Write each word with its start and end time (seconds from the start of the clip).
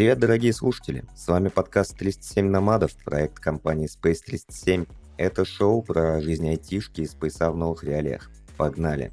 Привет, 0.00 0.18
дорогие 0.18 0.54
слушатели! 0.54 1.04
С 1.14 1.28
вами 1.28 1.48
подкаст 1.50 1.94
307 1.98 2.48
Номадов, 2.48 2.92
проект 3.04 3.38
компании 3.38 3.86
Space 3.86 4.20
307. 4.24 4.86
Это 5.18 5.44
шоу 5.44 5.82
про 5.82 6.22
жизнь 6.22 6.48
айтишки 6.48 7.02
и 7.02 7.06
спейса 7.06 7.50
в 7.50 7.56
новых 7.58 7.84
реалиях. 7.84 8.30
Погнали! 8.56 9.12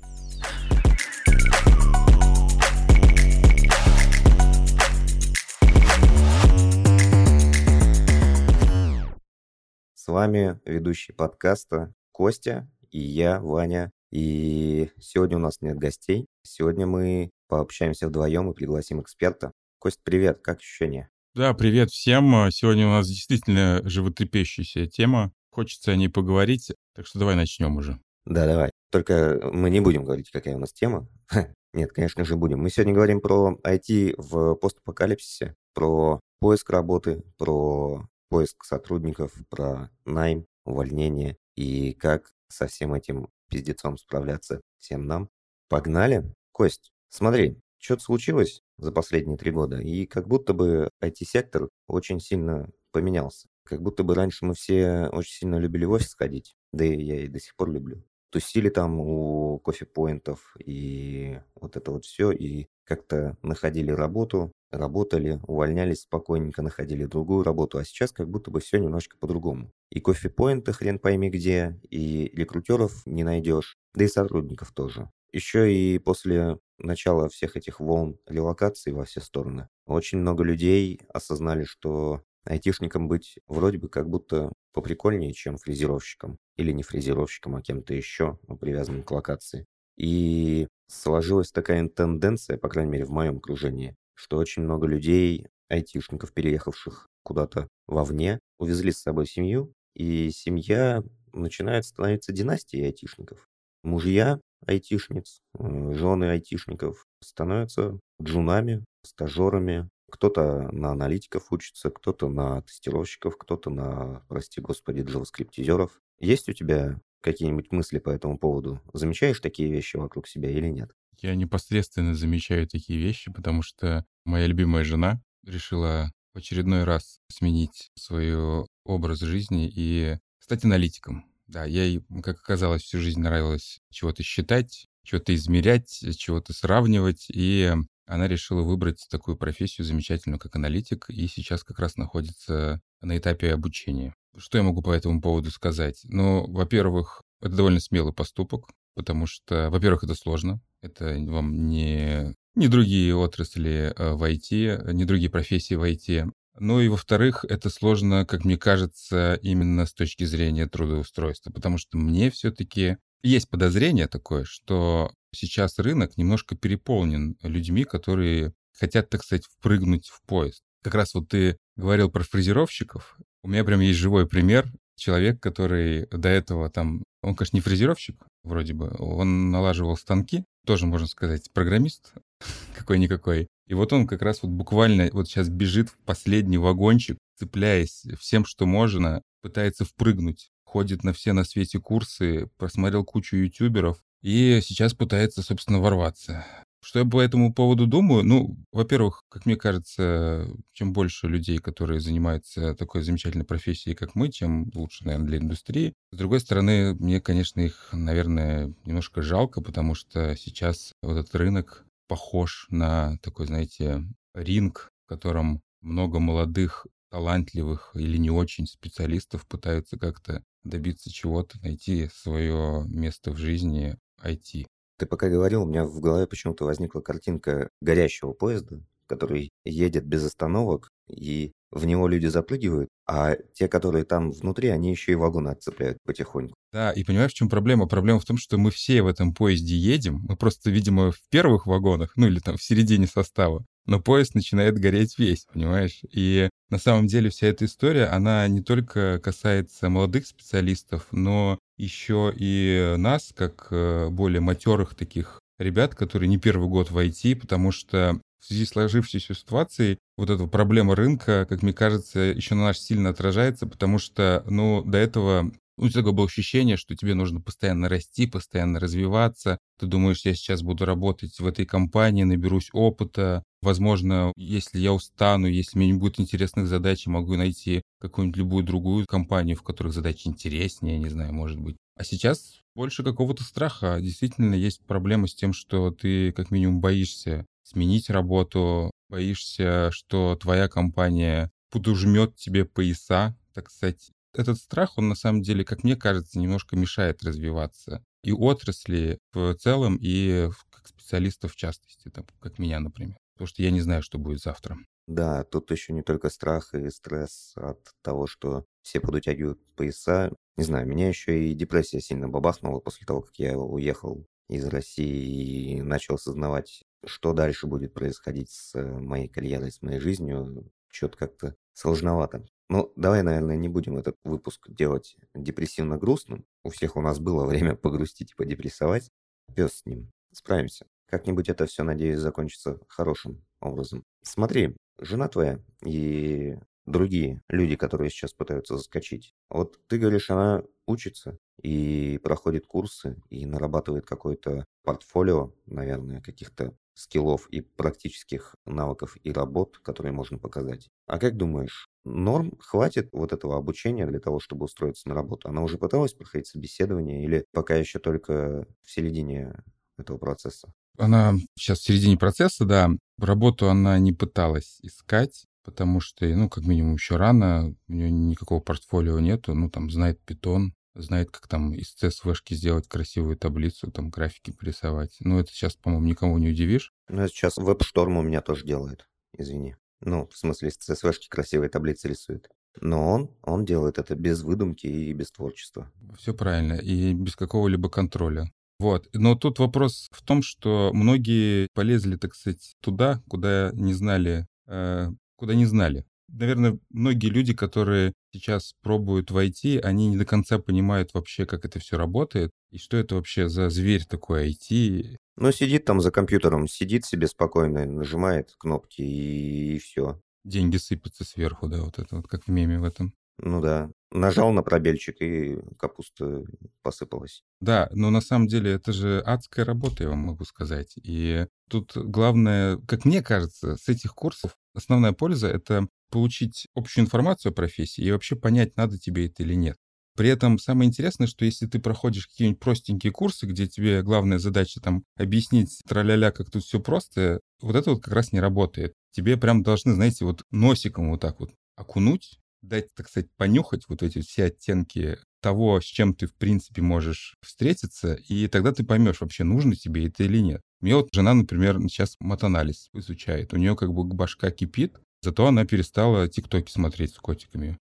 С 9.93 10.07
вами 10.07 10.57
ведущий 10.63 11.11
подкаста 11.11 11.93
Костя 12.13 12.65
и 12.91 12.99
я, 12.99 13.41
Ваня. 13.41 13.91
И 14.09 14.89
сегодня 15.01 15.35
у 15.35 15.41
нас 15.41 15.59
нет 15.59 15.77
гостей. 15.77 16.27
Сегодня 16.43 16.87
мы 16.87 17.31
пообщаемся 17.49 18.07
вдвоем 18.07 18.49
и 18.49 18.53
пригласим 18.53 19.01
эксперта. 19.01 19.51
Кость, 19.79 19.99
привет, 20.03 20.39
как 20.41 20.57
ощущения? 20.57 21.11
Да, 21.35 21.53
привет 21.53 21.91
всем. 21.91 22.49
Сегодня 22.49 22.87
у 22.87 22.91
нас 22.91 23.07
действительно 23.07 23.81
животрепещущая 23.83 24.87
тема. 24.87 25.31
Хочется 25.51 25.91
о 25.91 25.95
ней 25.95 26.09
поговорить, 26.09 26.71
так 26.95 27.05
что 27.05 27.19
давай 27.19 27.35
начнем 27.35 27.77
уже. 27.77 27.99
Да, 28.25 28.47
давай. 28.47 28.71
Только 28.91 29.39
мы 29.53 29.69
не 29.69 29.79
будем 29.79 30.03
говорить, 30.03 30.31
какая 30.31 30.55
у 30.55 30.59
нас 30.59 30.73
тема. 30.73 31.07
Нет, 31.73 31.91
конечно 31.91 32.25
же, 32.25 32.35
будем. 32.35 32.59
Мы 32.59 32.71
сегодня 32.71 32.93
говорим 32.95 33.21
про 33.21 33.55
IT 33.63 34.15
в 34.17 34.55
постапокалипсисе, 34.55 35.55
про 35.75 36.19
поиск 36.39 36.71
работы, 36.71 37.21
про 37.37 38.03
поиск 38.29 38.65
сотрудников, 38.65 39.31
про 39.49 39.91
найм, 40.05 40.47
увольнение 40.65 41.37
и 41.55 41.93
как 41.93 42.31
со 42.49 42.65
всем 42.65 42.95
этим 42.95 43.29
пиздецом 43.47 43.99
справляться 43.99 44.59
всем 44.79 45.05
нам. 45.05 45.29
Погнали? 45.69 46.33
Кость, 46.51 46.91
смотри, 47.09 47.59
что-то 47.79 48.03
случилось 48.03 48.63
за 48.77 48.91
последние 48.91 49.37
три 49.37 49.51
года, 49.51 49.79
и 49.79 50.05
как 50.05 50.27
будто 50.27 50.53
бы 50.53 50.89
IT-сектор 51.03 51.69
очень 51.87 52.19
сильно 52.19 52.69
поменялся. 52.91 53.47
Как 53.63 53.81
будто 53.81 54.03
бы 54.03 54.15
раньше 54.15 54.45
мы 54.45 54.53
все 54.53 55.09
очень 55.11 55.33
сильно 55.33 55.57
любили 55.57 55.85
в 55.85 55.91
офис 55.91 56.13
ходить, 56.15 56.55
да 56.71 56.85
и 56.85 57.01
я 57.01 57.21
и 57.21 57.27
до 57.27 57.39
сих 57.39 57.55
пор 57.55 57.71
люблю. 57.71 58.03
Тусили 58.29 58.69
там 58.69 58.99
у 58.99 59.59
кофе-поинтов 59.59 60.55
и 60.63 61.39
вот 61.55 61.77
это 61.77 61.91
вот 61.91 62.05
все, 62.05 62.31
и 62.31 62.67
как-то 62.83 63.37
находили 63.41 63.91
работу, 63.91 64.51
работали, 64.71 65.39
увольнялись 65.47 66.01
спокойненько, 66.01 66.61
находили 66.61 67.05
другую 67.05 67.43
работу, 67.43 67.77
а 67.77 67.85
сейчас 67.85 68.11
как 68.11 68.29
будто 68.29 68.51
бы 68.51 68.59
все 68.59 68.79
немножко 68.79 69.17
по-другому. 69.17 69.71
И 69.91 69.99
кофе-поинты 70.01 70.73
хрен 70.73 70.99
пойми 70.99 71.29
где, 71.29 71.79
и 71.89 72.31
рекрутеров 72.33 73.05
не 73.05 73.23
найдешь, 73.23 73.77
да 73.93 74.03
и 74.05 74.07
сотрудников 74.07 74.71
тоже. 74.73 75.09
Еще 75.31 75.73
и 75.73 75.99
после 75.99 76.59
начала 76.77 77.29
всех 77.29 77.57
этих 77.57 77.79
волн 77.79 78.17
релокации 78.27 78.91
во 78.91 79.05
все 79.05 79.19
стороны, 79.21 79.67
очень 79.85 80.19
много 80.19 80.43
людей 80.43 81.01
осознали, 81.13 81.63
что 81.63 82.21
айтишником 82.45 83.07
быть 83.07 83.39
вроде 83.47 83.77
бы 83.77 83.89
как 83.89 84.09
будто 84.09 84.53
поприкольнее, 84.73 85.33
чем 85.33 85.57
фрезеровщиком. 85.57 86.37
Или 86.55 86.71
не 86.71 86.83
фрезеровщиком, 86.83 87.55
а 87.55 87.61
кем-то 87.61 87.93
еще, 87.93 88.39
привязанным 88.59 89.03
к 89.03 89.11
локации. 89.11 89.65
И 89.97 90.67
сложилась 90.87 91.51
такая 91.51 91.87
тенденция, 91.89 92.57
по 92.57 92.69
крайней 92.69 92.91
мере 92.91 93.05
в 93.05 93.09
моем 93.09 93.37
окружении, 93.37 93.95
что 94.13 94.37
очень 94.37 94.63
много 94.63 94.87
людей, 94.87 95.47
айтишников, 95.69 96.33
переехавших 96.33 97.07
куда-то 97.23 97.67
вовне, 97.87 98.39
увезли 98.59 98.91
с 98.91 99.01
собой 99.01 99.25
семью, 99.27 99.73
и 99.93 100.29
семья 100.31 101.03
начинает 101.33 101.85
становиться 101.85 102.31
династией 102.31 102.85
айтишников. 102.85 103.47
Мужья 103.83 104.39
айтишниц, 104.65 105.41
э, 105.57 105.93
жены 105.93 106.31
айтишников 106.31 107.05
становятся 107.21 107.99
джунами, 108.21 108.83
стажерами. 109.03 109.89
Кто-то 110.09 110.69
на 110.71 110.91
аналитиков 110.91 111.51
учится, 111.51 111.89
кто-то 111.89 112.29
на 112.29 112.61
тестировщиков, 112.61 113.37
кто-то 113.37 113.69
на, 113.69 114.25
прости 114.29 114.61
господи, 114.61 115.01
джаваскриптизеров. 115.01 115.99
Есть 116.19 116.47
у 116.49 116.53
тебя 116.53 116.99
какие-нибудь 117.21 117.71
мысли 117.71 117.99
по 117.99 118.09
этому 118.09 118.37
поводу? 118.37 118.81
Замечаешь 118.93 119.39
такие 119.39 119.71
вещи 119.71 119.97
вокруг 119.97 120.27
себя 120.27 120.49
или 120.49 120.67
нет? 120.67 120.91
Я 121.19 121.35
непосредственно 121.35 122.15
замечаю 122.15 122.67
такие 122.67 122.99
вещи, 122.99 123.31
потому 123.31 123.63
что 123.63 124.05
моя 124.23 124.47
любимая 124.47 124.83
жена 124.83 125.21
решила 125.43 126.11
в 126.33 126.37
очередной 126.37 126.83
раз 126.83 127.19
сменить 127.29 127.91
свой 127.95 128.65
образ 128.85 129.19
жизни 129.19 129.71
и 129.73 130.17
стать 130.39 130.63
аналитиком. 130.63 131.25
Да, 131.47 131.65
ей, 131.65 132.03
как 132.23 132.37
оказалось, 132.39 132.83
всю 132.83 132.99
жизнь 132.99 133.21
нравилось 133.21 133.79
чего-то 133.89 134.21
считать, 134.21 134.87
чего-то 135.03 135.33
измерять, 135.33 136.03
чего-то 136.17 136.51
сравнивать, 136.53 137.27
и 137.29 137.73
она 138.05 138.27
решила 138.27 138.61
выбрать 138.61 139.05
такую 139.09 139.37
профессию 139.37 139.85
замечательную, 139.85 140.39
как 140.39 140.55
аналитик, 140.55 141.09
и 141.09 141.27
сейчас 141.27 141.63
как 141.63 141.79
раз 141.79 141.95
находится 141.97 142.81
на 143.01 143.17
этапе 143.17 143.53
обучения. 143.53 144.13
Что 144.37 144.57
я 144.57 144.63
могу 144.63 144.81
по 144.81 144.91
этому 144.91 145.21
поводу 145.21 145.49
сказать? 145.51 146.01
Ну, 146.03 146.45
во-первых, 146.51 147.21
это 147.41 147.55
довольно 147.55 147.79
смелый 147.79 148.13
поступок, 148.13 148.69
потому 148.95 149.27
что, 149.27 149.69
во-первых, 149.69 150.03
это 150.03 150.15
сложно, 150.15 150.59
это 150.81 151.17
вам 151.27 151.67
не, 151.67 152.33
не 152.55 152.67
другие 152.67 153.15
отрасли 153.15 153.93
э, 153.95 154.13
в 154.13 154.23
IT, 154.23 154.93
не 154.93 155.05
другие 155.05 155.29
профессии 155.29 155.75
в 155.75 155.83
IT. 155.83 156.29
Ну 156.59 156.79
и, 156.79 156.87
во-вторых, 156.87 157.45
это 157.47 157.69
сложно, 157.69 158.25
как 158.25 158.43
мне 158.43 158.57
кажется, 158.57 159.39
именно 159.41 159.85
с 159.85 159.93
точки 159.93 160.23
зрения 160.23 160.67
трудоустройства, 160.67 161.51
потому 161.51 161.77
что 161.77 161.97
мне 161.97 162.31
все-таки 162.31 162.97
есть 163.21 163.49
подозрение 163.49 164.07
такое, 164.07 164.43
что 164.45 165.11
сейчас 165.33 165.77
рынок 165.79 166.17
немножко 166.17 166.55
переполнен 166.55 167.37
людьми, 167.43 167.83
которые 167.83 168.53
хотят, 168.73 169.09
так 169.09 169.23
сказать, 169.23 169.45
впрыгнуть 169.45 170.07
в 170.07 170.21
поезд. 170.25 170.61
Как 170.83 170.95
раз 170.95 171.13
вот 171.13 171.29
ты 171.29 171.57
говорил 171.75 172.09
про 172.09 172.23
фрезеровщиков. 172.23 173.17
У 173.43 173.49
меня 173.49 173.63
прям 173.63 173.81
есть 173.81 173.99
живой 173.99 174.27
пример. 174.27 174.71
Человек, 174.95 175.39
который 175.39 176.07
до 176.07 176.29
этого 176.29 176.69
там, 176.71 177.03
он, 177.21 177.35
конечно, 177.35 177.57
не 177.57 177.61
фрезеровщик, 177.61 178.15
вроде 178.43 178.73
бы, 178.73 178.95
он 178.97 179.51
налаживал 179.51 179.95
станки, 179.95 180.43
тоже, 180.65 180.87
можно 180.87 181.07
сказать, 181.07 181.51
программист 181.53 182.13
какой-никакой. 182.75 183.47
И 183.67 183.73
вот 183.73 183.93
он 183.93 184.07
как 184.07 184.21
раз 184.21 184.41
вот 184.43 184.51
буквально 184.51 185.09
вот 185.11 185.27
сейчас 185.27 185.49
бежит 185.49 185.89
в 185.89 185.97
последний 186.05 186.57
вагончик, 186.57 187.17
цепляясь 187.37 188.05
всем, 188.19 188.45
что 188.45 188.65
можно, 188.65 189.21
пытается 189.41 189.85
впрыгнуть. 189.85 190.49
Ходит 190.63 191.03
на 191.03 191.13
все 191.13 191.33
на 191.33 191.43
свете 191.43 191.79
курсы, 191.79 192.49
просмотрел 192.57 193.03
кучу 193.03 193.35
ютуберов 193.37 193.97
и 194.21 194.59
сейчас 194.61 194.93
пытается, 194.93 195.41
собственно, 195.41 195.79
ворваться. 195.79 196.45
Что 196.83 196.99
я 196.99 197.05
по 197.05 197.21
этому 197.21 197.53
поводу 197.53 197.87
думаю? 197.87 198.23
Ну, 198.23 198.55
во-первых, 198.71 199.23
как 199.29 199.45
мне 199.45 199.55
кажется, 199.55 200.47
чем 200.73 200.93
больше 200.93 201.27
людей, 201.27 201.57
которые 201.57 201.99
занимаются 201.99 202.75
такой 202.75 203.01
замечательной 203.01 203.45
профессией, 203.45 203.95
как 203.95 204.15
мы, 204.15 204.29
тем 204.29 204.71
лучше, 204.73 205.03
наверное, 205.05 205.27
для 205.27 205.37
индустрии. 205.39 205.93
С 206.11 206.17
другой 206.17 206.39
стороны, 206.39 206.93
мне, 206.93 207.19
конечно, 207.19 207.59
их, 207.59 207.89
наверное, 207.91 208.73
немножко 208.85 209.21
жалко, 209.21 209.61
потому 209.61 209.95
что 209.95 210.35
сейчас 210.37 210.93
вот 211.01 211.17
этот 211.17 211.35
рынок 211.35 211.86
похож 212.07 212.67
на 212.69 213.17
такой, 213.21 213.47
знаете, 213.47 214.03
ринг, 214.33 214.91
в 215.05 215.09
котором 215.09 215.61
много 215.81 216.19
молодых, 216.19 216.87
талантливых 217.09 217.91
или 217.95 218.17
не 218.17 218.29
очень 218.29 218.65
специалистов 218.65 219.47
пытаются 219.47 219.97
как-то 219.97 220.43
добиться 220.63 221.11
чего-то, 221.11 221.59
найти 221.61 222.09
свое 222.13 222.83
место 222.87 223.31
в 223.31 223.37
жизни 223.37 223.97
IT. 224.21 224.65
Ты 224.97 225.05
пока 225.05 225.29
говорил, 225.29 225.63
у 225.63 225.67
меня 225.67 225.85
в 225.85 225.99
голове 225.99 226.27
почему-то 226.27 226.65
возникла 226.65 227.01
картинка 227.01 227.69
горящего 227.81 228.33
поезда, 228.33 228.83
который 229.05 229.51
едет 229.63 230.05
без 230.05 230.25
остановок, 230.25 230.89
и 231.07 231.53
в 231.71 231.85
него 231.85 232.07
люди 232.07 232.27
запрыгивают, 232.27 232.89
а 233.07 233.35
те, 233.53 233.67
которые 233.67 234.05
там 234.05 234.31
внутри, 234.31 234.69
они 234.69 234.91
еще 234.91 235.11
и 235.11 235.15
вагоны 235.15 235.49
отцепляют 235.49 235.97
потихоньку. 236.05 236.55
Да, 236.71 236.91
и 236.91 237.03
понимаешь, 237.03 237.31
в 237.31 237.35
чем 237.35 237.49
проблема? 237.49 237.87
Проблема 237.87 238.19
в 238.19 238.25
том, 238.25 238.37
что 238.37 238.57
мы 238.57 238.71
все 238.71 239.01
в 239.01 239.07
этом 239.07 239.33
поезде 239.33 239.75
едем, 239.75 240.21
мы 240.27 240.35
просто, 240.35 240.69
видимо, 240.69 241.11
в 241.11 241.19
первых 241.29 241.65
вагонах, 241.65 242.13
ну 242.15 242.27
или 242.27 242.39
там 242.39 242.57
в 242.57 242.63
середине 242.63 243.07
состава, 243.07 243.65
но 243.85 244.01
поезд 244.01 244.35
начинает 244.35 244.77
гореть 244.77 245.17
весь, 245.17 245.45
понимаешь? 245.51 246.01
И 246.11 246.49
на 246.69 246.77
самом 246.77 247.07
деле 247.07 247.29
вся 247.29 247.47
эта 247.47 247.65
история, 247.65 248.05
она 248.05 248.47
не 248.47 248.61
только 248.61 249.19
касается 249.23 249.89
молодых 249.89 250.27
специалистов, 250.27 251.07
но 251.11 251.57
еще 251.77 252.33
и 252.35 252.95
нас, 252.97 253.31
как 253.35 253.67
э, 253.71 254.09
более 254.09 254.41
матерых 254.41 254.95
таких 254.95 255.39
ребят, 255.57 255.95
которые 255.95 256.27
не 256.27 256.37
первый 256.37 256.67
год 256.67 256.91
в 256.91 256.97
IT, 256.97 257.37
потому 257.37 257.71
что 257.71 258.19
в 258.39 258.45
связи 258.45 258.65
с 258.65 258.69
сложившейся 258.69 259.33
ситуацией 259.33 259.99
вот 260.17 260.29
эта 260.29 260.45
проблема 260.47 260.95
рынка, 260.95 261.45
как 261.47 261.63
мне 261.63 261.73
кажется, 261.73 262.19
еще 262.19 262.55
на 262.55 262.65
нас 262.65 262.79
сильно 262.79 263.09
отражается, 263.09 263.67
потому 263.67 263.99
что, 263.99 264.43
ну, 264.47 264.83
до 264.83 264.97
этого 264.97 265.51
у 265.77 265.87
тебя 265.89 265.99
такое 266.01 266.13
было 266.13 266.25
ощущение, 266.25 266.75
что 266.75 266.95
тебе 266.95 267.13
нужно 267.13 267.39
постоянно 267.39 267.87
расти, 267.87 268.25
постоянно 268.25 268.79
развиваться. 268.79 269.59
Ты 269.79 269.85
думаешь, 269.85 270.25
я 270.25 270.33
сейчас 270.33 270.63
буду 270.63 270.85
работать 270.85 271.39
в 271.39 271.45
этой 271.45 271.65
компании, 271.65 272.23
наберусь 272.23 272.69
опыта. 272.73 273.43
Возможно, 273.61 274.33
если 274.35 274.79
я 274.79 274.93
устану, 274.93 275.45
если 275.45 275.77
мне 275.77 275.87
не 275.87 275.99
будет 275.99 276.19
интересных 276.19 276.67
задач, 276.67 277.05
я 277.05 277.11
могу 277.11 277.35
найти 277.35 277.83
какую-нибудь 278.01 278.37
любую 278.37 278.63
другую 278.63 279.05
компанию, 279.07 279.55
в 279.55 279.61
которых 279.61 279.93
задачи 279.93 280.27
интереснее, 280.27 280.97
не 280.97 281.09
знаю, 281.09 281.33
может 281.33 281.59
быть. 281.59 281.77
А 281.95 282.03
сейчас 282.03 282.61
больше 282.75 283.03
какого-то 283.03 283.43
страха. 283.43 283.97
Действительно, 283.99 284.55
есть 284.55 284.85
проблема 284.85 285.27
с 285.27 285.35
тем, 285.35 285.53
что 285.53 285.91
ты 285.91 286.31
как 286.31 286.51
минимум 286.51 286.79
боишься 286.79 287.45
сменить 287.67 288.09
работу, 288.09 288.91
боишься, 289.09 289.91
что 289.91 290.35
твоя 290.35 290.67
компания 290.67 291.51
подужмет 291.69 292.35
тебе 292.35 292.65
пояса, 292.65 293.35
так 293.53 293.69
сказать. 293.69 294.11
Этот 294.33 294.57
страх, 294.57 294.97
он 294.97 295.09
на 295.09 295.15
самом 295.15 295.41
деле, 295.41 295.65
как 295.65 295.83
мне 295.83 295.95
кажется, 295.95 296.39
немножко 296.39 296.75
мешает 296.75 297.23
развиваться 297.23 298.03
и 298.23 298.31
отрасли 298.31 299.19
в 299.33 299.55
целом, 299.55 299.97
и 299.99 300.49
как 300.69 300.87
специалистов 300.87 301.53
в 301.53 301.55
частности, 301.55 302.09
там, 302.09 302.25
как 302.39 302.59
меня, 302.59 302.79
например. 302.79 303.17
Потому 303.33 303.47
что 303.47 303.63
я 303.63 303.71
не 303.71 303.81
знаю, 303.81 304.03
что 304.03 304.17
будет 304.17 304.39
завтра. 304.39 304.77
Да, 305.07 305.43
тут 305.43 305.71
еще 305.71 305.93
не 305.93 306.01
только 306.01 306.29
страх 306.29 306.73
и 306.73 306.89
стресс 306.89 307.53
от 307.55 307.79
того, 308.01 308.27
что 308.27 308.65
все 308.81 308.99
подутягивают 308.99 309.59
пояса. 309.75 310.31
Не 310.57 310.63
знаю, 310.63 310.87
меня 310.87 311.07
еще 311.07 311.47
и 311.49 311.53
депрессия 311.53 312.01
сильно 312.01 312.27
бабахнула 312.27 312.79
после 312.79 313.05
того, 313.05 313.21
как 313.21 313.35
я 313.37 313.57
уехал 313.57 314.25
из 314.49 314.65
России 314.65 315.77
и 315.77 315.81
начал 315.81 316.15
осознавать, 316.15 316.83
что 317.05 317.33
дальше 317.33 317.67
будет 317.67 317.93
происходить 317.93 318.49
с 318.49 318.73
моей 318.75 319.27
карьерой, 319.27 319.71
с 319.71 319.81
моей 319.81 319.99
жизнью. 319.99 320.71
Что-то 320.89 321.17
как-то 321.17 321.55
сложновато. 321.73 322.45
Ну, 322.69 322.91
давай, 322.95 323.23
наверное, 323.23 323.55
не 323.55 323.69
будем 323.69 323.97
этот 323.97 324.15
выпуск 324.23 324.69
делать 324.69 325.15
депрессивно-грустным. 325.35 326.45
У 326.63 326.69
всех 326.69 326.95
у 326.95 327.01
нас 327.01 327.19
было 327.19 327.45
время 327.47 327.75
погрустить 327.75 328.31
и 328.31 328.35
подепрессовать. 328.35 329.11
Пес 329.55 329.79
с 329.79 329.85
ним. 329.85 330.11
Справимся. 330.33 330.87
Как-нибудь 331.07 331.49
это 331.49 331.65
все, 331.65 331.83
надеюсь, 331.83 332.19
закончится 332.19 332.79
хорошим 332.89 333.45
образом. 333.61 334.03
Смотри, 334.23 334.75
жена 334.99 335.29
твоя 335.29 335.59
и 335.85 336.57
другие 336.87 337.43
люди, 337.49 337.75
которые 337.75 338.09
сейчас 338.09 338.33
пытаются 338.33 338.77
заскочить. 338.77 339.33
Вот 339.49 339.79
ты 339.87 339.99
говоришь, 339.99 340.31
она 340.31 340.63
учится 340.87 341.37
и 341.61 342.19
проходит 342.23 342.65
курсы, 342.67 343.21
и 343.29 343.45
нарабатывает 343.45 344.05
какое-то 344.05 344.65
портфолио, 344.83 345.53
наверное, 345.65 346.21
каких-то 346.21 346.75
скиллов 346.93 347.47
и 347.49 347.61
практических 347.61 348.55
навыков 348.65 349.17
и 349.23 349.31
работ, 349.31 349.77
которые 349.79 350.13
можно 350.13 350.39
показать. 350.39 350.89
А 351.05 351.19
как 351.19 351.37
думаешь, 351.37 351.89
норм 352.05 352.57
хватит 352.59 353.09
вот 353.11 353.33
этого 353.33 353.57
обучения 353.57 354.07
для 354.07 354.19
того, 354.19 354.39
чтобы 354.39 354.65
устроиться 354.65 355.07
на 355.09 355.13
работу? 355.15 355.49
Она 355.49 355.61
уже 355.61 355.77
пыталась 355.77 356.13
проходить 356.13 356.47
собеседование 356.47 357.23
или 357.23 357.45
пока 357.51 357.75
еще 357.75 357.99
только 357.99 358.65
в 358.83 358.91
середине 358.91 359.63
этого 359.97 360.17
процесса? 360.17 360.71
Она 360.97 361.35
сейчас 361.55 361.79
в 361.79 361.83
середине 361.83 362.17
процесса, 362.17 362.65
да. 362.65 362.89
Работу 363.19 363.69
она 363.69 363.99
не 363.99 364.13
пыталась 364.13 364.79
искать, 364.81 365.45
потому 365.67 365.99
что, 365.99 366.25
ну, 366.25 366.47
как 366.47 366.63
минимум, 366.63 366.93
еще 366.93 367.17
рано, 367.17 367.75
у 367.89 367.91
нее 367.91 368.09
никакого 368.09 368.61
портфолио 368.61 369.19
нету, 369.19 369.53
ну, 369.53 369.69
там, 369.69 369.91
знает 369.91 370.17
питон, 370.23 370.73
знает, 370.95 371.29
как 371.29 371.49
там 371.49 371.73
из 371.73 371.93
CSV-шки 372.01 372.53
сделать 372.53 372.87
красивую 372.87 373.35
таблицу, 373.35 373.91
там, 373.91 374.09
графики 374.09 374.51
порисовать. 374.51 375.17
Ну, 375.19 375.39
это 375.39 375.51
сейчас, 375.51 375.75
по-моему, 375.75 376.07
никого 376.07 376.39
не 376.39 376.47
удивишь. 376.47 376.93
Ну, 377.09 377.27
сейчас 377.27 377.57
WebStorm 377.57 378.17
у 378.17 378.21
меня 378.21 378.39
тоже 378.41 378.65
делает, 378.65 379.09
извини. 379.37 379.75
Ну, 379.99 380.29
в 380.31 380.37
смысле, 380.37 380.69
из 380.69 380.77
CSV-шки 380.77 381.27
красивые 381.29 381.69
таблицы 381.69 382.07
рисует. 382.07 382.49
Но 382.79 383.11
он, 383.11 383.31
он 383.41 383.65
делает 383.65 383.97
это 383.97 384.15
без 384.15 384.43
выдумки 384.43 384.87
и 384.87 385.11
без 385.11 385.31
творчества. 385.31 385.91
Все 386.17 386.33
правильно, 386.33 386.75
и 386.75 387.13
без 387.13 387.35
какого-либо 387.35 387.89
контроля. 387.89 388.49
Вот. 388.79 389.09
Но 389.11 389.35
тут 389.35 389.59
вопрос 389.59 390.07
в 390.13 390.21
том, 390.23 390.41
что 390.41 390.91
многие 390.93 391.67
полезли, 391.73 392.15
так 392.15 392.35
сказать, 392.35 392.77
туда, 392.79 393.21
куда 393.27 393.71
не 393.73 393.93
знали, 393.93 394.47
э, 394.67 395.09
куда 395.37 395.55
не 395.55 395.65
знали. 395.65 396.05
Наверное, 396.29 396.77
многие 396.89 397.27
люди, 397.27 397.53
которые 397.53 398.11
сейчас 398.33 398.73
пробуют 398.81 399.31
войти, 399.31 399.77
они 399.77 400.09
не 400.09 400.17
до 400.17 400.25
конца 400.25 400.59
понимают 400.59 401.13
вообще, 401.13 401.45
как 401.45 401.63
это 401.63 401.79
все 401.79 401.97
работает, 401.97 402.51
и 402.69 402.77
что 402.77 402.97
это 402.97 403.15
вообще 403.15 403.47
за 403.47 403.69
зверь 403.69 404.05
такой 404.05 404.49
IT. 404.49 405.17
Ну, 405.37 405.51
сидит 405.51 405.85
там 405.85 406.01
за 406.01 406.11
компьютером, 406.11 406.67
сидит 406.67 407.05
себе 407.05 407.27
спокойно, 407.27 407.85
нажимает 407.85 408.53
кнопки 408.57 409.01
и, 409.01 409.75
и 409.75 409.79
все. 409.79 410.21
Деньги 410.43 410.77
сыпятся 410.77 411.23
сверху, 411.23 411.67
да, 411.67 411.81
вот 411.81 411.97
это 411.97 412.17
вот 412.17 412.27
как 412.27 412.45
в 412.45 412.49
меме 412.49 412.79
в 412.79 412.83
этом. 412.83 413.13
Ну 413.39 413.61
да. 413.61 413.89
Нажал 414.11 414.51
на 414.51 414.63
пробельчик, 414.63 415.21
и 415.21 415.59
капуста 415.77 416.43
посыпалась. 416.81 417.43
Да, 417.59 417.89
но 417.91 418.09
на 418.09 418.21
самом 418.21 418.47
деле 418.47 418.71
это 418.71 418.93
же 418.93 419.19
адская 419.19 419.65
работа, 419.65 420.03
я 420.03 420.09
вам 420.09 420.19
могу 420.19 420.45
сказать. 420.45 420.93
И 421.03 421.45
тут 421.69 421.95
главное, 421.95 422.77
как 422.87 423.05
мне 423.05 423.21
кажется, 423.21 423.75
с 423.75 423.89
этих 423.89 424.15
курсов 424.15 424.57
основная 424.77 425.11
польза— 425.11 425.47
это 425.49 425.87
получить 426.09 426.67
общую 426.75 427.03
информацию 427.03 427.51
о 427.51 427.53
профессии 427.53 428.03
и 428.03 428.11
вообще 428.11 428.35
понять, 428.35 428.77
надо 428.77 428.97
тебе 428.97 429.25
это 429.27 429.43
или 429.43 429.55
нет. 429.55 429.75
При 430.15 430.29
этом 430.29 430.57
самое 430.57 430.87
интересное, 430.87 431.27
что 431.27 431.45
если 431.45 431.67
ты 431.67 431.79
проходишь 431.79 432.27
какие-нибудь 432.27 432.59
простенькие 432.59 433.11
курсы, 433.11 433.45
где 433.45 433.67
тебе 433.67 434.01
главная 434.01 434.39
задача 434.39 434.79
там 434.79 435.03
объяснить 435.15 435.79
траля-ля, 435.87 436.31
как 436.31 436.49
тут 436.49 436.63
все 436.63 436.79
просто, 436.79 437.39
вот 437.61 437.75
это 437.75 437.91
вот 437.91 438.03
как 438.03 438.13
раз 438.13 438.31
не 438.31 438.39
работает. 438.39 438.93
Тебе 439.11 439.37
прям 439.37 439.61
должны, 439.61 439.93
знаете, 439.93 440.25
вот 440.25 440.43
носиком 440.49 441.11
вот 441.11 441.21
так 441.21 441.39
вот 441.39 441.51
окунуть 441.75 442.39
дать, 442.63 442.87
так 442.95 443.09
сказать, 443.09 443.29
понюхать 443.37 443.83
вот 443.87 444.01
эти 444.01 444.21
все 444.21 444.45
оттенки 444.45 445.19
того, 445.41 445.79
с 445.81 445.85
чем 445.85 446.13
ты, 446.13 446.27
в 446.27 446.33
принципе, 446.35 446.81
можешь 446.81 447.35
встретиться, 447.41 448.13
и 448.13 448.47
тогда 448.47 448.71
ты 448.71 448.83
поймешь, 448.83 449.21
вообще 449.21 449.43
нужно 449.43 449.75
тебе 449.75 450.07
это 450.07 450.23
или 450.23 450.39
нет. 450.39 450.61
Мне 450.81 450.95
вот 450.95 451.09
жена, 451.11 451.33
например, 451.33 451.79
сейчас 451.81 452.15
матанализ 452.19 452.89
изучает. 452.93 453.53
У 453.53 453.57
нее 453.57 453.75
как 453.75 453.93
бы 453.93 454.03
башка 454.03 454.51
кипит, 454.51 454.97
зато 455.21 455.47
она 455.47 455.65
перестала 455.65 456.27
тиктоки 456.27 456.71
смотреть 456.71 457.13
с 457.13 457.17
котиками. 457.17 457.77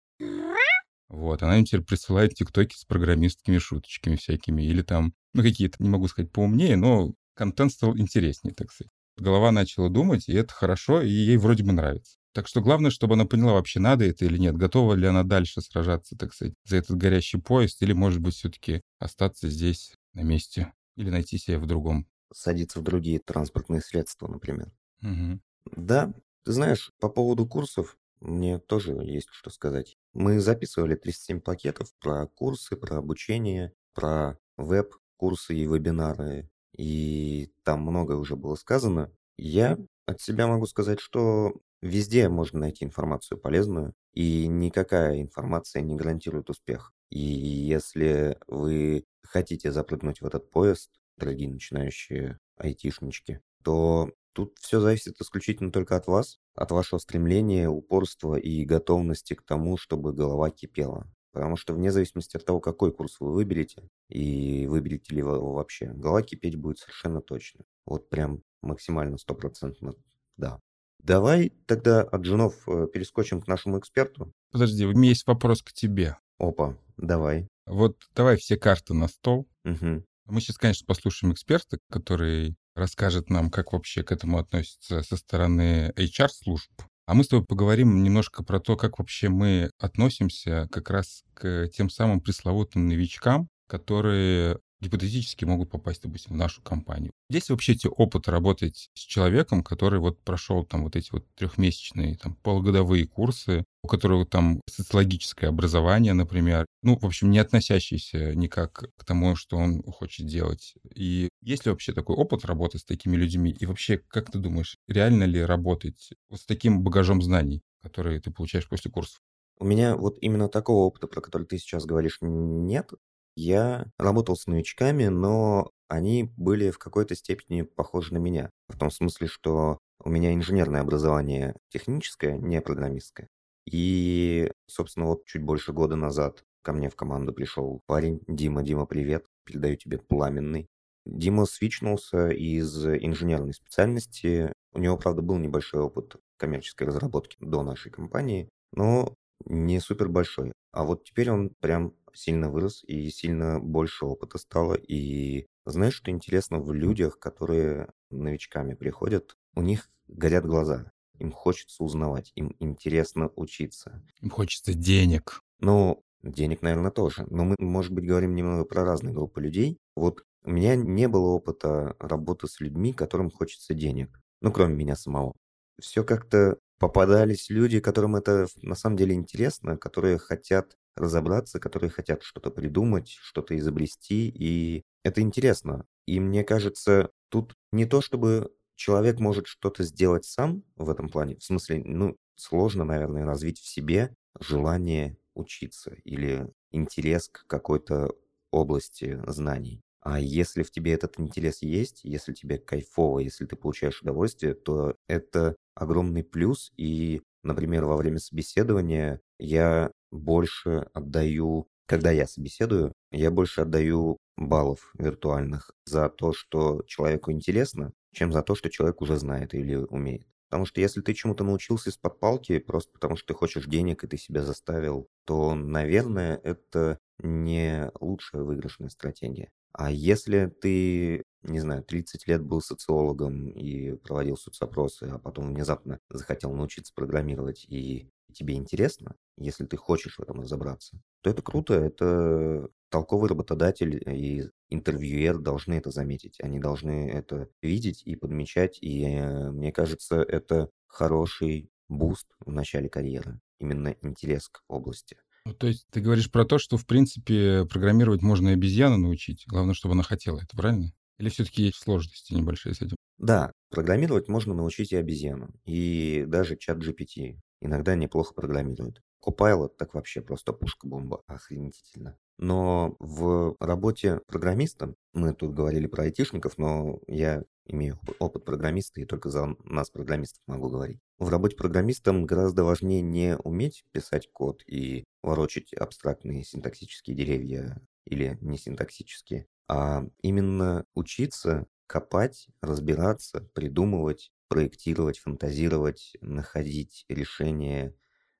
Вот, 1.09 1.43
она 1.43 1.59
им 1.59 1.65
теперь 1.65 1.81
присылает 1.81 2.33
тиктоки 2.33 2.75
с 2.75 2.83
программистскими 2.83 3.57
шуточками 3.57 4.15
всякими, 4.15 4.63
или 4.63 4.81
там, 4.81 5.13
ну, 5.33 5.43
какие-то, 5.43 5.81
не 5.81 5.89
могу 5.89 6.07
сказать, 6.07 6.31
поумнее, 6.31 6.75
но 6.75 7.13
контент 7.35 7.71
стал 7.71 7.97
интереснее, 7.97 8.53
так 8.53 8.71
сказать. 8.71 8.91
Голова 9.17 9.51
начала 9.51 9.89
думать, 9.89 10.27
и 10.27 10.33
это 10.33 10.53
хорошо, 10.53 11.01
и 11.01 11.09
ей 11.09 11.37
вроде 11.37 11.63
бы 11.63 11.71
нравится. 11.71 12.17
Так 12.35 12.49
что 12.49 12.59
главное, 12.59 12.91
чтобы 12.91 13.13
она 13.13 13.23
поняла, 13.23 13.53
вообще 13.53 13.79
надо 13.79 14.03
это 14.03 14.25
или 14.25 14.37
нет, 14.37 14.57
готова 14.57 14.93
ли 14.93 15.07
она 15.07 15.23
дальше 15.23 15.61
сражаться, 15.61 16.17
так 16.17 16.33
сказать, 16.33 16.53
за 16.65 16.75
этот 16.75 16.97
горящий 16.97 17.39
поезд, 17.39 17.81
или, 17.81 17.93
может 17.93 18.19
быть, 18.19 18.35
все-таки 18.35 18.81
остаться 18.99 19.49
здесь 19.49 19.93
на 20.13 20.19
месте, 20.19 20.73
или 20.97 21.09
найти 21.09 21.37
себя 21.37 21.59
в 21.59 21.65
другом. 21.65 22.07
Садиться 22.33 22.81
в 22.81 22.83
другие 22.83 23.19
транспортные 23.19 23.79
средства, 23.79 24.27
например. 24.27 24.69
Угу. 25.01 25.39
Да, 25.77 26.13
ты 26.43 26.51
знаешь, 26.51 26.91
по 26.99 27.07
поводу 27.07 27.47
курсов 27.47 27.95
мне 28.19 28.59
тоже 28.59 28.91
есть 28.91 29.29
что 29.31 29.49
сказать. 29.49 29.95
Мы 30.13 30.41
записывали 30.41 30.95
37 30.95 31.39
пакетов 31.39 31.93
про 32.01 32.27
курсы, 32.27 32.75
про 32.75 32.97
обучение, 32.97 33.71
про 33.93 34.37
веб-курсы 34.57 35.55
и 35.55 35.65
вебинары, 35.65 36.49
и 36.77 37.49
там 37.63 37.83
многое 37.83 38.17
уже 38.17 38.35
было 38.35 38.55
сказано. 38.55 39.09
Я 39.37 39.77
от 40.05 40.19
себя 40.19 40.47
могу 40.47 40.65
сказать, 40.65 40.99
что 40.99 41.53
Везде 41.81 42.29
можно 42.29 42.59
найти 42.59 42.83
информацию 42.85 43.37
полезную, 43.37 43.93
и 44.13 44.47
никакая 44.47 45.21
информация 45.21 45.81
не 45.81 45.95
гарантирует 45.95 46.49
успех. 46.49 46.93
И 47.09 47.19
если 47.19 48.37
вы 48.47 49.05
хотите 49.23 49.71
запрыгнуть 49.71 50.21
в 50.21 50.25
этот 50.25 50.49
поезд, 50.51 50.91
дорогие 51.17 51.49
начинающие 51.49 52.39
айтишнички, 52.57 53.41
то 53.63 54.11
тут 54.33 54.57
все 54.59 54.79
зависит 54.79 55.19
исключительно 55.21 55.71
только 55.71 55.95
от 55.95 56.07
вас, 56.07 56.39
от 56.55 56.71
вашего 56.71 56.99
стремления, 56.99 57.69
упорства 57.69 58.35
и 58.35 58.63
готовности 58.65 59.33
к 59.33 59.43
тому, 59.43 59.77
чтобы 59.77 60.13
голова 60.13 60.49
кипела. 60.49 61.07
Потому 61.31 61.57
что 61.57 61.73
вне 61.73 61.91
зависимости 61.91 62.37
от 62.37 62.45
того, 62.45 62.61
какой 62.61 62.93
курс 62.93 63.17
вы 63.19 63.33
выберете, 63.33 63.89
и 64.09 64.67
выберете 64.67 65.13
ли 65.13 65.21
вы 65.21 65.35
его 65.35 65.53
вообще, 65.53 65.87
голова 65.87 66.21
кипеть 66.21 66.55
будет 66.55 66.79
совершенно 66.79 67.21
точно. 67.21 67.65
Вот 67.85 68.09
прям 68.09 68.41
максимально 68.61 69.17
стопроцентно, 69.17 69.95
да. 70.37 70.61
Давай 71.05 71.53
тогда 71.67 72.01
от 72.01 72.21
Джунов 72.21 72.67
э, 72.67 72.87
перескочим 72.91 73.39
к 73.39 73.47
нашему 73.47 73.77
эксперту. 73.77 74.33
Подожди, 74.51 74.87
у 74.87 74.91
меня 74.91 75.09
есть 75.09 75.27
вопрос 75.27 75.61
к 75.61 75.71
тебе. 75.71 76.17
Опа, 76.39 76.75
давай. 76.97 77.47
Вот 77.67 77.97
давай 78.15 78.37
все 78.37 78.57
карты 78.57 78.95
на 78.95 79.07
стол. 79.07 79.47
Угу. 79.65 80.03
Мы 80.25 80.41
сейчас, 80.41 80.57
конечно, 80.57 80.87
послушаем 80.87 81.31
эксперта, 81.33 81.77
который 81.91 82.55
расскажет 82.75 83.29
нам, 83.29 83.51
как 83.51 83.73
вообще 83.73 84.01
к 84.01 84.11
этому 84.11 84.39
относится 84.39 85.03
со 85.03 85.15
стороны 85.15 85.93
HR-служб. 85.95 86.71
А 87.05 87.13
мы 87.13 87.23
с 87.23 87.27
тобой 87.27 87.45
поговорим 87.45 88.01
немножко 88.01 88.43
про 88.43 88.59
то, 88.59 88.75
как 88.75 88.97
вообще 88.97 89.29
мы 89.29 89.69
относимся 89.77 90.67
как 90.71 90.89
раз 90.89 91.23
к 91.35 91.67
тем 91.67 91.91
самым 91.91 92.19
пресловутым 92.19 92.87
новичкам, 92.87 93.47
которые 93.67 94.57
гипотетически 94.81 95.45
могут 95.45 95.69
попасть, 95.71 96.03
допустим, 96.03 96.33
в 96.33 96.37
нашу 96.37 96.61
компанию. 96.61 97.11
Есть 97.29 97.49
вообще 97.49 97.75
тебе 97.75 97.91
опыт 97.91 98.27
работать 98.27 98.89
с 98.93 98.99
человеком, 98.99 99.63
который 99.63 99.99
вот 99.99 100.21
прошел 100.23 100.63
там 100.65 100.83
вот 100.83 100.95
эти 100.95 101.11
вот 101.11 101.25
трехмесячные, 101.35 102.17
там, 102.17 102.35
полугодовые 102.35 103.07
курсы, 103.07 103.63
у 103.83 103.87
которого 103.87 104.25
там 104.25 104.61
социологическое 104.69 105.49
образование, 105.49 106.13
например, 106.13 106.65
ну, 106.83 106.97
в 106.97 107.05
общем, 107.05 107.31
не 107.31 107.39
относящийся 107.39 108.35
никак 108.35 108.85
к 108.95 109.05
тому, 109.05 109.35
что 109.35 109.57
он 109.57 109.81
хочет 109.83 110.27
делать. 110.27 110.73
И 110.93 111.29
есть 111.41 111.65
ли 111.65 111.71
вообще 111.71 111.93
такой 111.93 112.15
опыт 112.15 112.45
работы 112.45 112.77
с 112.77 112.83
такими 112.83 113.15
людьми? 113.15 113.51
И 113.51 113.65
вообще, 113.65 113.97
как 113.97 114.31
ты 114.31 114.39
думаешь, 114.39 114.77
реально 114.87 115.23
ли 115.23 115.41
работать 115.43 116.09
вот 116.29 116.41
с 116.41 116.45
таким 116.45 116.83
багажом 116.83 117.21
знаний, 117.21 117.61
которые 117.81 118.19
ты 118.19 118.31
получаешь 118.31 118.67
после 118.67 118.91
курсов? 118.91 119.21
У 119.57 119.65
меня 119.65 119.95
вот 119.95 120.17
именно 120.21 120.49
такого 120.49 120.85
опыта, 120.85 121.07
про 121.07 121.21
который 121.21 121.47
ты 121.47 121.57
сейчас 121.57 121.85
говоришь, 121.85 122.17
нет. 122.21 122.91
Я 123.35 123.85
работал 123.97 124.35
с 124.35 124.47
новичками, 124.47 125.07
но 125.07 125.71
они 125.87 126.31
были 126.37 126.71
в 126.71 126.79
какой-то 126.79 127.15
степени 127.15 127.63
похожи 127.63 128.13
на 128.13 128.17
меня. 128.17 128.49
В 128.69 128.77
том 128.77 128.89
смысле, 128.91 129.27
что 129.27 129.79
у 130.03 130.09
меня 130.09 130.33
инженерное 130.33 130.81
образование 130.81 131.55
техническое, 131.69 132.37
не 132.37 132.61
программистское. 132.61 133.27
И, 133.65 134.51
собственно, 134.67 135.07
вот 135.07 135.25
чуть 135.25 135.43
больше 135.43 135.73
года 135.73 135.95
назад 135.95 136.43
ко 136.61 136.73
мне 136.73 136.89
в 136.89 136.95
команду 136.95 137.33
пришел 137.33 137.81
парень. 137.87 138.21
Дима, 138.27 138.63
Дима, 138.63 138.85
привет. 138.85 139.25
Передаю 139.45 139.75
тебе 139.75 139.97
пламенный. 139.97 140.67
Дима 141.05 141.45
свичнулся 141.45 142.29
из 142.29 142.85
инженерной 142.85 143.53
специальности. 143.53 144.51
У 144.73 144.79
него, 144.79 144.97
правда, 144.97 145.21
был 145.21 145.37
небольшой 145.37 145.81
опыт 145.81 146.15
коммерческой 146.37 146.87
разработки 146.87 147.37
до 147.39 147.63
нашей 147.63 147.91
компании, 147.91 148.49
но 148.71 149.13
не 149.45 149.79
супер 149.79 150.09
большой. 150.09 150.51
А 150.71 150.83
вот 150.83 151.03
теперь 151.03 151.29
он 151.29 151.51
прям 151.59 151.93
сильно 152.15 152.49
вырос 152.49 152.83
и 152.83 153.09
сильно 153.09 153.59
больше 153.59 154.05
опыта 154.05 154.37
стало. 154.37 154.73
И 154.75 155.45
знаешь, 155.65 155.95
что 155.95 156.11
интересно 156.11 156.59
в 156.59 156.73
людях, 156.73 157.19
которые 157.19 157.89
новичками 158.09 158.73
приходят, 158.73 159.35
у 159.55 159.61
них 159.61 159.89
горят 160.07 160.45
глаза. 160.45 160.91
Им 161.19 161.31
хочется 161.31 161.83
узнавать, 161.83 162.31
им 162.35 162.55
интересно 162.59 163.31
учиться. 163.35 164.03
Им 164.21 164.29
хочется 164.29 164.73
денег. 164.73 165.39
Ну, 165.59 166.03
денег, 166.23 166.61
наверное, 166.61 166.91
тоже. 166.91 167.25
Но 167.29 167.45
мы, 167.45 167.55
может 167.59 167.93
быть, 167.93 168.05
говорим 168.05 168.35
немного 168.35 168.65
про 168.65 168.83
разные 168.83 169.13
группы 169.13 169.41
людей. 169.41 169.77
Вот 169.95 170.23
у 170.43 170.51
меня 170.51 170.75
не 170.75 171.07
было 171.07 171.27
опыта 171.27 171.95
работы 171.99 172.47
с 172.47 172.59
людьми, 172.59 172.93
которым 172.93 173.31
хочется 173.31 173.73
денег. 173.73 174.19
Ну, 174.41 174.51
кроме 174.51 174.75
меня 174.75 174.95
самого. 174.95 175.33
Все 175.79 176.03
как-то 176.03 176.57
попадались 176.77 177.49
люди, 177.49 177.79
которым 177.79 178.15
это 178.15 178.47
на 178.61 178.75
самом 178.75 178.97
деле 178.97 179.15
интересно, 179.15 179.77
которые 179.77 180.17
хотят 180.17 180.75
разобраться, 180.95 181.59
которые 181.59 181.89
хотят 181.89 182.23
что-то 182.23 182.51
придумать, 182.51 183.09
что-то 183.21 183.57
изобрести, 183.57 184.29
и 184.29 184.83
это 185.03 185.21
интересно. 185.21 185.85
И 186.05 186.19
мне 186.19 186.43
кажется, 186.43 187.09
тут 187.29 187.55
не 187.71 187.85
то, 187.85 188.01
чтобы 188.01 188.51
человек 188.75 189.19
может 189.19 189.47
что-то 189.47 189.83
сделать 189.83 190.25
сам 190.25 190.63
в 190.75 190.89
этом 190.89 191.09
плане, 191.09 191.37
в 191.37 191.43
смысле, 191.43 191.81
ну, 191.85 192.17
сложно, 192.35 192.83
наверное, 192.83 193.25
развить 193.25 193.59
в 193.59 193.67
себе 193.67 194.13
желание 194.39 195.17
учиться 195.33 195.95
или 196.03 196.49
интерес 196.71 197.29
к 197.29 197.45
какой-то 197.47 198.13
области 198.51 199.21
знаний. 199.27 199.81
А 200.01 200.19
если 200.19 200.61
в 200.63 200.69
тебе 200.71 200.93
этот 200.93 201.19
интерес 201.19 201.61
есть, 201.61 202.01
если 202.03 202.33
тебе 202.33 202.59
кайфово, 202.59 203.19
если 203.19 203.45
ты 203.45 203.55
получаешь 203.55 204.01
удовольствие, 204.01 204.53
то 204.53 204.95
это 205.07 205.55
огромный 205.73 206.23
плюс. 206.23 206.71
И, 206.77 207.21
например, 207.43 207.85
во 207.85 207.97
время 207.97 208.19
собеседования 208.19 209.19
я 209.39 209.91
больше 210.15 210.87
отдаю, 210.93 211.67
когда 211.87 212.11
я 212.11 212.27
собеседую, 212.27 212.93
я 213.11 213.31
больше 213.31 213.61
отдаю 213.61 214.17
баллов 214.37 214.91
виртуальных 214.97 215.71
за 215.85 216.09
то, 216.09 216.33
что 216.33 216.83
человеку 216.87 217.31
интересно, 217.31 217.93
чем 218.13 218.31
за 218.31 218.41
то, 218.41 218.55
что 218.55 218.69
человек 218.69 219.01
уже 219.01 219.17
знает 219.17 219.53
или 219.53 219.75
умеет. 219.75 220.27
Потому 220.49 220.65
что 220.65 220.79
если 220.79 221.01
ты 221.01 221.13
чему-то 221.13 221.43
научился 221.43 221.89
из-под 221.89 222.19
палки, 222.19 222.59
просто 222.59 222.91
потому 222.93 223.15
что 223.17 223.27
ты 223.27 223.33
хочешь 223.33 223.65
денег 223.65 224.03
и 224.03 224.07
ты 224.07 224.17
себя 224.17 224.43
заставил, 224.43 225.09
то, 225.25 225.55
наверное, 225.55 226.37
это 226.43 226.99
не 227.19 227.91
лучшая 227.99 228.43
выигрышная 228.43 228.89
стратегия. 228.89 229.51
А 229.73 229.91
если 229.91 230.45
ты, 230.45 231.23
не 231.43 231.59
знаю, 231.59 231.83
30 231.83 232.27
лет 232.27 232.41
был 232.41 232.61
социологом 232.61 233.49
и 233.49 233.97
проводил 233.97 234.37
соцопросы, 234.37 235.09
а 235.11 235.19
потом 235.19 235.53
внезапно 235.53 235.99
захотел 236.09 236.53
научиться 236.53 236.93
программировать, 236.95 237.65
и 237.67 238.09
тебе 238.35 238.55
интересно, 238.55 239.15
если 239.37 239.65
ты 239.65 239.77
хочешь 239.77 240.17
в 240.17 240.21
этом 240.21 240.41
разобраться, 240.41 241.01
то 241.21 241.29
это 241.29 241.41
круто, 241.41 241.73
это 241.73 242.69
толковый 242.89 243.29
работодатель 243.29 244.01
и 244.07 244.49
интервьюер 244.69 245.39
должны 245.39 245.73
это 245.73 245.91
заметить, 245.91 246.39
они 246.41 246.59
должны 246.59 247.09
это 247.09 247.49
видеть 247.61 248.03
и 248.05 248.15
подмечать, 248.15 248.77
и 248.81 249.03
э, 249.05 249.51
мне 249.51 249.71
кажется, 249.71 250.21
это 250.21 250.69
хороший 250.87 251.69
буст 251.89 252.27
в 252.39 252.51
начале 252.51 252.89
карьеры, 252.89 253.39
именно 253.59 253.95
интерес 254.01 254.49
к 254.49 254.61
области. 254.67 255.17
Ну, 255.45 255.53
то 255.53 255.67
есть 255.67 255.87
ты 255.91 256.01
говоришь 256.01 256.31
про 256.31 256.43
то, 256.45 256.57
что, 256.57 256.77
в 256.77 256.87
принципе, 256.87 257.65
программировать 257.65 258.21
можно 258.21 258.49
и 258.49 258.53
обезьяну 258.53 258.97
научить. 258.97 259.43
Главное, 259.47 259.75
чтобы 259.75 259.93
она 259.93 260.03
хотела. 260.03 260.39
Это 260.39 260.57
правильно? 260.57 260.91
Или 261.19 261.29
все-таки 261.29 261.63
есть 261.63 261.77
сложности 261.77 262.33
небольшие 262.33 262.73
с 262.73 262.81
этим? 262.81 262.95
Да, 263.17 263.51
программировать 263.69 264.27
можно 264.27 264.53
научить 264.53 264.91
и 264.91 264.97
обезьяну. 264.97 265.53
И 265.65 266.25
даже 266.27 266.57
чат 266.57 266.79
GPT 266.79 267.39
иногда 267.61 267.95
неплохо 267.95 268.33
программирует. 268.33 269.01
Copilot 269.25 269.69
так 269.77 269.93
вообще 269.93 270.21
просто 270.21 270.53
пушка-бомба. 270.53 271.21
Охренительно. 271.27 272.17
Но 272.37 272.95
в 272.99 273.55
работе 273.59 274.19
программистом, 274.27 274.95
мы 275.13 275.33
тут 275.33 275.53
говорили 275.53 275.87
про 275.87 276.03
айтишников, 276.03 276.57
но 276.57 276.99
я 277.07 277.43
имею 277.65 277.99
опыт 278.19 278.45
программиста 278.45 279.01
и 279.01 279.05
только 279.05 279.29
за 279.29 279.55
нас, 279.63 279.89
программистов, 279.89 280.41
могу 280.45 280.69
говорить. 280.69 280.99
В 281.17 281.29
работе 281.29 281.55
программистом 281.55 282.25
гораздо 282.25 282.63
важнее 282.63 283.01
не 283.01 283.37
уметь 283.37 283.85
писать 283.91 284.29
код 284.31 284.63
и 284.67 285.05
ворочать 285.23 285.73
абстрактные 285.73 286.43
синтаксические 286.43 287.15
деревья 287.15 287.81
или 288.05 288.37
не 288.41 288.57
синтаксические, 288.57 289.47
а 289.67 290.05
именно 290.21 290.85
учиться 290.93 291.65
копать, 291.87 292.47
разбираться, 292.61 293.49
придумывать, 293.53 294.31
проектировать, 294.47 295.19
фантазировать, 295.19 296.13
находить 296.21 297.05
решения, 297.09 297.95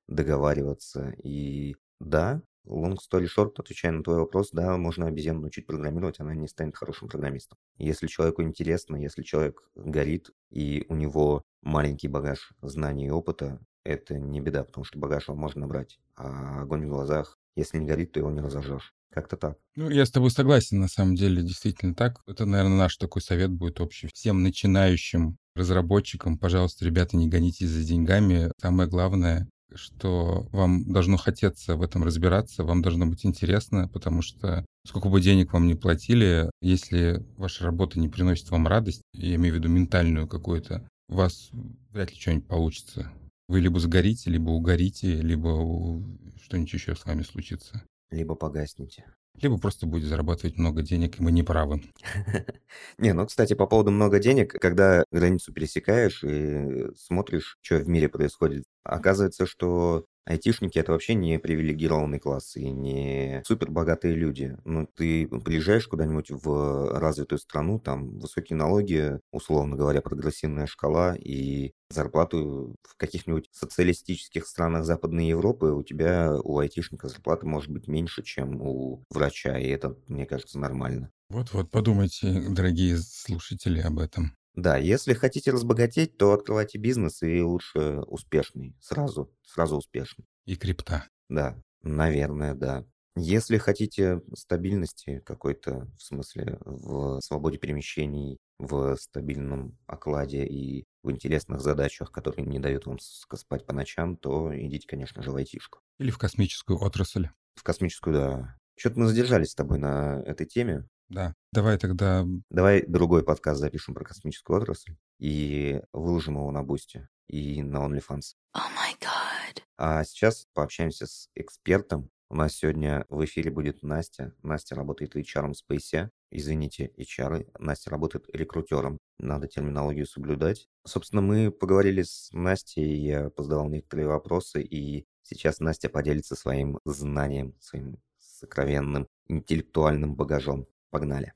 договариваться. 0.07 1.15
И 1.23 1.75
да, 1.99 2.41
long 2.65 2.97
story 2.97 3.27
short, 3.27 3.53
отвечая 3.57 3.91
на 3.91 4.03
твой 4.03 4.17
вопрос, 4.17 4.49
да, 4.51 4.77
можно 4.77 5.07
обезьяну 5.07 5.41
научить 5.41 5.65
программировать, 5.65 6.19
она 6.19 6.35
не 6.35 6.47
станет 6.47 6.75
хорошим 6.75 7.07
программистом. 7.07 7.57
Если 7.77 8.07
человеку 8.07 8.43
интересно, 8.43 8.95
если 8.95 9.23
человек 9.23 9.61
горит, 9.75 10.31
и 10.49 10.85
у 10.89 10.95
него 10.95 11.43
маленький 11.61 12.07
багаж 12.07 12.53
знаний 12.61 13.07
и 13.07 13.11
опыта, 13.11 13.59
это 13.83 14.17
не 14.17 14.41
беда, 14.41 14.63
потому 14.63 14.83
что 14.83 14.99
багаж 14.99 15.27
его 15.27 15.37
можно 15.37 15.61
набрать. 15.61 15.99
А 16.15 16.61
огонь 16.61 16.85
в 16.85 16.89
глазах, 16.89 17.37
если 17.55 17.77
не 17.77 17.85
горит, 17.85 18.13
то 18.13 18.19
его 18.19 18.31
не 18.31 18.41
разожжешь. 18.41 18.93
Как-то 19.11 19.37
так. 19.37 19.57
Ну, 19.75 19.89
я 19.89 20.05
с 20.05 20.11
тобой 20.11 20.29
согласен, 20.29 20.79
на 20.79 20.89
самом 20.89 21.15
деле, 21.15 21.41
действительно 21.41 21.95
так. 21.95 22.21
Это, 22.27 22.45
наверное, 22.45 22.77
наш 22.77 22.97
такой 22.97 23.21
совет 23.21 23.51
будет 23.51 23.79
общий. 23.79 24.07
Всем 24.07 24.43
начинающим 24.43 25.37
разработчикам, 25.55 26.37
пожалуйста, 26.37 26.85
ребята, 26.85 27.17
не 27.17 27.27
гонитесь 27.27 27.69
за 27.69 27.83
деньгами. 27.83 28.51
Самое 28.59 28.89
главное, 28.89 29.47
что 29.73 30.47
вам 30.51 30.91
должно 30.91 31.17
хотеться 31.17 31.75
в 31.75 31.81
этом 31.81 32.03
разбираться, 32.03 32.63
вам 32.63 32.81
должно 32.81 33.05
быть 33.07 33.25
интересно, 33.25 33.89
потому 33.89 34.21
что 34.21 34.65
сколько 34.85 35.09
бы 35.09 35.21
денег 35.21 35.53
вам 35.53 35.67
не 35.67 35.75
платили, 35.75 36.49
если 36.61 37.25
ваша 37.37 37.65
работа 37.65 37.99
не 37.99 38.09
приносит 38.09 38.49
вам 38.51 38.67
радость, 38.67 39.01
я 39.13 39.35
имею 39.35 39.55
в 39.55 39.57
виду 39.57 39.69
ментальную 39.69 40.27
какую-то, 40.27 40.87
у 41.09 41.15
вас 41.15 41.49
вряд 41.91 42.11
ли 42.11 42.19
что-нибудь 42.19 42.47
получится. 42.47 43.11
Вы 43.47 43.59
либо 43.59 43.79
сгорите, 43.79 44.31
либо 44.31 44.49
угорите, 44.49 45.21
либо 45.21 46.01
что-нибудь 46.43 46.73
еще 46.73 46.95
с 46.95 47.05
вами 47.05 47.21
случится. 47.21 47.83
Либо 48.09 48.35
погаснете. 48.35 49.05
Либо 49.41 49.57
просто 49.57 49.85
будете 49.85 50.07
зарабатывать 50.09 50.57
много 50.57 50.81
денег, 50.81 51.19
и 51.19 51.23
мы 51.23 51.31
не 51.31 51.43
правы. 51.43 51.81
Не, 52.97 53.13
ну, 53.13 53.25
кстати, 53.25 53.53
по 53.53 53.67
поводу 53.67 53.91
много 53.91 54.19
денег, 54.19 54.53
когда 54.53 55.03
границу 55.11 55.53
пересекаешь 55.53 56.23
и 56.23 56.87
смотришь, 56.97 57.57
что 57.61 57.77
в 57.77 57.87
мире 57.89 58.07
происходит, 58.09 58.63
оказывается, 58.83 59.45
что 59.45 60.05
айтишники 60.25 60.77
это 60.79 60.91
вообще 60.91 61.13
не 61.13 61.39
привилегированный 61.39 62.19
класс 62.19 62.55
и 62.55 62.69
не 62.69 63.41
супер 63.45 63.71
богатые 63.71 64.15
люди. 64.15 64.57
Ну, 64.65 64.87
ты 64.95 65.27
приезжаешь 65.27 65.87
куда-нибудь 65.87 66.31
в 66.31 66.99
развитую 66.99 67.39
страну, 67.39 67.79
там 67.79 68.19
высокие 68.19 68.57
налоги, 68.57 69.19
условно 69.31 69.75
говоря, 69.75 70.01
прогрессивная 70.01 70.67
шкала, 70.67 71.15
и 71.15 71.73
зарплату 71.89 72.75
в 72.83 72.97
каких-нибудь 72.97 73.49
социалистических 73.51 74.47
странах 74.47 74.85
Западной 74.85 75.27
Европы 75.27 75.67
у 75.67 75.83
тебя, 75.83 76.33
у 76.43 76.57
айтишника 76.59 77.07
зарплата 77.07 77.45
может 77.45 77.69
быть 77.71 77.87
меньше, 77.87 78.23
чем 78.23 78.61
у 78.61 79.03
врача, 79.09 79.57
и 79.57 79.67
это, 79.67 79.95
мне 80.07 80.25
кажется, 80.25 80.59
нормально. 80.59 81.11
Вот-вот, 81.29 81.71
подумайте, 81.71 82.43
дорогие 82.49 82.97
слушатели, 82.97 83.79
об 83.79 83.99
этом. 83.99 84.35
Да, 84.55 84.77
если 84.77 85.13
хотите 85.13 85.51
разбогатеть, 85.51 86.17
то 86.17 86.33
открывайте 86.33 86.77
бизнес 86.77 87.21
и 87.21 87.41
лучше 87.41 88.01
успешный, 88.07 88.75
сразу, 88.79 89.31
сразу 89.43 89.77
успешный. 89.77 90.25
И 90.45 90.55
крипта. 90.55 91.07
Да, 91.29 91.61
наверное, 91.81 92.55
да. 92.55 92.85
Если 93.17 93.57
хотите 93.57 94.21
стабильности 94.33 95.21
какой-то, 95.25 95.87
в 95.97 96.03
смысле, 96.03 96.57
в 96.65 97.21
свободе 97.21 97.57
перемещений, 97.57 98.39
в 98.59 98.95
стабильном 98.97 99.77
окладе 99.87 100.45
и 100.45 100.85
в 101.01 101.11
интересных 101.11 101.61
задачах, 101.61 102.11
которые 102.11 102.45
не 102.45 102.59
дают 102.59 102.85
вам 102.85 102.99
спать 102.99 103.65
по 103.65 103.73
ночам, 103.73 104.17
то 104.17 104.51
идите, 104.53 104.87
конечно 104.87 105.21
же, 105.21 105.31
в 105.31 105.35
айтишку. 105.35 105.79
Или 105.97 106.11
в 106.11 106.17
космическую 106.17 106.81
отрасль. 106.81 107.29
В 107.55 107.63
космическую, 107.63 108.13
да. 108.13 108.57
Что-то 108.77 108.99
мы 108.99 109.07
задержались 109.07 109.51
с 109.51 109.55
тобой 109.55 109.79
на 109.79 110.21
этой 110.25 110.45
теме. 110.45 110.85
Да. 111.09 111.35
Давай 111.51 111.77
тогда... 111.77 112.25
Давай 112.49 112.83
другой 112.85 113.23
подкаст 113.23 113.59
запишем 113.59 113.93
про 113.93 114.03
космическую 114.03 114.57
отрасль 114.57 114.95
и 115.19 115.81
выложим 115.93 116.35
его 116.35 116.51
на 116.51 116.63
Boosty 116.63 117.07
и 117.27 117.61
на 117.61 117.77
OnlyFans. 117.77 118.35
Oh 118.55 118.61
my 118.75 118.93
God. 118.99 119.61
А 119.77 120.03
сейчас 120.03 120.47
пообщаемся 120.53 121.05
с 121.05 121.29
экспертом. 121.35 122.09
У 122.29 122.35
нас 122.35 122.55
сегодня 122.55 123.05
в 123.09 123.23
эфире 123.25 123.51
будет 123.51 123.83
Настя. 123.83 124.33
Настя 124.41 124.75
работает 124.75 125.15
HR 125.15 125.53
в 125.53 125.71
Space. 125.71 126.09
извините, 126.31 126.91
HR. 126.97 127.51
Настя 127.59 127.91
работает 127.91 128.25
рекрутером. 128.33 128.97
Надо 129.19 129.47
терминологию 129.47 130.07
соблюдать. 130.07 130.67
Собственно, 130.85 131.21
мы 131.21 131.51
поговорили 131.51 132.01
с 132.01 132.29
Настей, 132.31 132.97
я 132.97 133.29
позадавал 133.29 133.69
некоторые 133.69 134.07
вопросы, 134.07 134.63
и 134.63 135.05
сейчас 135.21 135.59
Настя 135.59 135.87
поделится 135.89 136.35
своим 136.35 136.79
знанием, 136.83 137.55
своим 137.59 137.97
сокровенным 138.17 139.07
интеллектуальным 139.27 140.15
багажом. 140.15 140.67
Погнали. 140.89 141.33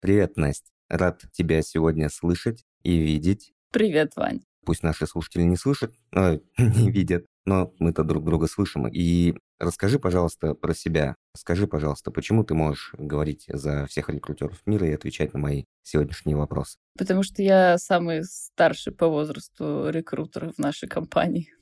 Привет, 0.00 0.36
Настя. 0.36 0.70
Рад 0.88 1.22
тебя 1.32 1.60
сегодня 1.62 2.08
слышать 2.08 2.64
и 2.82 2.96
видеть. 2.96 3.52
Привет, 3.72 4.16
Вань. 4.16 4.40
Пусть 4.64 4.82
наши 4.82 5.06
слушатели 5.06 5.42
не 5.42 5.56
слышат, 5.56 5.92
э, 6.14 6.38
не 6.58 6.90
видят, 6.90 7.26
но 7.44 7.72
мы-то 7.78 8.04
друг 8.04 8.24
друга 8.24 8.46
слышим. 8.46 8.86
И 8.86 9.34
расскажи, 9.58 9.98
пожалуйста, 9.98 10.54
про 10.54 10.74
себя. 10.74 11.16
Скажи, 11.36 11.66
пожалуйста, 11.66 12.10
почему 12.10 12.44
ты 12.44 12.54
можешь 12.54 12.94
говорить 12.96 13.44
за 13.48 13.86
всех 13.86 14.08
рекрутеров 14.08 14.60
мира 14.66 14.86
и 14.86 14.92
отвечать 14.92 15.32
на 15.34 15.40
мои 15.40 15.64
сегодняшние 15.82 16.36
вопросы? 16.36 16.78
Потому 16.98 17.22
что 17.22 17.42
я 17.42 17.78
самый 17.78 18.24
старший 18.24 18.92
по 18.92 19.08
возрасту 19.08 19.88
рекрутер 19.90 20.52
в 20.52 20.58
нашей 20.58 20.88
компании. 20.88 21.52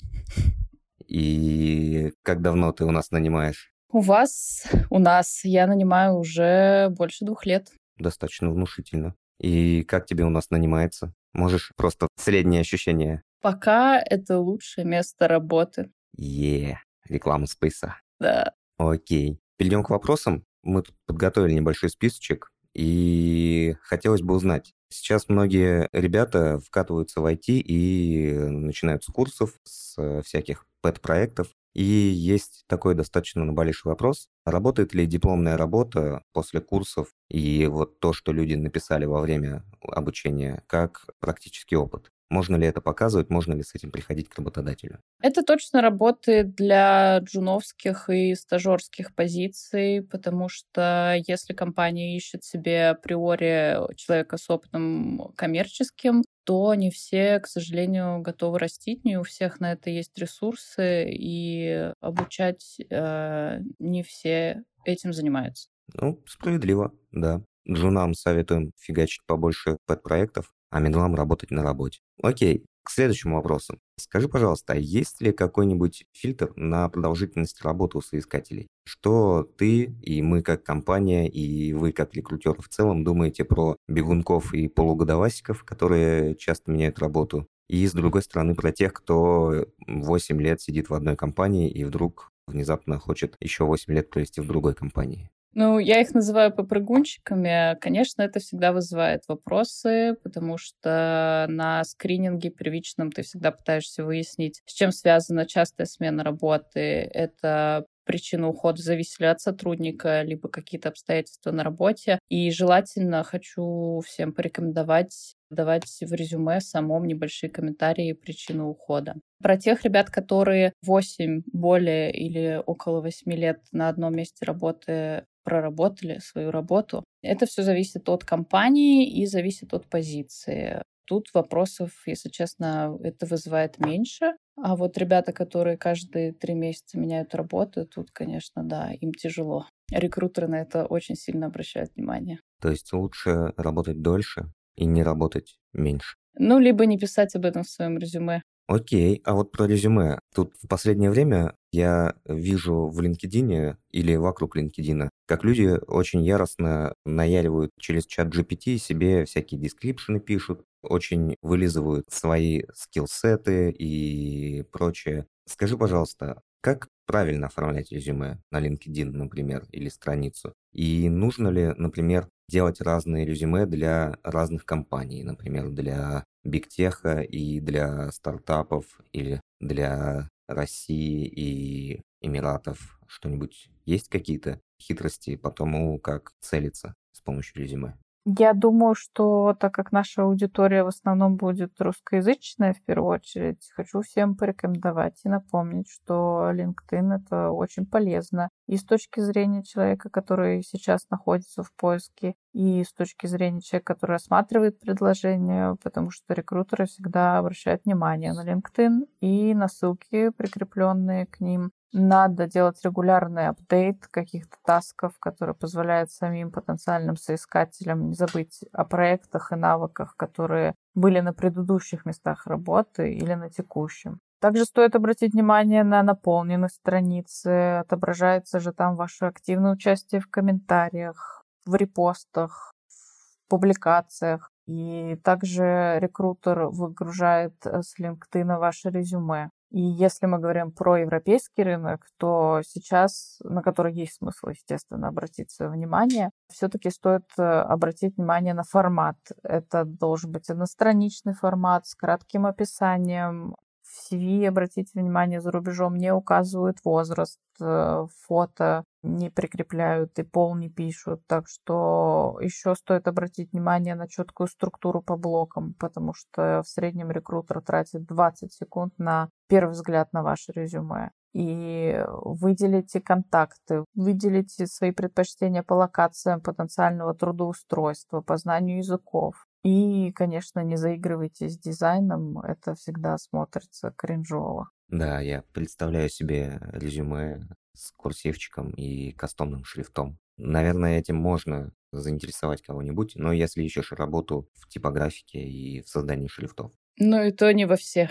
И 1.06 2.12
как 2.22 2.42
давно 2.42 2.72
ты 2.72 2.84
у 2.84 2.90
нас 2.90 3.10
нанимаешь? 3.10 3.72
У 3.92 4.00
вас, 4.00 4.66
у 4.90 4.98
нас, 4.98 5.44
я 5.44 5.66
нанимаю 5.66 6.14
уже 6.14 6.88
больше 6.90 7.24
двух 7.24 7.46
лет. 7.46 7.72
Достаточно 7.98 8.50
внушительно. 8.50 9.14
И 9.38 9.84
как 9.84 10.06
тебе 10.06 10.24
у 10.24 10.30
нас 10.30 10.50
нанимается? 10.50 11.14
Можешь 11.32 11.72
просто 11.76 12.08
средние 12.16 12.62
ощущения? 12.62 13.22
Пока 13.40 14.00
это 14.00 14.38
лучшее 14.38 14.84
место 14.84 15.28
работы. 15.28 15.90
Е, 16.16 16.80
реклама 17.08 17.46
спейса. 17.46 17.96
Да. 18.18 18.54
Окей. 18.78 19.38
Перейдем 19.56 19.82
к 19.82 19.90
вопросам. 19.90 20.44
Мы 20.62 20.82
тут 20.82 20.96
подготовили 21.06 21.52
небольшой 21.52 21.90
списочек, 21.90 22.50
и 22.76 23.74
хотелось 23.80 24.20
бы 24.20 24.34
узнать. 24.34 24.74
Сейчас 24.90 25.30
многие 25.30 25.88
ребята 25.92 26.58
вкатываются 26.58 27.22
в 27.22 27.26
IT 27.26 27.44
и 27.46 28.34
начинают 28.34 29.02
с 29.02 29.06
курсов, 29.06 29.54
с 29.64 30.22
всяких 30.22 30.66
пэт-проектов. 30.82 31.48
И 31.76 31.82
есть 31.82 32.64
такой 32.68 32.94
достаточно 32.94 33.44
наболевший 33.44 33.90
вопрос. 33.90 34.30
Работает 34.46 34.94
ли 34.94 35.06
дипломная 35.06 35.58
работа 35.58 36.22
после 36.32 36.62
курсов 36.62 37.08
и 37.28 37.66
вот 37.66 38.00
то, 38.00 38.14
что 38.14 38.32
люди 38.32 38.54
написали 38.54 39.04
во 39.04 39.20
время 39.20 39.62
обучения, 39.82 40.62
как 40.68 41.04
практический 41.20 41.76
опыт? 41.76 42.10
Можно 42.30 42.56
ли 42.56 42.66
это 42.66 42.80
показывать, 42.80 43.28
можно 43.28 43.52
ли 43.52 43.62
с 43.62 43.74
этим 43.74 43.90
приходить 43.90 44.30
к 44.30 44.38
работодателю? 44.38 45.00
Это 45.20 45.42
точно 45.42 45.82
работает 45.82 46.54
для 46.54 47.18
джуновских 47.18 48.08
и 48.08 48.34
стажерских 48.34 49.14
позиций, 49.14 50.00
потому 50.02 50.48
что 50.48 51.20
если 51.26 51.52
компания 51.52 52.16
ищет 52.16 52.42
себе 52.42 52.88
априори 52.88 53.94
человека 53.96 54.38
с 54.38 54.48
опытом 54.48 55.30
коммерческим, 55.36 56.22
то 56.46 56.72
не 56.74 56.90
все, 56.90 57.40
к 57.40 57.48
сожалению, 57.48 58.20
готовы 58.20 58.60
растить, 58.60 59.04
не 59.04 59.18
у 59.18 59.24
всех 59.24 59.58
на 59.58 59.72
это 59.72 59.90
есть 59.90 60.16
ресурсы, 60.16 61.10
и 61.10 61.92
обучать 62.00 62.76
э, 62.88 63.58
не 63.80 64.04
все 64.04 64.62
этим 64.84 65.12
занимаются. 65.12 65.68
Ну, 65.94 66.22
справедливо, 66.26 66.92
да. 67.10 67.42
Джунам 67.68 68.14
советуем 68.14 68.70
фигачить 68.78 69.26
побольше 69.26 69.78
подпроектов, 69.86 70.52
а 70.70 70.78
медлам 70.78 71.16
работать 71.16 71.50
на 71.50 71.64
работе. 71.64 71.98
Окей, 72.22 72.64
к 72.84 72.90
следующему 72.90 73.36
вопросу. 73.36 73.80
Скажи, 73.98 74.28
пожалуйста, 74.28 74.74
а 74.74 74.76
есть 74.76 75.22
ли 75.22 75.32
какой-нибудь 75.32 76.04
фильтр 76.12 76.52
на 76.54 76.88
продолжительность 76.88 77.62
работы 77.62 77.96
у 77.98 78.02
соискателей? 78.02 78.68
Что 78.84 79.48
ты 79.56 79.84
и 80.02 80.20
мы 80.20 80.42
как 80.42 80.62
компания, 80.64 81.28
и 81.28 81.72
вы 81.72 81.92
как 81.92 82.14
рекрутер 82.14 82.60
в 82.60 82.68
целом 82.68 83.04
думаете 83.04 83.44
про 83.44 83.76
бегунков 83.88 84.52
и 84.52 84.68
полугодовасиков, 84.68 85.64
которые 85.64 86.36
часто 86.36 86.70
меняют 86.70 86.98
работу? 86.98 87.46
И 87.68 87.86
с 87.86 87.92
другой 87.92 88.22
стороны, 88.22 88.54
про 88.54 88.70
тех, 88.70 88.92
кто 88.92 89.66
8 89.86 90.40
лет 90.40 90.60
сидит 90.60 90.90
в 90.90 90.94
одной 90.94 91.16
компании 91.16 91.70
и 91.70 91.82
вдруг 91.84 92.30
внезапно 92.46 92.98
хочет 92.98 93.36
еще 93.40 93.64
8 93.64 93.92
лет 93.94 94.10
провести 94.10 94.40
в 94.40 94.46
другой 94.46 94.74
компании. 94.74 95.30
Ну, 95.58 95.78
я 95.78 96.02
их 96.02 96.12
называю 96.12 96.52
попрыгунчиками. 96.52 97.78
Конечно, 97.80 98.20
это 98.20 98.40
всегда 98.40 98.72
вызывает 98.72 99.22
вопросы, 99.26 100.14
потому 100.22 100.58
что 100.58 101.46
на 101.48 101.82
скрининге 101.84 102.50
первичном 102.50 103.10
ты 103.10 103.22
всегда 103.22 103.52
пытаешься 103.52 104.04
выяснить, 104.04 104.60
с 104.66 104.74
чем 104.74 104.92
связана 104.92 105.46
частая 105.46 105.86
смена 105.86 106.22
работы. 106.24 106.78
Это 106.80 107.86
причина 108.04 108.48
ухода 108.48 108.82
зависели 108.82 109.24
от 109.24 109.40
сотрудника, 109.40 110.20
либо 110.20 110.50
какие-то 110.50 110.90
обстоятельства 110.90 111.52
на 111.52 111.64
работе. 111.64 112.18
И 112.28 112.50
желательно 112.50 113.24
хочу 113.24 114.02
всем 114.04 114.34
порекомендовать 114.34 115.36
давать 115.48 115.86
в 116.02 116.12
резюме 116.12 116.60
самом 116.60 117.06
небольшие 117.06 117.48
комментарии 117.48 118.12
причины 118.12 118.64
ухода. 118.64 119.14
Про 119.40 119.56
тех 119.56 119.84
ребят, 119.84 120.10
которые 120.10 120.74
8 120.82 121.44
более 121.50 122.12
или 122.12 122.60
около 122.66 123.00
8 123.00 123.32
лет 123.32 123.60
на 123.72 123.88
одном 123.88 124.14
месте 124.14 124.44
работы 124.44 125.24
проработали 125.46 126.18
свою 126.18 126.50
работу. 126.50 127.04
Это 127.22 127.46
все 127.46 127.62
зависит 127.62 128.08
от 128.08 128.24
компании 128.24 129.08
и 129.08 129.26
зависит 129.26 129.72
от 129.72 129.86
позиции. 129.86 130.82
Тут 131.06 131.28
вопросов, 131.34 131.92
если 132.04 132.28
честно, 132.30 132.98
это 133.02 133.26
вызывает 133.26 133.78
меньше. 133.78 134.32
А 134.56 134.74
вот 134.74 134.98
ребята, 134.98 135.32
которые 135.32 135.78
каждые 135.78 136.32
три 136.32 136.54
месяца 136.54 136.98
меняют 136.98 137.34
работу, 137.34 137.86
тут, 137.86 138.10
конечно, 138.10 138.64
да, 138.64 138.90
им 139.00 139.12
тяжело. 139.12 139.66
Рекрутеры 139.92 140.48
на 140.48 140.56
это 140.56 140.84
очень 140.84 141.14
сильно 141.14 141.46
обращают 141.46 141.90
внимание. 141.94 142.40
То 142.60 142.70
есть 142.70 142.92
лучше 142.92 143.52
работать 143.56 144.02
дольше 144.02 144.46
и 144.74 144.84
не 144.84 145.04
работать 145.04 145.58
меньше? 145.72 146.16
Ну, 146.38 146.58
либо 146.58 146.86
не 146.86 146.98
писать 146.98 147.36
об 147.36 147.44
этом 147.44 147.62
в 147.62 147.68
своем 147.68 147.98
резюме. 147.98 148.42
Окей, 148.68 149.20
а 149.24 149.34
вот 149.34 149.52
про 149.52 149.66
резюме. 149.66 150.18
Тут 150.34 150.54
в 150.60 150.66
последнее 150.66 151.10
время 151.10 151.54
я 151.70 152.16
вижу 152.24 152.88
в 152.88 153.00
LinkedIn 153.00 153.76
или 153.92 154.16
вокруг 154.16 154.56
LinkedIn, 154.56 155.08
как 155.26 155.44
люди 155.44 155.78
очень 155.86 156.24
яростно 156.24 156.92
наяривают 157.04 157.70
через 157.78 158.06
ChatGPT 158.06 158.78
себе 158.78 159.24
всякие 159.24 159.60
description 159.60 160.14
ы 160.14 160.18
пишут, 160.18 160.64
очень 160.82 161.36
вылизывают 161.42 162.06
свои 162.10 162.64
skillset 162.74 163.60
ы 163.60 163.70
и 163.70 164.62
прочее. 164.72 165.26
Скажи, 165.48 165.76
пожалуйста, 165.78 166.42
как 166.60 166.88
правильно 167.06 167.46
оформлять 167.46 167.92
резюме 167.92 168.40
на 168.50 168.60
LinkedIn, 168.60 169.12
например, 169.12 169.64
или 169.70 169.88
страницу? 169.88 170.54
И 170.72 171.08
нужно 171.08 171.48
ли, 171.48 171.72
например, 171.76 172.28
делать 172.48 172.80
разные 172.80 173.24
резюме 173.26 173.66
для 173.66 174.16
разных 174.24 174.64
компаний, 174.64 175.22
например, 175.22 175.68
для 175.70 176.24
бигтеха 176.46 177.20
и 177.20 177.60
для 177.60 178.10
стартапов 178.12 179.00
или 179.12 179.40
для 179.60 180.28
России 180.48 181.26
и 181.26 182.02
Эмиратов 182.20 182.98
что-нибудь 183.08 183.68
есть 183.84 184.08
какие-то 184.08 184.60
хитрости 184.80 185.36
по 185.36 185.50
тому, 185.50 185.98
как 185.98 186.32
целиться 186.40 186.94
с 187.12 187.20
помощью 187.20 187.62
резюме? 187.62 187.96
Я 188.28 188.54
думаю, 188.54 188.96
что 188.96 189.54
так 189.54 189.72
как 189.72 189.92
наша 189.92 190.22
аудитория 190.22 190.82
в 190.82 190.88
основном 190.88 191.36
будет 191.36 191.80
русскоязычная 191.80 192.74
в 192.74 192.82
первую 192.82 193.14
очередь, 193.14 193.70
хочу 193.72 194.00
всем 194.00 194.34
порекомендовать 194.34 195.20
и 195.24 195.28
напомнить, 195.28 195.88
что 195.88 196.50
LinkedIn 196.52 197.20
это 197.22 197.52
очень 197.52 197.86
полезно 197.86 198.48
и 198.66 198.78
с 198.78 198.84
точки 198.84 199.20
зрения 199.20 199.62
человека, 199.62 200.10
который 200.10 200.64
сейчас 200.64 201.08
находится 201.08 201.62
в 201.62 201.72
поиске, 201.76 202.34
и 202.56 202.84
с 202.84 202.92
точки 202.94 203.26
зрения 203.26 203.60
человека, 203.60 203.92
который 203.92 204.12
рассматривает 204.12 204.80
предложение, 204.80 205.76
потому 205.82 206.10
что 206.10 206.32
рекрутеры 206.32 206.86
всегда 206.86 207.36
обращают 207.36 207.84
внимание 207.84 208.32
на 208.32 208.50
LinkedIn 208.50 209.06
и 209.20 209.52
на 209.52 209.68
ссылки, 209.68 210.30
прикрепленные 210.30 211.26
к 211.26 211.40
ним. 211.40 211.70
Надо 211.92 212.46
делать 212.46 212.82
регулярный 212.82 213.48
апдейт 213.48 214.06
каких-то 214.06 214.56
тасков, 214.64 215.18
которые 215.18 215.54
позволяют 215.54 216.10
самим 216.10 216.50
потенциальным 216.50 217.18
соискателям 217.18 218.08
не 218.08 218.14
забыть 218.14 218.64
о 218.72 218.86
проектах 218.86 219.52
и 219.52 219.56
навыках, 219.56 220.16
которые 220.16 220.74
были 220.94 221.20
на 221.20 221.34
предыдущих 221.34 222.06
местах 222.06 222.46
работы 222.46 223.12
или 223.12 223.34
на 223.34 223.50
текущем. 223.50 224.18
Также 224.40 224.64
стоит 224.64 224.96
обратить 224.96 225.34
внимание 225.34 225.84
на 225.84 226.02
наполненность 226.02 226.76
страницы. 226.76 227.80
Отображается 227.80 228.60
же 228.60 228.72
там 228.72 228.96
ваше 228.96 229.26
активное 229.26 229.72
участие 229.72 230.22
в 230.22 230.28
комментариях, 230.28 231.45
в 231.66 231.74
репостах, 231.74 232.72
в 232.88 233.48
публикациях. 233.48 234.50
И 234.66 235.16
также 235.22 235.98
рекрутер 236.00 236.66
выгружает 236.66 237.54
с 237.64 237.98
LinkedIn 238.00 238.58
ваше 238.58 238.90
резюме. 238.90 239.50
И 239.70 239.80
если 239.80 240.26
мы 240.26 240.38
говорим 240.38 240.70
про 240.72 240.98
европейский 240.98 241.64
рынок, 241.64 242.06
то 242.18 242.62
сейчас, 242.64 243.38
на 243.42 243.62
который 243.62 243.92
есть 243.92 244.14
смысл, 244.14 244.48
естественно, 244.48 245.08
обратить 245.08 245.50
свое 245.50 245.70
внимание, 245.70 246.30
все-таки 246.48 246.90
стоит 246.90 247.24
э, 247.36 247.42
обратить 247.42 248.16
внимание 248.16 248.54
на 248.54 248.62
формат. 248.62 249.16
Это 249.42 249.84
должен 249.84 250.30
быть 250.30 250.48
одностраничный 250.48 251.34
формат 251.34 251.86
с 251.86 251.94
кратким 251.94 252.46
описанием, 252.46 253.56
CV, 253.96 254.46
обратите 254.46 254.90
внимание, 254.94 255.40
за 255.40 255.50
рубежом 255.50 255.96
не 255.96 256.12
указывают 256.12 256.78
возраст, 256.84 257.40
э, 257.60 258.06
фото 258.26 258.84
не 259.02 259.30
прикрепляют 259.30 260.18
и 260.18 260.22
пол 260.22 260.54
не 260.56 260.68
пишут. 260.68 261.22
Так 261.26 261.48
что 261.48 262.38
еще 262.40 262.74
стоит 262.74 263.08
обратить 263.08 263.52
внимание 263.52 263.94
на 263.94 264.08
четкую 264.08 264.48
структуру 264.48 265.02
по 265.02 265.16
блокам, 265.16 265.74
потому 265.74 266.12
что 266.14 266.62
в 266.64 266.68
среднем 266.68 267.10
рекрутер 267.10 267.60
тратит 267.62 268.04
20 268.06 268.52
секунд 268.52 268.92
на 268.98 269.28
первый 269.48 269.72
взгляд 269.72 270.12
на 270.12 270.22
ваше 270.22 270.52
резюме 270.52 271.10
и 271.36 272.02
выделите 272.08 273.00
контакты, 273.00 273.84
выделите 273.94 274.66
свои 274.66 274.90
предпочтения 274.90 275.62
по 275.62 275.74
локациям 275.74 276.40
потенциального 276.40 277.14
трудоустройства, 277.14 278.22
по 278.22 278.38
знанию 278.38 278.78
языков. 278.78 279.45
И, 279.66 280.12
конечно, 280.12 280.60
не 280.60 280.76
заигрывайте 280.76 281.48
с 281.48 281.58
дизайном, 281.58 282.38
это 282.38 282.76
всегда 282.76 283.18
смотрится 283.18 283.92
кринжово. 283.96 284.70
Да, 284.86 285.20
я 285.20 285.42
представляю 285.52 286.08
себе 286.08 286.60
резюме 286.72 287.48
с 287.74 287.90
курсивчиком 287.90 288.70
и 288.70 289.10
кастомным 289.10 289.64
шрифтом. 289.64 290.20
Наверное, 290.36 291.00
этим 291.00 291.16
можно 291.16 291.72
заинтересовать 291.90 292.62
кого-нибудь, 292.62 293.16
но 293.16 293.32
если 293.32 293.64
ищешь 293.64 293.90
работу 293.90 294.48
в 294.54 294.68
типографике 294.68 295.40
и 295.40 295.82
в 295.82 295.88
создании 295.88 296.28
шрифтов. 296.28 296.70
Ну 297.00 297.24
и 297.24 297.32
то 297.32 297.52
не 297.52 297.64
во 297.66 297.74
всех. 297.74 298.10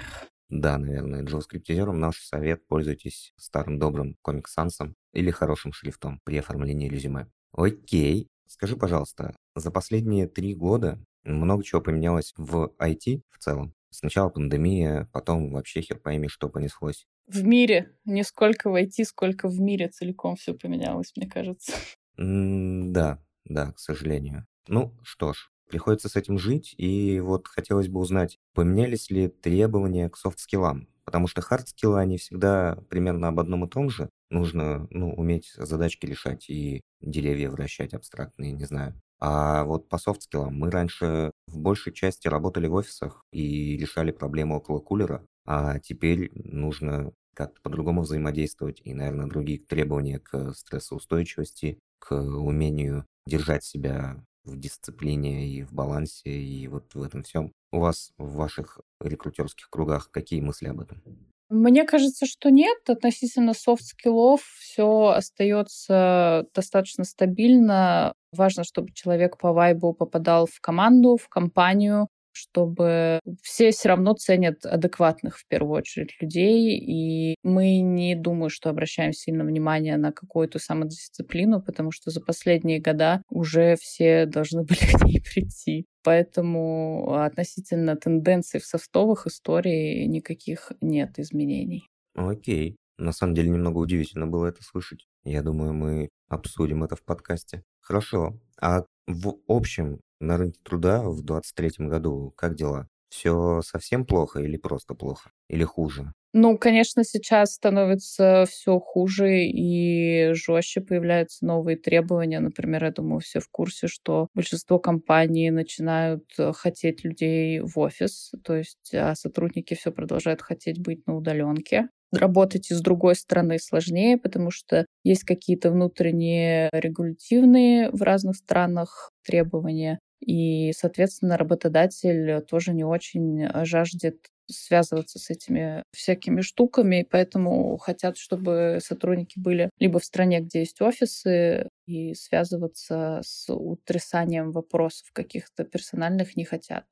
Да, 0.50 0.78
наверное, 0.78 1.24
JavaScript-изером 1.24 2.02
наш 2.02 2.22
совет– 2.22 2.68
пользуйтесь 2.68 3.32
старым 3.38 3.80
добрым 3.80 4.18
Comic 4.28 4.44
Sans 4.54 4.94
или 5.14 5.32
хорошим 5.32 5.72
шрифтом 5.72 6.20
при 6.26 6.38
оформлении 6.38 6.90
резюме. 6.90 7.28
Окей, 7.54 8.28
скажи, 8.46 8.76
пожалуйста, 8.76 9.38
за 9.56 9.72
последние 9.72 10.28
три 10.28 10.54
года 10.54 11.00
много 11.26 11.64
чего 11.64 11.82
поменялось 11.82 12.34
в 12.38 12.74
IT 12.80 13.24
в 13.32 13.40
целом? 13.40 13.74
Сначала 13.90 14.30
пандемия, 14.30 15.08
потом 15.14 15.52
вообще 15.52 15.82
хер 15.82 16.00
пойми, 16.00 16.28
что 16.28 16.50
понеслось. 16.50 17.06
В 17.28 17.44
мире. 17.44 17.96
Не 18.06 18.24
сколько 18.24 18.70
в 18.70 18.76
IT, 18.76 19.04
сколько 19.06 19.48
в 19.48 19.60
мире 19.60 19.90
целиком 19.90 20.36
все 20.36 20.54
поменялось, 20.54 21.14
мне 21.16 21.28
кажется. 21.28 21.74
М 22.18 22.94
да, 22.94 23.20
да, 23.46 23.72
к 23.74 23.80
сожалению. 23.80 24.46
Ну 24.68 24.94
что 25.04 25.34
ж, 25.34 25.52
приходится 25.70 26.10
с 26.10 26.16
этим 26.16 26.38
жить, 26.38 26.74
и 26.78 27.20
вот 27.20 27.48
хотелось 27.48 27.88
бы 27.90 28.00
узнать, 28.00 28.40
поменялись 28.54 29.10
ли 29.12 29.28
требования 29.28 30.10
к 30.10 30.18
софт-скиллам? 30.18 30.88
Потому 31.04 31.28
что 31.28 31.42
хард-скиллы, 31.42 32.00
они 32.00 32.18
всегда 32.18 32.78
примерно 32.90 33.28
об 33.28 33.40
одном 33.40 33.66
и 33.66 33.70
том 33.70 33.90
же. 33.90 34.10
Нужно, 34.32 34.88
ну, 34.90 35.14
уметь 35.14 35.54
задачки 35.56 36.06
решать 36.08 36.50
и 36.50 36.82
деревья 37.02 37.50
вращать 37.52 37.94
абстрактные, 37.94 38.54
не 38.54 38.66
знаю. 38.66 39.00
А 39.20 39.64
вот 39.64 39.88
по 39.90 39.98
софт-скиллам 39.98 40.56
мы 40.56 40.70
раньше 40.72 41.32
в 41.48 41.58
большей 41.60 41.94
части 41.94 42.28
работали 42.28 42.68
в 42.68 42.74
офисах 42.74 43.24
и 43.32 43.78
решали 43.78 44.12
проблемы 44.12 44.58
около 44.58 44.80
кулера, 44.80 45.26
а 45.46 45.80
теперь 45.80 46.32
нужно 46.34 47.12
как-то 47.34 47.62
по-другому 47.62 48.02
взаимодействовать 48.02 48.82
и, 48.84 48.94
наверное, 48.94 49.28
другие 49.28 49.60
требования 49.60 50.20
к 50.20 50.54
стрессоустойчивости, 50.54 51.80
к 52.00 52.14
умению 52.16 53.06
держать 53.26 53.64
себя 53.64 54.24
в 54.44 54.58
дисциплине 54.58 55.50
и 55.50 55.64
в 55.64 55.74
балансе, 55.74 56.30
и 56.32 56.68
вот 56.68 56.94
в 56.94 57.02
этом 57.02 57.24
всем. 57.24 57.52
У 57.72 57.80
вас 57.80 58.12
в 58.18 58.34
ваших 58.36 58.80
рекрутерских 59.02 59.70
кругах 59.70 60.12
какие 60.12 60.40
мысли 60.42 60.68
об 60.68 60.82
этом? 60.82 61.02
Мне 61.50 61.84
кажется, 61.86 62.26
что 62.26 62.50
нет. 62.50 62.78
Относительно 62.90 63.54
софт-скиллов 63.54 64.42
все 64.60 65.08
остается 65.16 66.46
достаточно 66.56 67.04
стабильно. 67.04 68.14
Важно, 68.36 68.64
чтобы 68.64 68.92
человек 68.94 69.38
по 69.38 69.54
вайбу 69.54 69.94
попадал 69.94 70.48
в 70.48 70.60
команду, 70.62 71.18
в 71.18 71.30
компанию, 71.30 72.08
чтобы 72.36 73.20
все 73.42 73.72
все 73.72 73.90
равно 73.90 74.14
ценят 74.14 74.66
адекватных 74.66 75.38
в 75.38 75.48
первую 75.48 75.78
очередь 75.78 76.22
людей, 76.22 76.78
и 76.78 77.36
мы 77.44 77.80
не 77.80 78.16
думаю, 78.16 78.50
что 78.50 78.70
обращаем 78.70 79.14
сильно 79.14 79.46
внимание 79.46 79.98
на 79.98 80.12
какую-то 80.12 80.60
самодисциплину, 80.60 81.62
потому 81.62 81.92
что 81.92 82.12
за 82.12 82.22
последние 82.22 82.82
года 82.82 83.22
уже 83.30 83.78
все 83.80 84.26
должны 84.26 84.64
были 84.66 84.80
к 84.80 85.04
ней 85.04 85.22
прийти. 85.22 85.86
Поэтому 86.04 87.16
относительно 87.16 87.96
тенденций 87.96 88.60
в 88.60 88.66
софтовых 88.66 89.28
историй 89.28 90.06
никаких 90.06 90.72
нет 90.82 91.18
изменений. 91.18 91.88
Окей. 92.16 92.76
На 92.98 93.12
самом 93.12 93.36
деле 93.36 93.50
немного 93.50 93.78
удивительно 93.80 94.28
было 94.28 94.48
это 94.48 94.64
слышать. 94.64 95.08
Я 95.24 95.42
думаю, 95.44 95.74
мы 95.74 96.10
обсудим 96.30 96.84
это 96.84 96.96
в 96.96 97.04
подкасте. 97.04 97.64
Хорошо. 97.82 98.40
А 98.60 98.84
в 99.08 99.36
общем, 99.48 100.00
на 100.20 100.38
рынке 100.38 100.60
труда 100.64 101.02
в 101.02 101.22
2023 101.22 101.88
году 101.88 102.34
как 102.36 102.56
дела? 102.56 102.88
Все 103.10 103.62
совсем 103.62 104.06
плохо 104.06 104.40
или 104.40 104.58
просто 104.58 104.94
плохо? 104.96 105.32
Или 105.50 105.64
хуже? 105.64 106.14
Ну, 106.38 106.58
конечно, 106.58 107.06
сейчас 107.06 107.54
становится 107.54 108.44
все 108.50 108.78
хуже 108.78 109.46
и 109.46 110.34
жестче 110.34 110.82
появляются 110.82 111.46
новые 111.46 111.78
требования. 111.78 112.42
Например, 112.42 112.84
я 112.84 112.92
думаю, 112.92 113.22
все 113.22 113.40
в 113.40 113.48
курсе, 113.50 113.88
что 113.88 114.28
большинство 114.34 114.78
компаний 114.78 115.50
начинают 115.50 116.26
э, 116.38 116.52
хотеть 116.52 117.06
людей 117.06 117.62
в 117.62 117.80
офис, 117.80 118.34
то 118.44 118.54
есть 118.54 118.94
а 118.94 119.16
сотрудники 119.16 119.76
все 119.76 119.94
продолжают 119.94 120.42
хотеть 120.42 120.82
быть 120.82 121.08
на 121.08 121.16
удаленке 121.16 121.88
работать 122.16 122.72
из 122.72 122.82
другой 122.82 123.16
стороны 123.16 123.60
сложнее, 123.60 124.18
потому 124.18 124.52
что 124.52 124.86
есть 125.04 125.24
какие-то 125.24 125.72
внутренние 125.72 126.70
регулятивные 126.74 127.90
в 127.92 128.02
разных 128.02 128.36
странах 128.38 129.12
требования. 129.24 130.00
И, 130.26 130.72
соответственно, 130.74 131.38
работодатель 131.38 132.42
тоже 132.42 132.74
не 132.74 132.84
очень 132.84 133.48
жаждет 133.66 134.28
связываться 134.50 135.18
с 135.20 135.30
этими 135.32 135.84
всякими 135.92 136.42
штуками, 136.42 137.08
поэтому 137.10 137.78
хотят, 137.78 138.18
чтобы 138.18 138.80
сотрудники 138.84 139.40
были 139.40 139.70
либо 139.80 140.00
в 140.00 140.06
стране, 140.06 140.40
где 140.42 140.60
есть 140.60 140.82
офисы, 140.82 141.70
и 141.88 142.14
связываться 142.16 143.22
с 143.24 143.52
утрясанием 143.54 144.52
вопросов 144.52 145.08
каких-то 145.14 145.64
персональных 145.64 146.36
не 146.36 146.46
хотят. 146.46 146.86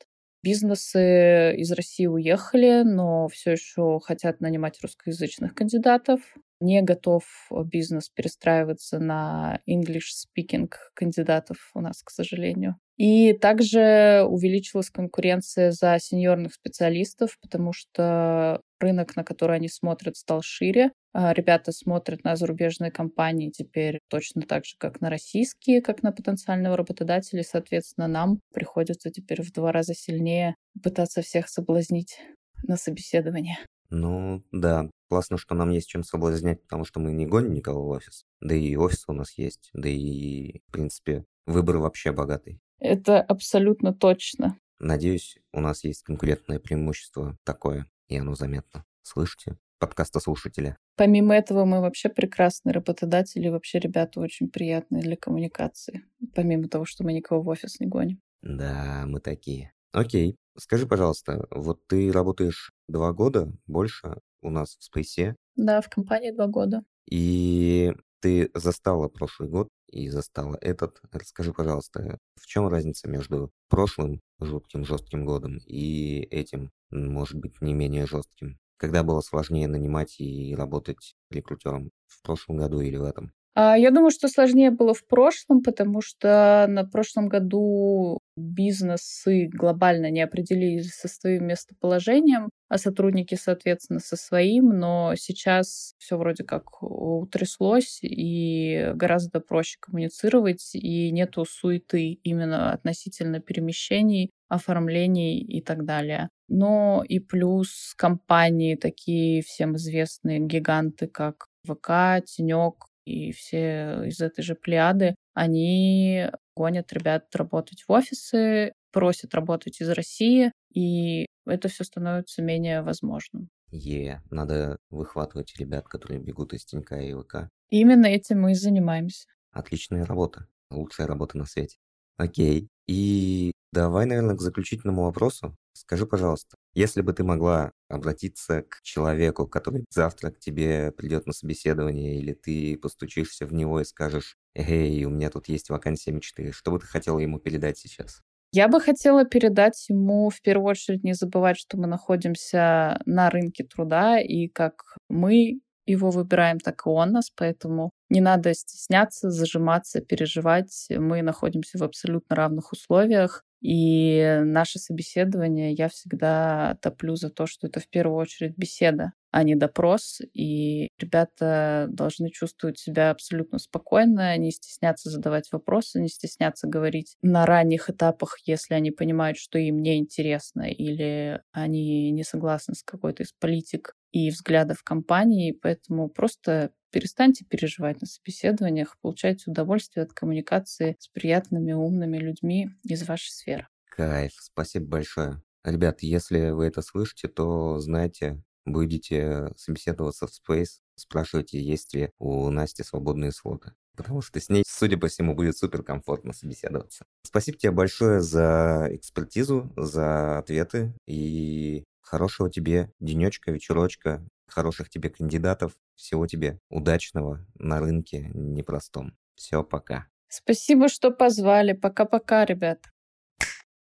Бизнесы 0.44 1.56
из 1.56 1.72
России 1.72 2.06
уехали, 2.06 2.84
но 2.84 3.30
все 3.30 3.52
еще 3.54 4.00
хотят 4.04 4.42
нанимать 4.42 4.78
русскоязычных 4.82 5.56
кандидатов. 5.56 6.20
Не 6.60 6.82
готов 6.82 7.24
бизнес 7.66 8.10
перестраиваться 8.10 9.00
на 9.00 9.62
English-speaking 9.70 10.70
кандидатов 10.94 11.72
у 11.74 11.80
нас, 11.80 12.04
к 12.04 12.10
сожалению. 12.10 12.76
И 12.98 13.34
также 13.34 14.24
увеличилась 14.28 14.90
конкуренция 14.90 15.72
за 15.72 15.98
сеньорных 16.00 16.54
специалистов, 16.54 17.38
потому 17.42 17.74
что 17.74 18.62
рынок, 18.80 19.16
на 19.16 19.24
который 19.24 19.56
они 19.56 19.68
смотрят, 19.68 20.16
стал 20.16 20.42
шире. 20.44 20.92
А 21.16 21.34
ребята 21.34 21.72
смотрят 21.72 22.24
на 22.24 22.36
зарубежные 22.36 22.92
компании 22.92 23.52
теперь 23.52 24.00
точно 24.10 24.42
так 24.42 24.66
же, 24.66 24.76
как 24.78 25.00
на 25.00 25.10
российские, 25.10 25.82
как 25.82 26.02
на 26.02 26.12
потенциального 26.12 26.76
работодателя. 26.76 27.44
Соответственно, 27.44 28.08
нам 28.08 28.40
приходится 28.52 29.12
теперь 29.12 29.42
в 29.44 29.52
два 29.52 29.72
раза 29.72 29.94
сильнее 29.94 30.56
пытаться 30.82 31.22
всех 31.22 31.50
соблазнить 31.50 32.20
на 32.68 32.78
собеседование. 32.78 33.58
Ну, 33.90 34.44
да. 34.52 34.90
Классно, 35.08 35.38
что 35.38 35.54
нам 35.54 35.70
есть 35.70 35.88
чем 35.88 36.04
соблазнять, 36.04 36.64
потому 36.64 36.84
что 36.86 37.00
мы 37.00 37.12
не 37.12 37.28
гоним 37.28 37.54
никого 37.54 37.86
в 37.86 37.90
офис. 37.90 38.24
Да 38.42 38.56
и 38.56 38.76
офис 38.76 39.04
у 39.08 39.14
нас 39.14 39.38
есть. 39.38 39.70
Да 39.74 39.88
и, 39.88 40.62
в 40.68 40.72
принципе, 40.72 41.26
выбор 41.46 41.78
вообще 41.78 42.12
богатый. 42.12 42.60
Это 42.84 43.22
абсолютно 43.22 43.94
точно. 43.94 44.58
Надеюсь, 44.78 45.38
у 45.54 45.62
нас 45.62 45.86
есть 45.86 46.04
конкурентное 46.04 46.60
преимущество 46.60 47.38
такое, 47.46 47.88
и 48.10 48.18
оно 48.18 48.36
заметно. 48.36 48.84
Слышите? 49.04 49.58
Подкаста 49.80 50.20
слушателя. 50.20 50.78
Помимо 50.98 51.34
этого, 51.34 51.64
мы 51.64 51.80
вообще 51.80 52.10
прекрасные 52.10 52.74
работодатели, 52.74 53.48
вообще 53.48 53.80
ребята 53.80 54.20
очень 54.20 54.50
приятные 54.50 55.02
для 55.02 55.16
коммуникации. 55.16 56.04
Помимо 56.36 56.68
того, 56.68 56.84
что 56.84 57.06
мы 57.06 57.14
никого 57.14 57.42
в 57.42 57.48
офис 57.48 57.80
не 57.80 57.88
гоним. 57.88 58.20
Да, 58.42 59.06
мы 59.08 59.22
такие. 59.22 59.72
Окей. 59.94 60.36
Скажи, 60.58 60.86
пожалуйста, 60.86 61.48
вот 61.52 61.88
ты 61.88 62.12
работаешь 62.12 62.74
два 62.90 63.14
года 63.14 63.50
больше 63.66 64.18
у 64.42 64.50
нас 64.50 64.76
в 64.78 64.84
Спейсе. 64.84 65.38
Да, 65.56 65.80
в 65.80 65.88
компании 65.88 66.32
два 66.32 66.48
года. 66.48 66.84
И 67.10 67.94
ты 68.24 68.50
застала 68.54 69.10
прошлый 69.10 69.50
год 69.50 69.68
и 69.92 70.08
застала 70.08 70.58
этот. 70.62 71.02
Расскажи, 71.12 71.52
пожалуйста, 71.52 72.18
в 72.42 72.46
чем 72.48 72.70
разница 72.70 73.10
между 73.10 73.52
прошлым 73.68 74.22
жутким 74.40 74.86
жестким 74.86 75.26
годом 75.26 75.60
и 75.68 76.22
этим, 76.32 76.72
может 76.90 77.38
быть, 77.38 77.62
не 77.62 77.74
менее 77.74 78.08
жестким? 78.08 78.60
Когда 78.78 79.04
было 79.04 79.20
сложнее 79.20 79.68
нанимать 79.68 80.22
и 80.22 80.56
работать 80.56 81.16
рекрутером 81.32 81.92
в 82.08 82.24
прошлом 82.24 82.56
году 82.56 82.80
или 82.80 82.96
в 82.96 83.04
этом? 83.04 83.34
А, 83.56 83.78
я 83.78 83.92
думаю, 83.92 84.10
что 84.10 84.30
сложнее 84.30 84.72
было 84.72 84.94
в 84.94 85.06
прошлом, 85.06 85.62
потому 85.62 86.02
что 86.02 86.66
на 86.70 86.86
прошлом 86.86 87.28
году 87.28 88.20
бизнесы 88.38 89.48
глобально 89.48 90.10
не 90.10 90.22
определились 90.22 90.94
со 90.94 91.10
своим 91.10 91.48
местоположением, 91.48 92.50
а 92.74 92.80
сотрудники, 92.80 93.36
соответственно, 93.36 94.00
со 94.00 94.16
своим, 94.16 94.70
но 94.70 95.14
сейчас 95.16 95.94
все 96.00 96.18
вроде 96.18 96.44
как 96.44 96.82
утряслось, 96.82 98.00
и 98.02 98.92
гораздо 98.96 99.40
проще 99.42 99.78
коммуницировать, 99.80 100.72
и 100.74 101.12
нету 101.12 101.46
суеты 101.46 102.14
именно 102.24 102.72
относительно 102.72 103.40
перемещений, 103.40 104.32
оформлений 104.50 105.40
и 105.40 105.62
так 105.62 105.86
далее. 105.86 106.30
но 106.50 107.04
и 107.08 107.20
плюс 107.20 107.94
компании 107.96 108.76
такие 108.76 109.44
всем 109.44 109.76
известные 109.76 110.40
гиганты, 110.40 111.06
как 111.08 111.46
ВК, 111.68 112.26
Тенек 112.26 112.86
и 113.06 113.32
все 113.34 114.04
из 114.06 114.20
этой 114.20 114.42
же 114.42 114.56
плеяды, 114.56 115.14
они 115.36 116.28
гонят 116.56 116.92
ребят 116.92 117.36
работать 117.36 117.84
в 117.88 117.92
офисы, 117.92 118.74
просят 118.92 119.36
работать 119.36 119.80
из 119.82 119.90
России, 119.90 120.52
и 120.74 121.28
это 121.46 121.68
все 121.68 121.84
становится 121.84 122.42
менее 122.42 122.82
возможным. 122.82 123.50
Е, 123.72 124.22
надо 124.30 124.78
выхватывать 124.90 125.56
ребят, 125.58 125.88
которые 125.88 126.20
бегут 126.20 126.54
из 126.54 126.66
Тинька 126.66 127.00
и 127.00 127.14
ВК. 127.14 127.50
Именно 127.70 128.06
этим 128.06 128.42
мы 128.42 128.52
и 128.52 128.56
занимаемся. 128.56 129.28
Отличная 129.52 130.06
работа. 130.06 130.48
Лучшая 130.70 131.08
работа 131.08 131.38
на 131.38 131.46
свете. 131.46 131.78
Окей. 132.18 132.70
И 132.88 133.52
давай, 133.72 134.06
наверное, 134.06 134.36
к 134.36 134.42
заключительному 134.42 135.04
вопросу. 135.04 135.56
Скажи, 135.74 136.06
пожалуйста, 136.06 136.56
если 136.76 137.02
бы 137.02 137.14
ты 137.14 137.24
могла 137.24 137.72
обратиться 137.88 138.62
к 138.62 138.82
человеку, 138.84 139.48
который 139.48 139.86
завтра 139.90 140.30
к 140.30 140.40
тебе 140.40 140.92
придет 140.92 141.26
на 141.26 141.34
собеседование, 141.34 142.20
или 142.20 142.34
ты 142.34 142.78
постучишься 142.78 143.48
в 143.48 143.54
него 143.54 143.82
и 143.82 143.86
скажешь, 143.86 144.38
«Эй, 144.54 145.04
у 145.06 145.10
меня 145.10 145.32
тут 145.32 145.48
есть 145.48 145.70
вакансия 145.70 146.12
мечты», 146.12 146.52
что 146.52 146.72
бы 146.72 146.80
ты 146.80 146.86
хотела 146.86 147.18
ему 147.18 147.40
передать 147.40 147.80
сейчас? 147.80 148.22
Я 148.56 148.68
бы 148.68 148.80
хотела 148.80 149.26
передать 149.26 149.90
ему 149.90 150.30
в 150.30 150.40
первую 150.44 150.68
очередь 150.70 151.04
не 151.04 151.14
забывать, 151.14 151.58
что 151.58 151.76
мы 151.76 151.88
находимся 151.88 153.02
на 153.08 153.32
рынке 153.32 153.64
труда, 153.64 154.20
и 154.20 154.48
как 154.48 154.96
мы 155.10 155.60
его 155.88 156.12
выбираем, 156.12 156.60
так 156.60 156.86
и 156.86 156.90
он 156.90 157.12
нас, 157.14 157.32
поэтому 157.36 157.90
не 158.10 158.22
надо 158.22 158.54
стесняться, 158.54 159.32
зажиматься, 159.32 160.02
переживать. 160.02 160.86
Мы 160.92 161.24
находимся 161.24 161.80
в 161.80 161.84
абсолютно 161.84 162.36
равных 162.36 162.72
условиях. 162.72 163.44
И 163.62 164.40
наше 164.44 164.78
собеседование 164.78 165.74
я 165.74 165.90
всегда 165.90 166.78
топлю 166.82 167.16
за 167.16 167.30
то, 167.32 167.48
что 167.48 167.66
это 167.68 167.80
в 167.80 167.90
первую 167.90 168.18
очередь 168.18 168.56
беседа, 168.56 169.14
а 169.34 169.44
не 169.44 169.56
допрос. 169.56 170.22
И 170.34 170.90
ребята 171.00 171.88
должны 171.90 172.30
чувствовать 172.30 172.78
себя 172.78 173.10
абсолютно 173.10 173.58
спокойно, 173.58 174.38
не 174.38 174.52
стесняться 174.52 175.10
задавать 175.10 175.52
вопросы, 175.52 176.00
не 176.00 176.08
стесняться 176.08 176.68
говорить 176.68 177.18
на 177.24 177.46
ранних 177.46 177.90
этапах, 177.90 178.38
если 178.46 178.76
они 178.76 178.92
понимают, 178.92 179.38
что 179.38 179.58
им 179.58 179.82
не 179.82 179.98
интересно 179.98 180.70
или 180.70 181.42
они 181.52 182.12
не 182.12 182.24
согласны 182.24 182.76
с 182.76 182.84
какой-то 182.84 183.24
из 183.24 183.34
политик 183.34 183.96
и 184.12 184.30
взглядов 184.30 184.84
компании. 184.84 185.52
Поэтому 185.52 186.10
просто 186.10 186.72
Перестаньте 186.92 187.44
переживать 187.44 188.02
на 188.02 188.06
собеседованиях, 188.06 188.98
получайте 189.02 189.50
удовольствие 189.50 190.04
от 190.04 190.14
коммуникации 190.14 190.96
с 191.00 191.08
приятными, 191.08 191.72
умными 191.72 192.20
людьми 192.20 192.70
из 192.84 193.08
вашей 193.08 193.32
сферы. 193.32 193.68
Кайф, 193.90 194.34
спасибо 194.40 194.86
большое. 194.86 195.42
Ребят, 195.64 196.04
если 196.04 196.52
вы 196.52 196.68
это 196.68 196.84
слышите, 196.84 197.30
то 197.30 197.80
знайте, 197.80 198.44
будете 198.66 199.52
собеседоваться 199.58 200.28
в 200.28 200.32
Space, 200.32 200.80
спрашивайте, 200.96 201.62
есть 201.62 201.94
ли 201.94 202.12
у 202.20 202.50
Насти 202.50 202.84
свободные 202.84 203.32
слоты. 203.32 203.74
Потому 203.96 204.22
что 204.22 204.40
с 204.40 204.50
ней, 204.50 204.64
судя 204.68 204.98
по 204.98 205.08
всему, 205.08 205.36
будет 205.36 205.58
супер 205.58 205.84
комфортно 205.84 206.34
собеседоваться. 206.34 207.06
Спасибо 207.24 207.58
тебе 207.58 207.72
большое 207.72 208.22
за 208.22 208.88
экспертизу, 208.92 209.72
за 209.76 210.40
ответы 210.40 210.94
и 211.08 211.84
хорошего 212.02 212.50
тебе 212.50 212.92
денечка, 213.00 213.52
вечерочка 213.52 214.26
хороших 214.54 214.90
тебе 214.90 215.10
кандидатов. 215.10 215.74
Всего 215.96 216.28
тебе 216.28 216.60
удачного 216.70 217.46
на 217.56 217.80
рынке 217.80 218.32
непростом. 218.34 219.16
Все, 219.36 219.64
пока. 219.64 220.08
Спасибо, 220.28 220.90
что 220.90 221.12
позвали. 221.12 221.74
Пока-пока, 221.74 222.46
ребят. 222.46 222.80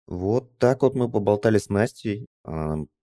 Вот 0.07 0.57
так 0.57 0.83
вот 0.83 0.95
мы 0.95 1.11
поболтали 1.11 1.57
с 1.57 1.69
Настей, 1.69 2.27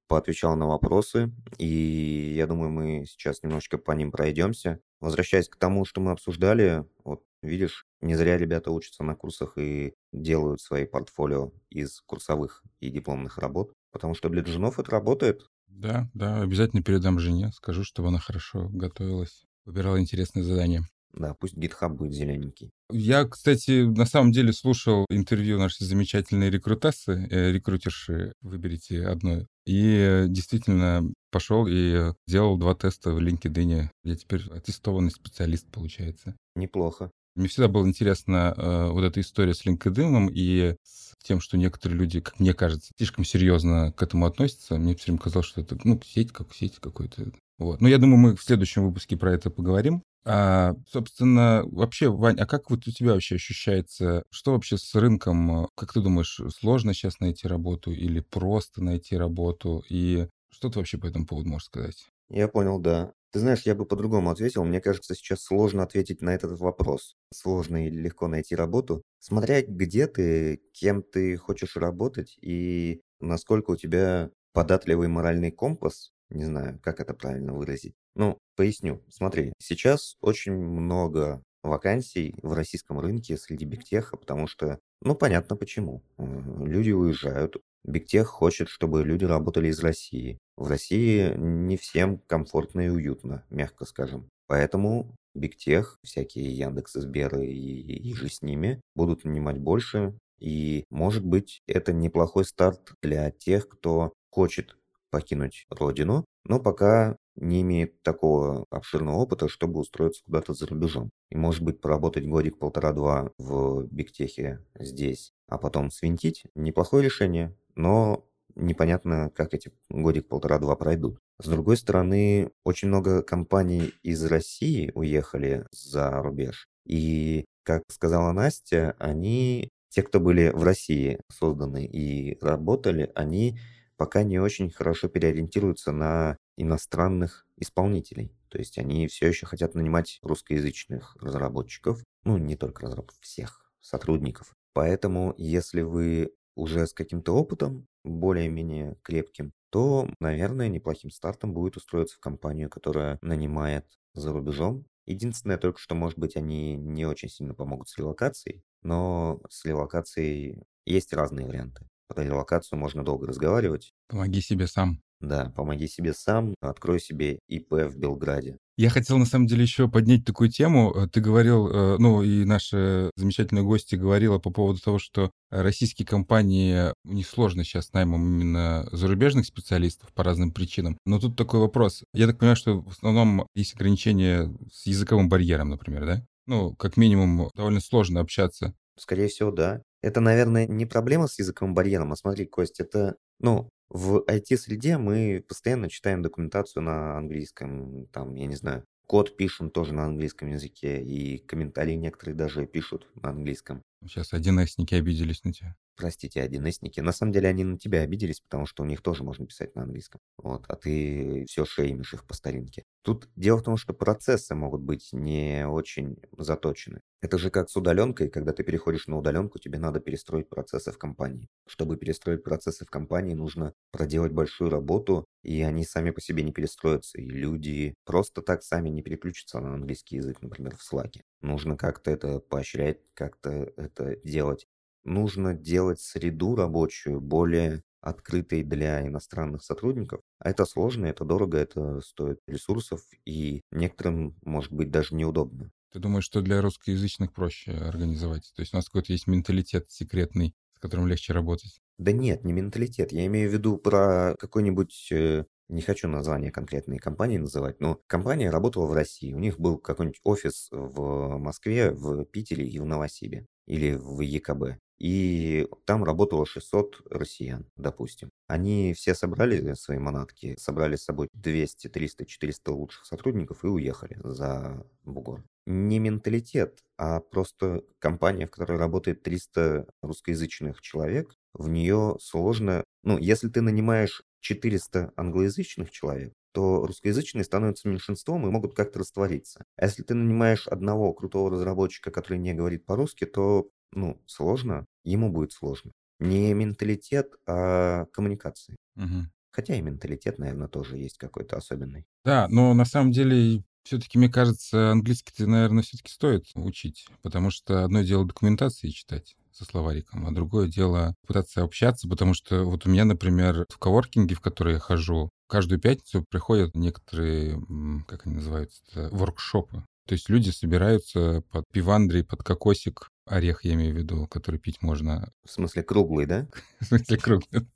она 0.04 0.16
поотвечала 0.16 0.54
на 0.54 0.66
вопросы, 0.66 1.32
и 1.58 2.34
я 2.36 2.46
думаю, 2.46 2.70
мы 2.70 3.04
сейчас 3.06 3.42
немножечко 3.42 3.78
по 3.78 3.92
ним 3.92 4.10
пройдемся. 4.10 4.80
Возвращаясь 5.00 5.48
к 5.48 5.56
тому, 5.56 5.84
что 5.84 6.00
мы 6.00 6.12
обсуждали, 6.12 6.84
вот 7.04 7.22
видишь, 7.42 7.86
не 8.00 8.14
зря 8.14 8.38
ребята 8.38 8.70
учатся 8.70 9.04
на 9.04 9.14
курсах 9.14 9.58
и 9.58 9.94
делают 10.12 10.60
свои 10.60 10.86
портфолио 10.86 11.52
из 11.70 12.00
курсовых 12.06 12.62
и 12.80 12.90
дипломных 12.90 13.38
работ, 13.38 13.72
потому 13.92 14.14
что 14.14 14.28
для 14.28 14.42
джунов 14.42 14.78
это 14.78 14.90
работает, 14.90 15.42
да, 15.66 16.08
да, 16.14 16.40
обязательно 16.40 16.82
передам 16.82 17.18
жене, 17.18 17.50
скажу, 17.52 17.84
чтобы 17.84 18.08
она 18.08 18.18
хорошо 18.18 18.68
готовилась, 18.70 19.44
выбирала 19.64 20.00
интересные 20.00 20.44
задания. 20.44 20.84
Да, 21.16 21.34
пусть 21.34 21.54
GitHub 21.54 21.90
будет 21.90 22.12
зелененький. 22.12 22.70
Я, 22.90 23.24
кстати, 23.24 23.82
на 23.84 24.04
самом 24.04 24.32
деле 24.32 24.52
слушал 24.52 25.06
интервью 25.10 25.58
нашей 25.58 25.84
замечательной 25.84 26.50
рекрутессы, 26.50 27.28
э, 27.30 27.52
рекрутерши, 27.52 28.32
выберите 28.42 29.06
одно. 29.06 29.46
И 29.64 30.24
действительно 30.28 31.02
пошел 31.30 31.66
и 31.68 32.12
делал 32.26 32.58
два 32.58 32.74
теста 32.74 33.12
в 33.12 33.18
LinkedIn. 33.20 33.88
Я 34.02 34.16
теперь 34.16 34.42
аттестованный 34.50 35.10
специалист, 35.10 35.70
получается. 35.70 36.36
Неплохо. 36.56 37.10
Мне 37.34 37.48
всегда 37.48 37.68
было 37.68 37.86
интересно 37.86 38.54
э, 38.56 38.88
вот 38.90 39.02
эта 39.02 39.20
история 39.20 39.54
с 39.54 39.66
LinkedIn 39.66 40.30
и 40.32 40.76
с 40.84 41.16
тем, 41.24 41.40
что 41.40 41.56
некоторые 41.56 41.98
люди, 41.98 42.20
как 42.20 42.38
мне 42.38 42.54
кажется, 42.54 42.92
слишком 42.96 43.24
серьезно 43.24 43.92
к 43.92 44.02
этому 44.02 44.26
относятся. 44.26 44.76
Мне 44.76 44.94
все 44.94 45.06
время 45.06 45.18
казалось, 45.18 45.46
что 45.46 45.60
это, 45.60 45.76
ну, 45.84 46.00
сеть 46.04 46.32
как 46.32 46.54
сеть 46.54 46.78
какой-то. 46.78 47.32
Вот. 47.58 47.80
Но 47.80 47.88
я 47.88 47.98
думаю, 47.98 48.18
мы 48.18 48.36
в 48.36 48.42
следующем 48.42 48.86
выпуске 48.86 49.16
про 49.16 49.32
это 49.32 49.50
поговорим. 49.50 50.02
А, 50.24 50.74
собственно, 50.90 51.62
вообще, 51.66 52.08
Вань, 52.08 52.38
а 52.38 52.46
как 52.46 52.70
вот 52.70 52.86
у 52.86 52.90
тебя 52.90 53.12
вообще 53.12 53.34
ощущается, 53.34 54.22
что 54.30 54.52
вообще 54.52 54.78
с 54.78 54.94
рынком? 54.94 55.68
Как 55.74 55.92
ты 55.92 56.00
думаешь, 56.00 56.40
сложно 56.56 56.94
сейчас 56.94 57.20
найти 57.20 57.48
работу 57.48 57.90
или 57.92 58.20
просто 58.20 58.82
найти 58.82 59.16
работу? 59.16 59.84
И 59.88 60.28
что 60.50 60.70
ты 60.70 60.78
вообще 60.78 60.98
по 60.98 61.06
этому 61.06 61.26
поводу 61.26 61.48
можешь 61.48 61.66
сказать? 61.66 62.06
Я 62.28 62.48
понял, 62.48 62.78
да. 62.78 63.12
Ты 63.32 63.40
знаешь, 63.40 63.62
я 63.62 63.74
бы 63.74 63.84
по-другому 63.84 64.30
ответил. 64.30 64.64
Мне 64.64 64.80
кажется, 64.80 65.14
сейчас 65.14 65.42
сложно 65.42 65.82
ответить 65.82 66.22
на 66.22 66.34
этот 66.34 66.58
вопрос. 66.58 67.16
Сложно 67.32 67.86
или 67.86 67.96
легко 68.00 68.28
найти 68.28 68.54
работу. 68.54 69.02
Смотря 69.18 69.62
где 69.62 70.06
ты, 70.06 70.62
кем 70.72 71.02
ты 71.02 71.36
хочешь 71.36 71.76
работать 71.76 72.36
и 72.40 73.02
насколько 73.20 73.72
у 73.72 73.76
тебя 73.76 74.30
податливый 74.52 75.08
моральный 75.08 75.50
компас, 75.50 76.12
не 76.30 76.44
знаю, 76.44 76.78
как 76.82 77.00
это 77.00 77.12
правильно 77.14 77.52
выразить. 77.52 77.94
Ну, 78.14 78.38
поясню. 78.56 79.02
Смотри, 79.10 79.52
сейчас 79.58 80.16
очень 80.20 80.52
много 80.54 81.42
вакансий 81.64 82.36
в 82.42 82.52
российском 82.52 83.00
рынке 83.00 83.36
среди 83.36 83.64
бигтеха, 83.64 84.16
потому 84.16 84.46
что, 84.46 84.78
ну, 85.00 85.16
понятно 85.16 85.56
почему. 85.56 86.04
Э, 86.18 86.24
люди 86.64 86.92
уезжают, 86.92 87.56
Бигтех 87.84 88.28
хочет, 88.28 88.68
чтобы 88.68 89.04
люди 89.04 89.24
работали 89.24 89.68
из 89.68 89.78
России. 89.80 90.38
В 90.56 90.68
России 90.68 91.34
не 91.36 91.76
всем 91.76 92.18
комфортно 92.26 92.82
и 92.82 92.88
уютно, 92.88 93.44
мягко 93.50 93.84
скажем. 93.84 94.28
Поэтому 94.46 95.14
Бигтех, 95.34 95.98
всякие 96.02 96.56
Яндекс, 96.56 96.92
Сберы 96.92 97.46
и, 97.46 97.80
и 97.80 98.14
же 98.14 98.28
с 98.28 98.42
ними 98.42 98.80
будут 98.94 99.24
нанимать 99.24 99.58
больше. 99.58 100.16
И, 100.38 100.84
может 100.90 101.24
быть, 101.24 101.60
это 101.66 101.92
неплохой 101.92 102.44
старт 102.44 102.92
для 103.02 103.30
тех, 103.30 103.68
кто 103.68 104.12
хочет 104.30 104.76
покинуть 105.10 105.64
родину, 105.70 106.24
но 106.44 106.60
пока 106.60 107.16
не 107.36 107.62
имеет 107.62 108.02
такого 108.02 108.64
обширного 108.70 109.16
опыта, 109.16 109.48
чтобы 109.48 109.80
устроиться 109.80 110.22
куда-то 110.24 110.54
за 110.54 110.66
рубежом. 110.66 111.10
И, 111.30 111.36
может 111.36 111.62
быть, 111.62 111.80
поработать 111.80 112.26
годик-полтора-два 112.26 113.32
в 113.38 113.86
Бигтехе 113.86 114.64
здесь, 114.78 115.32
а 115.48 115.58
потом 115.58 115.90
свинтить– 115.90 116.44
неплохое 116.54 117.04
решение 117.04 117.56
но 117.76 118.26
непонятно, 118.56 119.30
как 119.34 119.54
эти 119.54 119.72
годик 119.88 120.28
полтора-два 120.28 120.76
пройдут. 120.76 121.18
С 121.40 121.48
другой 121.48 121.76
стороны, 121.76 122.50
очень 122.64 122.88
много 122.88 123.22
компаний 123.22 123.92
из 124.02 124.24
России 124.24 124.90
уехали 124.94 125.66
за 125.72 126.22
рубеж. 126.22 126.68
И, 126.86 127.44
как 127.64 127.82
сказала 127.90 128.32
Настя, 128.32 128.94
они, 128.98 129.70
те, 129.88 130.02
кто 130.02 130.20
были 130.20 130.50
в 130.50 130.62
России 130.62 131.20
созданы 131.30 131.84
и 131.84 132.38
работали, 132.40 133.10
они 133.14 133.58
пока 133.96 134.22
не 134.22 134.38
очень 134.38 134.70
хорошо 134.70 135.08
переориентируются 135.08 135.92
на 135.92 136.36
иностранных 136.56 137.46
исполнителей. 137.56 138.32
То 138.48 138.58
есть 138.58 138.78
они 138.78 139.08
все 139.08 139.28
еще 139.28 139.46
хотят 139.46 139.74
нанимать 139.74 140.18
русскоязычных 140.22 141.16
разработчиков, 141.20 142.02
ну 142.24 142.36
не 142.36 142.56
только 142.56 142.82
разработчиков, 142.82 143.22
всех 143.22 143.72
сотрудников. 143.80 144.54
Поэтому, 144.72 145.34
если 145.36 145.82
вы 145.82 146.32
уже 146.56 146.86
с 146.86 146.92
каким-то 146.92 147.34
опытом, 147.34 147.86
более-менее 148.04 148.96
крепким, 149.02 149.52
то, 149.70 150.08
наверное, 150.20 150.68
неплохим 150.68 151.10
стартом 151.10 151.52
будет 151.54 151.76
устроиться 151.76 152.16
в 152.16 152.20
компанию, 152.20 152.70
которая 152.70 153.18
нанимает 153.22 153.86
за 154.14 154.32
рубежом. 154.32 154.86
Единственное 155.06 155.58
только, 155.58 155.78
что, 155.80 155.94
может 155.94 156.18
быть, 156.18 156.36
они 156.36 156.76
не 156.76 157.06
очень 157.06 157.28
сильно 157.28 157.54
помогут 157.54 157.88
с 157.88 157.98
релокацией, 157.98 158.62
но 158.82 159.40
с 159.50 159.64
релокацией 159.64 160.62
есть 160.86 161.12
разные 161.12 161.46
варианты. 161.46 161.88
Про 162.08 162.22
релокацию 162.24 162.78
можно 162.78 163.04
долго 163.04 163.26
разговаривать. 163.26 163.94
Помоги 164.08 164.40
себе 164.40 164.66
сам. 164.66 165.02
Да, 165.20 165.52
помоги 165.56 165.88
себе 165.88 166.12
сам, 166.12 166.54
открой 166.60 167.00
себе 167.00 167.38
ИП 167.48 167.72
в 167.72 167.96
Белграде. 167.96 168.58
Я 168.76 168.90
хотел, 168.90 169.18
на 169.18 169.24
самом 169.24 169.46
деле, 169.46 169.62
еще 169.62 169.88
поднять 169.88 170.24
такую 170.24 170.50
тему. 170.50 170.92
Э, 170.92 171.06
ты 171.06 171.20
говорил, 171.20 171.68
э, 171.68 171.96
ну, 171.98 172.22
и 172.22 172.44
наши 172.44 173.10
замечательные 173.14 173.62
гости 173.62 173.94
говорила 173.94 174.38
по 174.38 174.50
поводу 174.50 174.80
того, 174.80 174.98
что 174.98 175.30
российские 175.50 176.06
компании, 176.06 176.92
них 177.04 177.28
сложно 177.28 177.62
сейчас 177.62 177.92
наймом 177.92 178.20
именно 178.26 178.88
зарубежных 178.90 179.46
специалистов 179.46 180.12
по 180.12 180.24
разным 180.24 180.50
причинам. 180.50 180.98
Но 181.06 181.20
тут 181.20 181.36
такой 181.36 181.60
вопрос. 181.60 182.02
Я 182.12 182.26
так 182.26 182.38
понимаю, 182.38 182.56
что 182.56 182.80
в 182.80 182.88
основном 182.88 183.46
есть 183.54 183.74
ограничения 183.74 184.52
с 184.72 184.86
языковым 184.86 185.28
барьером, 185.28 185.70
например, 185.70 186.04
да? 186.04 186.26
Ну, 186.46 186.74
как 186.74 186.96
минимум, 186.96 187.50
довольно 187.54 187.80
сложно 187.80 188.20
общаться. 188.20 188.74
Скорее 188.98 189.28
всего, 189.28 189.52
да. 189.52 189.82
Это, 190.02 190.20
наверное, 190.20 190.66
не 190.66 190.84
проблема 190.84 191.28
с 191.28 191.38
языковым 191.38 191.74
барьером, 191.74 192.12
а 192.12 192.16
смотри, 192.16 192.44
Кость, 192.44 192.80
это, 192.80 193.16
ну, 193.40 193.70
в 193.94 194.24
IT-среде 194.26 194.98
мы 194.98 195.42
постоянно 195.48 195.88
читаем 195.88 196.20
документацию 196.22 196.82
на 196.82 197.16
английском, 197.16 198.06
там, 198.08 198.34
я 198.34 198.46
не 198.46 198.56
знаю, 198.56 198.84
код 199.06 199.36
пишем 199.36 199.70
тоже 199.70 199.94
на 199.94 200.04
английском 200.04 200.50
языке, 200.50 201.02
и 201.02 201.38
комментарии 201.38 201.94
некоторые 201.94 202.34
даже 202.36 202.66
пишут 202.66 203.08
на 203.14 203.30
английском. 203.30 203.84
Сейчас 204.06 204.32
1С-ники 204.32 204.94
обиделись 204.94 205.44
на 205.44 205.52
тебя. 205.52 205.76
Простите, 205.96 206.44
1С-ники. 206.44 207.00
На 207.00 207.12
самом 207.12 207.32
деле 207.32 207.48
они 207.48 207.64
на 207.64 207.78
тебя 207.78 208.00
обиделись, 208.00 208.40
потому 208.40 208.66
что 208.66 208.82
у 208.82 208.86
них 208.86 209.00
тоже 209.00 209.22
можно 209.22 209.46
писать 209.46 209.74
на 209.76 209.82
английском. 209.82 210.20
Вот, 210.38 210.64
а 210.68 210.76
ты 210.76 211.46
все 211.48 211.64
шеймишь 211.64 212.14
их 212.14 212.26
по 212.26 212.34
старинке. 212.34 212.84
Тут 213.02 213.28
дело 213.36 213.58
в 213.58 213.62
том, 213.62 213.76
что 213.76 213.94
процессы 213.94 214.54
могут 214.54 214.82
быть 214.82 215.10
не 215.12 215.66
очень 215.66 216.16
заточены. 216.36 217.00
Это 217.22 217.38
же 217.38 217.50
как 217.50 217.70
с 217.70 217.76
удаленкой, 217.76 218.28
когда 218.28 218.52
ты 218.52 218.64
переходишь 218.64 219.06
на 219.06 219.16
удаленку, 219.16 219.58
тебе 219.58 219.78
надо 219.78 220.00
перестроить 220.00 220.48
процессы 220.48 220.92
в 220.92 220.98
компании. 220.98 221.48
Чтобы 221.66 221.96
перестроить 221.96 222.42
процессы 222.42 222.84
в 222.84 222.90
компании, 222.90 223.32
нужно 223.32 223.72
проделать 223.92 224.32
большую 224.32 224.70
работу, 224.70 225.24
и 225.42 225.62
они 225.62 225.84
сами 225.84 226.10
по 226.10 226.20
себе 226.20 226.42
не 226.42 226.52
перестроятся. 226.52 227.18
И 227.18 227.26
люди 227.26 227.94
просто 228.04 228.42
так 228.42 228.62
сами 228.62 228.90
не 228.90 229.02
переключатся 229.02 229.60
на 229.60 229.74
английский 229.74 230.16
язык, 230.16 230.42
например, 230.42 230.76
в 230.76 230.92
Slack. 230.92 231.20
Нужно 231.40 231.76
как-то 231.76 232.10
это 232.10 232.40
поощрять, 232.40 233.00
как-то 233.14 233.72
это 233.94 234.16
делать. 234.24 234.66
Нужно 235.04 235.54
делать 235.54 236.00
среду 236.00 236.56
рабочую 236.56 237.20
более 237.20 237.82
открытой 238.00 238.62
для 238.62 239.06
иностранных 239.06 239.62
сотрудников. 239.62 240.20
А 240.38 240.50
это 240.50 240.66
сложно, 240.66 241.06
это 241.06 241.24
дорого, 241.24 241.58
это 241.58 242.00
стоит 242.00 242.38
ресурсов, 242.46 243.00
и 243.24 243.62
некоторым, 243.70 244.36
может 244.44 244.72
быть, 244.72 244.90
даже 244.90 245.14
неудобно. 245.14 245.70
Ты 245.92 246.00
думаешь, 246.00 246.24
что 246.24 246.42
для 246.42 246.60
русскоязычных 246.60 247.32
проще 247.32 247.72
организовать? 247.72 248.52
То 248.56 248.60
есть 248.60 248.74
у 248.74 248.76
нас 248.76 248.86
какой-то 248.86 249.12
есть 249.12 249.26
менталитет 249.26 249.90
секретный, 249.90 250.54
с 250.76 250.80
которым 250.80 251.06
легче 251.06 251.32
работать? 251.32 251.80
Да 251.98 252.12
нет, 252.12 252.44
не 252.44 252.52
менталитет. 252.52 253.12
Я 253.12 253.24
имею 253.26 253.48
в 253.48 253.52
виду 253.52 253.78
про 253.78 254.34
какой-нибудь 254.38 255.08
э, 255.12 255.44
не 255.68 255.80
хочу 255.80 256.08
название 256.08 256.50
конкретной 256.50 256.98
компании 256.98 257.38
называть, 257.38 257.80
но 257.80 258.00
компания 258.06 258.50
работала 258.50 258.86
в 258.86 258.92
России. 258.92 259.32
У 259.32 259.38
них 259.38 259.58
был 259.58 259.78
какой-нибудь 259.78 260.20
офис 260.24 260.68
в 260.72 261.38
Москве, 261.38 261.92
в 261.92 262.24
Питере 262.24 262.66
и 262.66 262.78
в 262.80 262.84
Новосибе 262.84 263.46
или 263.66 263.94
в 263.94 264.20
ЕКБ. 264.20 264.78
И 264.98 265.66
там 265.84 266.04
работало 266.04 266.46
600 266.46 267.02
россиян, 267.10 267.66
допустим. 267.76 268.30
Они 268.46 268.94
все 268.94 269.14
собрали 269.14 269.74
свои 269.74 269.98
манатки, 269.98 270.56
собрали 270.58 270.96
с 270.96 271.04
собой 271.04 271.28
200, 271.32 271.88
300, 271.88 272.26
400 272.26 272.72
лучших 272.72 273.04
сотрудников 273.04 273.64
и 273.64 273.68
уехали 273.68 274.18
за 274.22 274.86
бугор 275.02 275.44
не 275.66 275.98
менталитет, 275.98 276.80
а 276.98 277.20
просто 277.20 277.84
компания, 277.98 278.46
в 278.46 278.50
которой 278.50 278.78
работает 278.78 279.22
300 279.22 279.86
русскоязычных 280.02 280.80
человек, 280.80 281.34
в 281.54 281.68
нее 281.68 282.16
сложно... 282.20 282.84
Ну, 283.02 283.18
если 283.18 283.48
ты 283.48 283.60
нанимаешь 283.60 284.22
400 284.40 285.12
англоязычных 285.16 285.90
человек, 285.90 286.32
то 286.54 286.86
русскоязычные 286.86 287.42
становятся 287.42 287.88
меньшинством 287.88 288.46
и 288.46 288.50
могут 288.50 288.74
как-то 288.74 289.00
раствориться. 289.00 289.64
А 289.76 289.86
если 289.86 290.04
ты 290.04 290.14
нанимаешь 290.14 290.68
одного 290.68 291.12
крутого 291.12 291.50
разработчика, 291.50 292.12
который 292.12 292.38
не 292.38 292.54
говорит 292.54 292.86
по-русски, 292.86 293.26
то, 293.26 293.68
ну, 293.90 294.22
сложно, 294.26 294.86
ему 295.02 295.30
будет 295.30 295.52
сложно. 295.52 295.90
Не 296.20 296.54
менталитет, 296.54 297.34
а 297.46 298.06
коммуникации. 298.12 298.76
Угу. 298.96 299.26
Хотя 299.50 299.74
и 299.74 299.82
менталитет, 299.82 300.38
наверное, 300.38 300.68
тоже 300.68 300.96
есть 300.96 301.18
какой-то 301.18 301.56
особенный. 301.56 302.06
Да, 302.24 302.46
но 302.48 302.72
на 302.72 302.84
самом 302.84 303.10
деле 303.10 303.64
все-таки, 303.82 304.16
мне 304.16 304.28
кажется, 304.28 304.92
английский-то, 304.92 305.46
наверное, 305.48 305.82
все-таки 305.82 306.12
стоит 306.12 306.44
учить, 306.54 307.08
потому 307.22 307.50
что 307.50 307.84
одно 307.84 308.02
дело 308.02 308.24
документации 308.24 308.90
читать 308.90 309.36
со 309.54 309.64
словариком, 309.64 310.26
а 310.26 310.32
другое 310.32 310.68
дело 310.68 311.14
пытаться 311.26 311.62
общаться, 311.62 312.08
потому 312.08 312.34
что 312.34 312.64
вот 312.64 312.86
у 312.86 312.90
меня, 312.90 313.04
например, 313.04 313.66
в 313.68 313.78
коворкинге, 313.78 314.34
в 314.34 314.40
который 314.40 314.74
я 314.74 314.78
хожу, 314.80 315.30
каждую 315.48 315.80
пятницу 315.80 316.24
приходят 316.28 316.74
некоторые, 316.74 317.62
как 318.06 318.26
они 318.26 318.36
называются, 318.36 319.08
воркшопы. 319.10 319.84
То 320.06 320.14
есть 320.14 320.28
люди 320.28 320.50
собираются 320.50 321.42
под 321.50 321.64
пивандрей, 321.72 322.24
под 322.24 322.42
кокосик, 322.42 323.08
орех 323.26 323.64
я 323.64 323.72
имею 323.72 323.94
в 323.94 323.96
виду, 323.96 324.26
который 324.26 324.60
пить 324.60 324.82
можно. 324.82 325.30
В 325.46 325.50
смысле 325.50 325.82
круглый, 325.82 326.26
да? 326.26 326.46
В 326.80 326.84
смысле 326.84 327.16
круглый. 327.16 327.66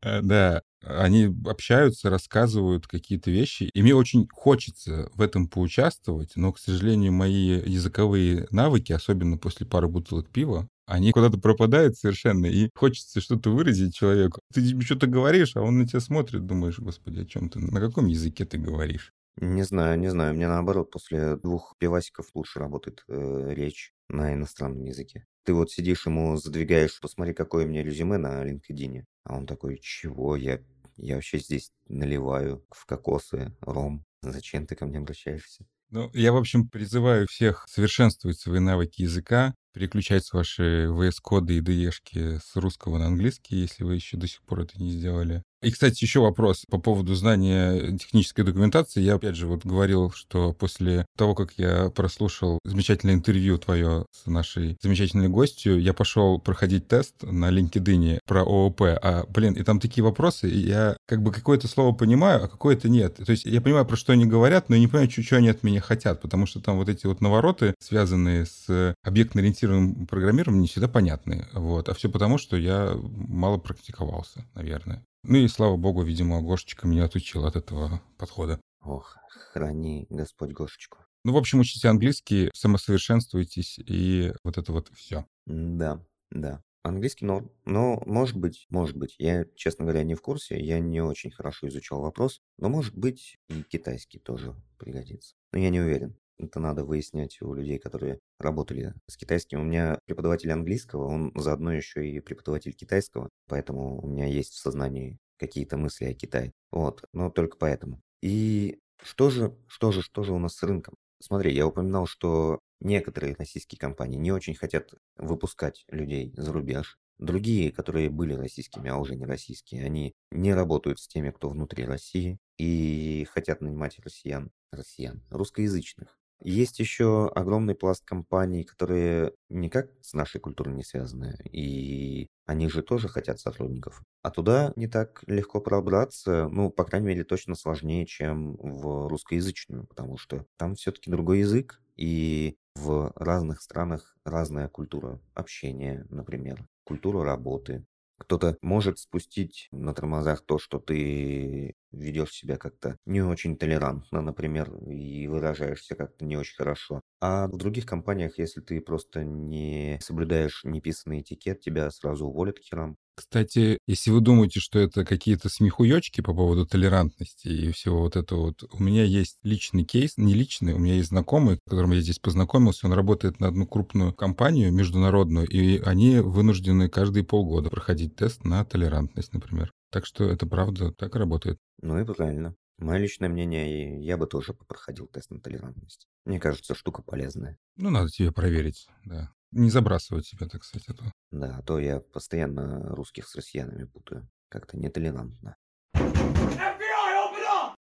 Э, 0.00 0.22
да, 0.22 0.62
они 0.82 1.34
общаются, 1.46 2.08
рассказывают 2.08 2.86
какие-то 2.86 3.30
вещи, 3.30 3.64
и 3.64 3.82
мне 3.82 3.94
очень 3.94 4.26
хочется 4.30 5.10
в 5.14 5.20
этом 5.20 5.48
поучаствовать, 5.48 6.32
но, 6.36 6.52
к 6.52 6.58
сожалению, 6.58 7.12
мои 7.12 7.60
языковые 7.68 8.46
навыки, 8.50 8.92
особенно 8.92 9.36
после 9.36 9.66
пары 9.66 9.88
бутылок 9.88 10.30
пива, 10.30 10.68
они 10.86 11.12
куда-то 11.12 11.38
пропадают 11.38 11.96
совершенно, 11.96 12.46
и 12.46 12.68
хочется 12.74 13.20
что-то 13.20 13.50
выразить 13.50 13.94
человеку. 13.94 14.40
Ты 14.52 14.80
что-то 14.82 15.06
говоришь, 15.06 15.56
а 15.56 15.62
он 15.62 15.78
на 15.78 15.86
тебя 15.86 16.00
смотрит, 16.00 16.46
думаешь, 16.46 16.78
господи, 16.78 17.20
о 17.20 17.26
чем 17.26 17.48
ты, 17.48 17.58
на 17.58 17.80
каком 17.80 18.06
языке 18.06 18.44
ты 18.44 18.58
говоришь? 18.58 19.12
Не 19.36 19.64
знаю, 19.64 19.98
не 19.98 20.08
знаю. 20.10 20.34
Мне 20.34 20.46
наоборот, 20.46 20.90
после 20.90 21.36
двух 21.36 21.74
пивасиков 21.78 22.26
лучше 22.34 22.60
работает 22.60 23.02
э, 23.08 23.52
речь 23.54 23.92
на 24.08 24.32
иностранном 24.32 24.84
языке. 24.84 25.26
Ты 25.44 25.54
вот 25.54 25.72
сидишь 25.72 26.06
ему 26.06 26.36
задвигаешь, 26.36 27.00
посмотри, 27.00 27.34
какое 27.34 27.64
у 27.66 27.68
меня 27.68 27.82
резюме 27.82 28.16
на 28.16 28.44
LinkedIn. 28.48 29.02
А 29.24 29.36
он 29.36 29.46
такой, 29.46 29.78
чего? 29.82 30.36
Я 30.36 30.60
я 30.96 31.16
вообще 31.16 31.38
здесь 31.38 31.72
наливаю 31.88 32.64
в 32.70 32.86
кокосы 32.86 33.56
ром. 33.60 34.04
Зачем 34.22 34.66
ты 34.66 34.76
ко 34.76 34.86
мне 34.86 34.98
обращаешься? 34.98 35.66
Ну, 35.90 36.10
я, 36.14 36.32
в 36.32 36.36
общем, 36.36 36.68
призываю 36.68 37.26
всех 37.28 37.66
совершенствовать 37.68 38.38
свои 38.38 38.58
навыки 38.60 39.02
языка, 39.02 39.54
переключать 39.72 40.30
ваши 40.32 40.86
VS-коды 40.88 41.58
и 41.58 41.60
DE-шки 41.60 42.38
с 42.44 42.56
русского 42.56 42.98
на 42.98 43.06
английский, 43.06 43.56
если 43.56 43.84
вы 43.84 43.94
еще 43.94 44.16
до 44.16 44.26
сих 44.26 44.42
пор 44.42 44.60
это 44.62 44.80
не 44.80 44.90
сделали. 44.90 45.42
И, 45.64 45.70
кстати, 45.70 46.04
еще 46.04 46.20
вопрос 46.20 46.64
по 46.68 46.78
поводу 46.78 47.14
знания 47.14 47.96
технической 47.96 48.44
документации. 48.44 49.00
Я, 49.00 49.14
опять 49.14 49.34
же, 49.34 49.46
вот 49.46 49.64
говорил, 49.64 50.10
что 50.10 50.52
после 50.52 51.06
того, 51.16 51.34
как 51.34 51.52
я 51.56 51.90
прослушал 51.90 52.58
замечательное 52.64 53.14
интервью 53.14 53.56
твое 53.58 54.04
с 54.12 54.26
нашей 54.26 54.76
замечательной 54.82 55.28
гостью, 55.28 55.80
я 55.80 55.94
пошел 55.94 56.38
проходить 56.38 56.86
тест 56.88 57.14
на 57.22 57.50
LinkedIn 57.50 58.18
про 58.26 58.42
ООП. 58.42 58.82
А, 58.82 59.24
блин, 59.28 59.54
и 59.54 59.62
там 59.62 59.80
такие 59.80 60.04
вопросы, 60.04 60.48
и 60.48 60.58
я 60.58 60.96
как 61.06 61.22
бы 61.22 61.32
какое-то 61.32 61.66
слово 61.66 61.94
понимаю, 61.94 62.44
а 62.44 62.48
какое-то 62.48 62.88
нет. 62.88 63.16
То 63.16 63.30
есть 63.30 63.46
я 63.46 63.60
понимаю, 63.60 63.86
про 63.86 63.96
что 63.96 64.12
они 64.12 64.26
говорят, 64.26 64.68
но 64.68 64.76
я 64.76 64.80
не 64.80 64.88
понимаю, 64.88 65.10
что, 65.10 65.36
они 65.36 65.48
от 65.48 65.62
меня 65.62 65.80
хотят, 65.80 66.20
потому 66.20 66.46
что 66.46 66.60
там 66.60 66.76
вот 66.76 66.88
эти 66.88 67.06
вот 67.06 67.20
навороты, 67.20 67.74
связанные 67.80 68.44
с 68.44 68.94
объектно-ориентированным 69.02 70.06
программированием, 70.06 70.62
не 70.62 70.68
всегда 70.68 70.88
понятны. 70.88 71.46
Вот. 71.54 71.88
А 71.88 71.94
все 71.94 72.10
потому, 72.10 72.36
что 72.36 72.56
я 72.56 72.94
мало 72.94 73.56
практиковался, 73.56 74.44
наверное. 74.54 75.02
Ну 75.26 75.38
и 75.38 75.48
слава 75.48 75.78
богу, 75.78 76.02
видимо, 76.02 76.42
Гошечка 76.42 76.86
меня 76.86 77.04
отучил 77.06 77.46
от 77.46 77.56
этого 77.56 78.02
подхода. 78.18 78.60
Ох, 78.82 79.16
храни 79.30 80.06
Господь 80.10 80.52
Гошечку. 80.52 80.98
Ну, 81.24 81.32
в 81.32 81.38
общем, 81.38 81.60
учите 81.60 81.88
английский, 81.88 82.50
самосовершенствуйтесь 82.52 83.78
и 83.78 84.34
вот 84.44 84.58
это 84.58 84.72
вот 84.72 84.90
все. 84.94 85.24
Да, 85.46 86.04
да. 86.30 86.62
Английский 86.82 87.24
норм. 87.24 87.50
Но, 87.64 88.02
может 88.04 88.36
быть, 88.36 88.66
может 88.68 88.98
быть, 88.98 89.14
я, 89.18 89.46
честно 89.56 89.86
говоря, 89.86 90.04
не 90.04 90.14
в 90.14 90.20
курсе, 90.20 90.60
я 90.60 90.78
не 90.78 91.00
очень 91.00 91.30
хорошо 91.30 91.68
изучал 91.68 92.02
вопрос, 92.02 92.42
но, 92.58 92.68
может 92.68 92.94
быть, 92.94 93.38
и 93.48 93.62
китайский 93.62 94.18
тоже 94.18 94.54
пригодится. 94.76 95.34
Но 95.52 95.58
я 95.58 95.70
не 95.70 95.80
уверен. 95.80 96.18
Это 96.38 96.60
надо 96.60 96.84
выяснять 96.84 97.40
у 97.40 97.54
людей, 97.54 97.78
которые 97.78 98.18
работали 98.38 98.94
с 99.08 99.16
китайским. 99.16 99.60
У 99.60 99.64
меня 99.64 99.98
преподаватель 100.06 100.50
английского, 100.50 101.06
он 101.06 101.32
заодно 101.36 101.72
еще 101.72 102.08
и 102.08 102.20
преподаватель 102.20 102.72
китайского, 102.72 103.28
поэтому 103.48 104.00
у 104.00 104.06
меня 104.06 104.26
есть 104.26 104.52
в 104.52 104.58
сознании 104.58 105.18
какие-то 105.38 105.76
мысли 105.76 106.06
о 106.06 106.14
Китае. 106.14 106.52
Вот, 106.70 107.04
но 107.12 107.30
только 107.30 107.56
поэтому. 107.56 108.00
И 108.22 108.78
что 109.02 109.30
же, 109.30 109.56
что 109.66 109.92
же, 109.92 110.02
что 110.02 110.24
же 110.24 110.32
у 110.32 110.38
нас 110.38 110.56
с 110.56 110.62
рынком? 110.62 110.94
Смотри, 111.20 111.54
я 111.54 111.66
упоминал, 111.66 112.06
что 112.06 112.60
некоторые 112.80 113.34
российские 113.34 113.78
компании 113.78 114.18
не 114.18 114.32
очень 114.32 114.54
хотят 114.54 114.94
выпускать 115.16 115.84
людей 115.88 116.32
за 116.36 116.52
рубеж. 116.52 116.98
Другие, 117.18 117.70
которые 117.70 118.10
были 118.10 118.34
российскими, 118.34 118.90
а 118.90 118.96
уже 118.96 119.14
не 119.14 119.24
российские, 119.24 119.84
они 119.84 120.14
не 120.32 120.52
работают 120.52 120.98
с 120.98 121.06
теми, 121.06 121.30
кто 121.30 121.48
внутри 121.48 121.84
России 121.84 122.38
и 122.58 123.26
хотят 123.30 123.60
нанимать 123.60 123.98
россиян, 124.00 124.50
россиян, 124.72 125.22
русскоязычных 125.30 126.18
Есть 126.40 126.78
еще 126.78 127.28
огромный 127.34 127.74
пласт 127.74 128.04
компаний, 128.04 128.64
которые 128.64 129.32
никак 129.48 129.88
с 130.02 130.12
нашей 130.12 130.40
культурой 130.40 130.74
не 130.74 130.84
связаны, 130.84 131.38
и 131.50 132.28
они 132.44 132.68
же 132.68 132.82
тоже 132.82 133.08
хотят 133.08 133.40
сотрудников. 133.40 134.02
А 134.22 134.30
туда 134.30 134.72
не 134.76 134.86
так 134.86 135.22
легко 135.26 135.60
пробраться, 135.60 136.48
ну, 136.50 136.70
по 136.70 136.84
крайней 136.84 137.06
мере, 137.08 137.24
точно 137.24 137.54
сложнее, 137.54 138.04
чем 138.06 138.56
в 138.56 139.08
русскоязычную, 139.08 139.86
потому 139.86 140.18
что 140.18 140.44
там 140.58 140.74
все-таки 140.74 141.10
другой 141.10 141.38
язык, 141.40 141.80
и 141.96 142.56
в 142.74 143.12
разных 143.16 143.62
странах 143.62 144.16
разная 144.24 144.68
культура 144.68 145.20
общения, 145.34 146.06
например, 146.10 146.66
культура 146.84 147.24
работы, 147.24 147.86
кто-то 148.18 148.56
может 148.62 148.98
спустить 148.98 149.68
на 149.72 149.94
тормозах 149.94 150.44
то, 150.44 150.58
что 150.58 150.78
ты 150.78 151.74
ведешь 151.92 152.32
себя 152.32 152.56
как-то 152.56 152.96
не 153.06 153.22
очень 153.22 153.56
толерантно, 153.56 154.20
например, 154.22 154.74
и 154.88 155.26
выражаешься 155.28 155.94
как-то 155.94 156.24
не 156.24 156.36
очень 156.36 156.56
хорошо. 156.56 157.00
А 157.20 157.46
в 157.48 157.56
других 157.56 157.86
компаниях, 157.86 158.38
если 158.38 158.60
ты 158.60 158.80
просто 158.80 159.24
не 159.24 159.98
соблюдаешь 160.02 160.62
неписанный 160.64 161.20
этикет, 161.20 161.60
тебя 161.60 161.90
сразу 161.90 162.26
уволят 162.26 162.58
к 162.58 162.62
херам. 162.62 162.96
Кстати, 163.16 163.78
если 163.86 164.10
вы 164.10 164.20
думаете, 164.20 164.60
что 164.60 164.78
это 164.78 165.04
какие-то 165.04 165.48
смехуёчки 165.48 166.20
по 166.20 166.34
поводу 166.34 166.66
толерантности 166.66 167.48
и 167.48 167.72
всего 167.72 168.00
вот 168.00 168.16
этого 168.16 168.46
вот, 168.46 168.64
у 168.72 168.82
меня 168.82 169.04
есть 169.04 169.38
личный 169.42 169.84
кейс, 169.84 170.16
не 170.16 170.34
личный, 170.34 170.74
у 170.74 170.78
меня 170.78 170.94
есть 170.94 171.08
знакомый, 171.08 171.56
с 171.56 171.70
которым 171.70 171.92
я 171.92 172.00
здесь 172.00 172.18
познакомился, 172.18 172.86
он 172.86 172.92
работает 172.92 173.38
на 173.38 173.48
одну 173.48 173.66
крупную 173.66 174.12
компанию 174.12 174.72
международную, 174.72 175.46
и 175.46 175.78
они 175.78 176.18
вынуждены 176.18 176.88
каждые 176.88 177.24
полгода 177.24 177.70
проходить 177.70 178.16
тест 178.16 178.44
на 178.44 178.64
толерантность, 178.64 179.32
например. 179.32 179.72
Так 179.90 180.06
что 180.06 180.24
это 180.24 180.46
правда 180.46 180.92
так 180.92 181.14
работает. 181.14 181.58
Ну 181.80 182.00
и 182.00 182.04
правильно. 182.04 182.56
Мое 182.78 182.98
личное 182.98 183.28
мнение, 183.28 184.04
я 184.04 184.16
бы 184.16 184.26
тоже 184.26 184.52
проходил 184.52 185.06
тест 185.06 185.30
на 185.30 185.40
толерантность. 185.40 186.08
Мне 186.24 186.40
кажется, 186.40 186.74
штука 186.74 187.02
полезная. 187.02 187.58
Ну, 187.76 187.90
надо 187.90 188.08
тебе 188.10 188.32
проверить, 188.32 188.88
да. 189.04 189.32
Не 189.56 189.70
забрасывать 189.70 190.26
себя, 190.26 190.48
так 190.48 190.64
сказать, 190.64 190.88
а 190.88 190.94
то. 190.94 191.04
Да, 191.30 191.58
а 191.58 191.62
то 191.62 191.78
я 191.78 192.00
постоянно 192.00 192.88
русских 192.88 193.28
с 193.28 193.36
россиянами 193.36 193.84
путаю. 193.84 194.28
Как-то 194.48 194.76
нетолерантно. 194.76 195.54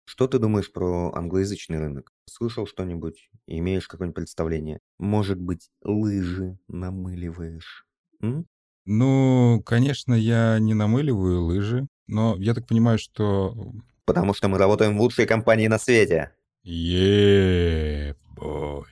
Что 0.04 0.28
ты 0.28 0.38
думаешь 0.38 0.72
про 0.72 1.12
англоязычный 1.12 1.80
рынок? 1.80 2.12
Слышал 2.30 2.68
что-нибудь? 2.68 3.30
Имеешь 3.48 3.88
какое-нибудь 3.88 4.14
представление? 4.14 4.78
Может 5.00 5.40
быть, 5.40 5.68
лыжи 5.82 6.56
намыливаешь? 6.68 7.84
М? 8.22 8.46
Ну, 8.84 9.60
конечно, 9.66 10.14
я 10.14 10.60
не 10.60 10.74
намыливаю 10.74 11.42
лыжи, 11.42 11.88
но 12.06 12.36
я 12.38 12.54
так 12.54 12.68
понимаю, 12.68 13.00
что... 13.00 13.72
Потому 14.04 14.34
что 14.34 14.46
мы 14.46 14.58
работаем 14.58 14.96
в 14.96 15.00
лучшей 15.00 15.26
компании 15.26 15.66
на 15.66 15.80
свете. 15.80 16.30
е 16.62 18.14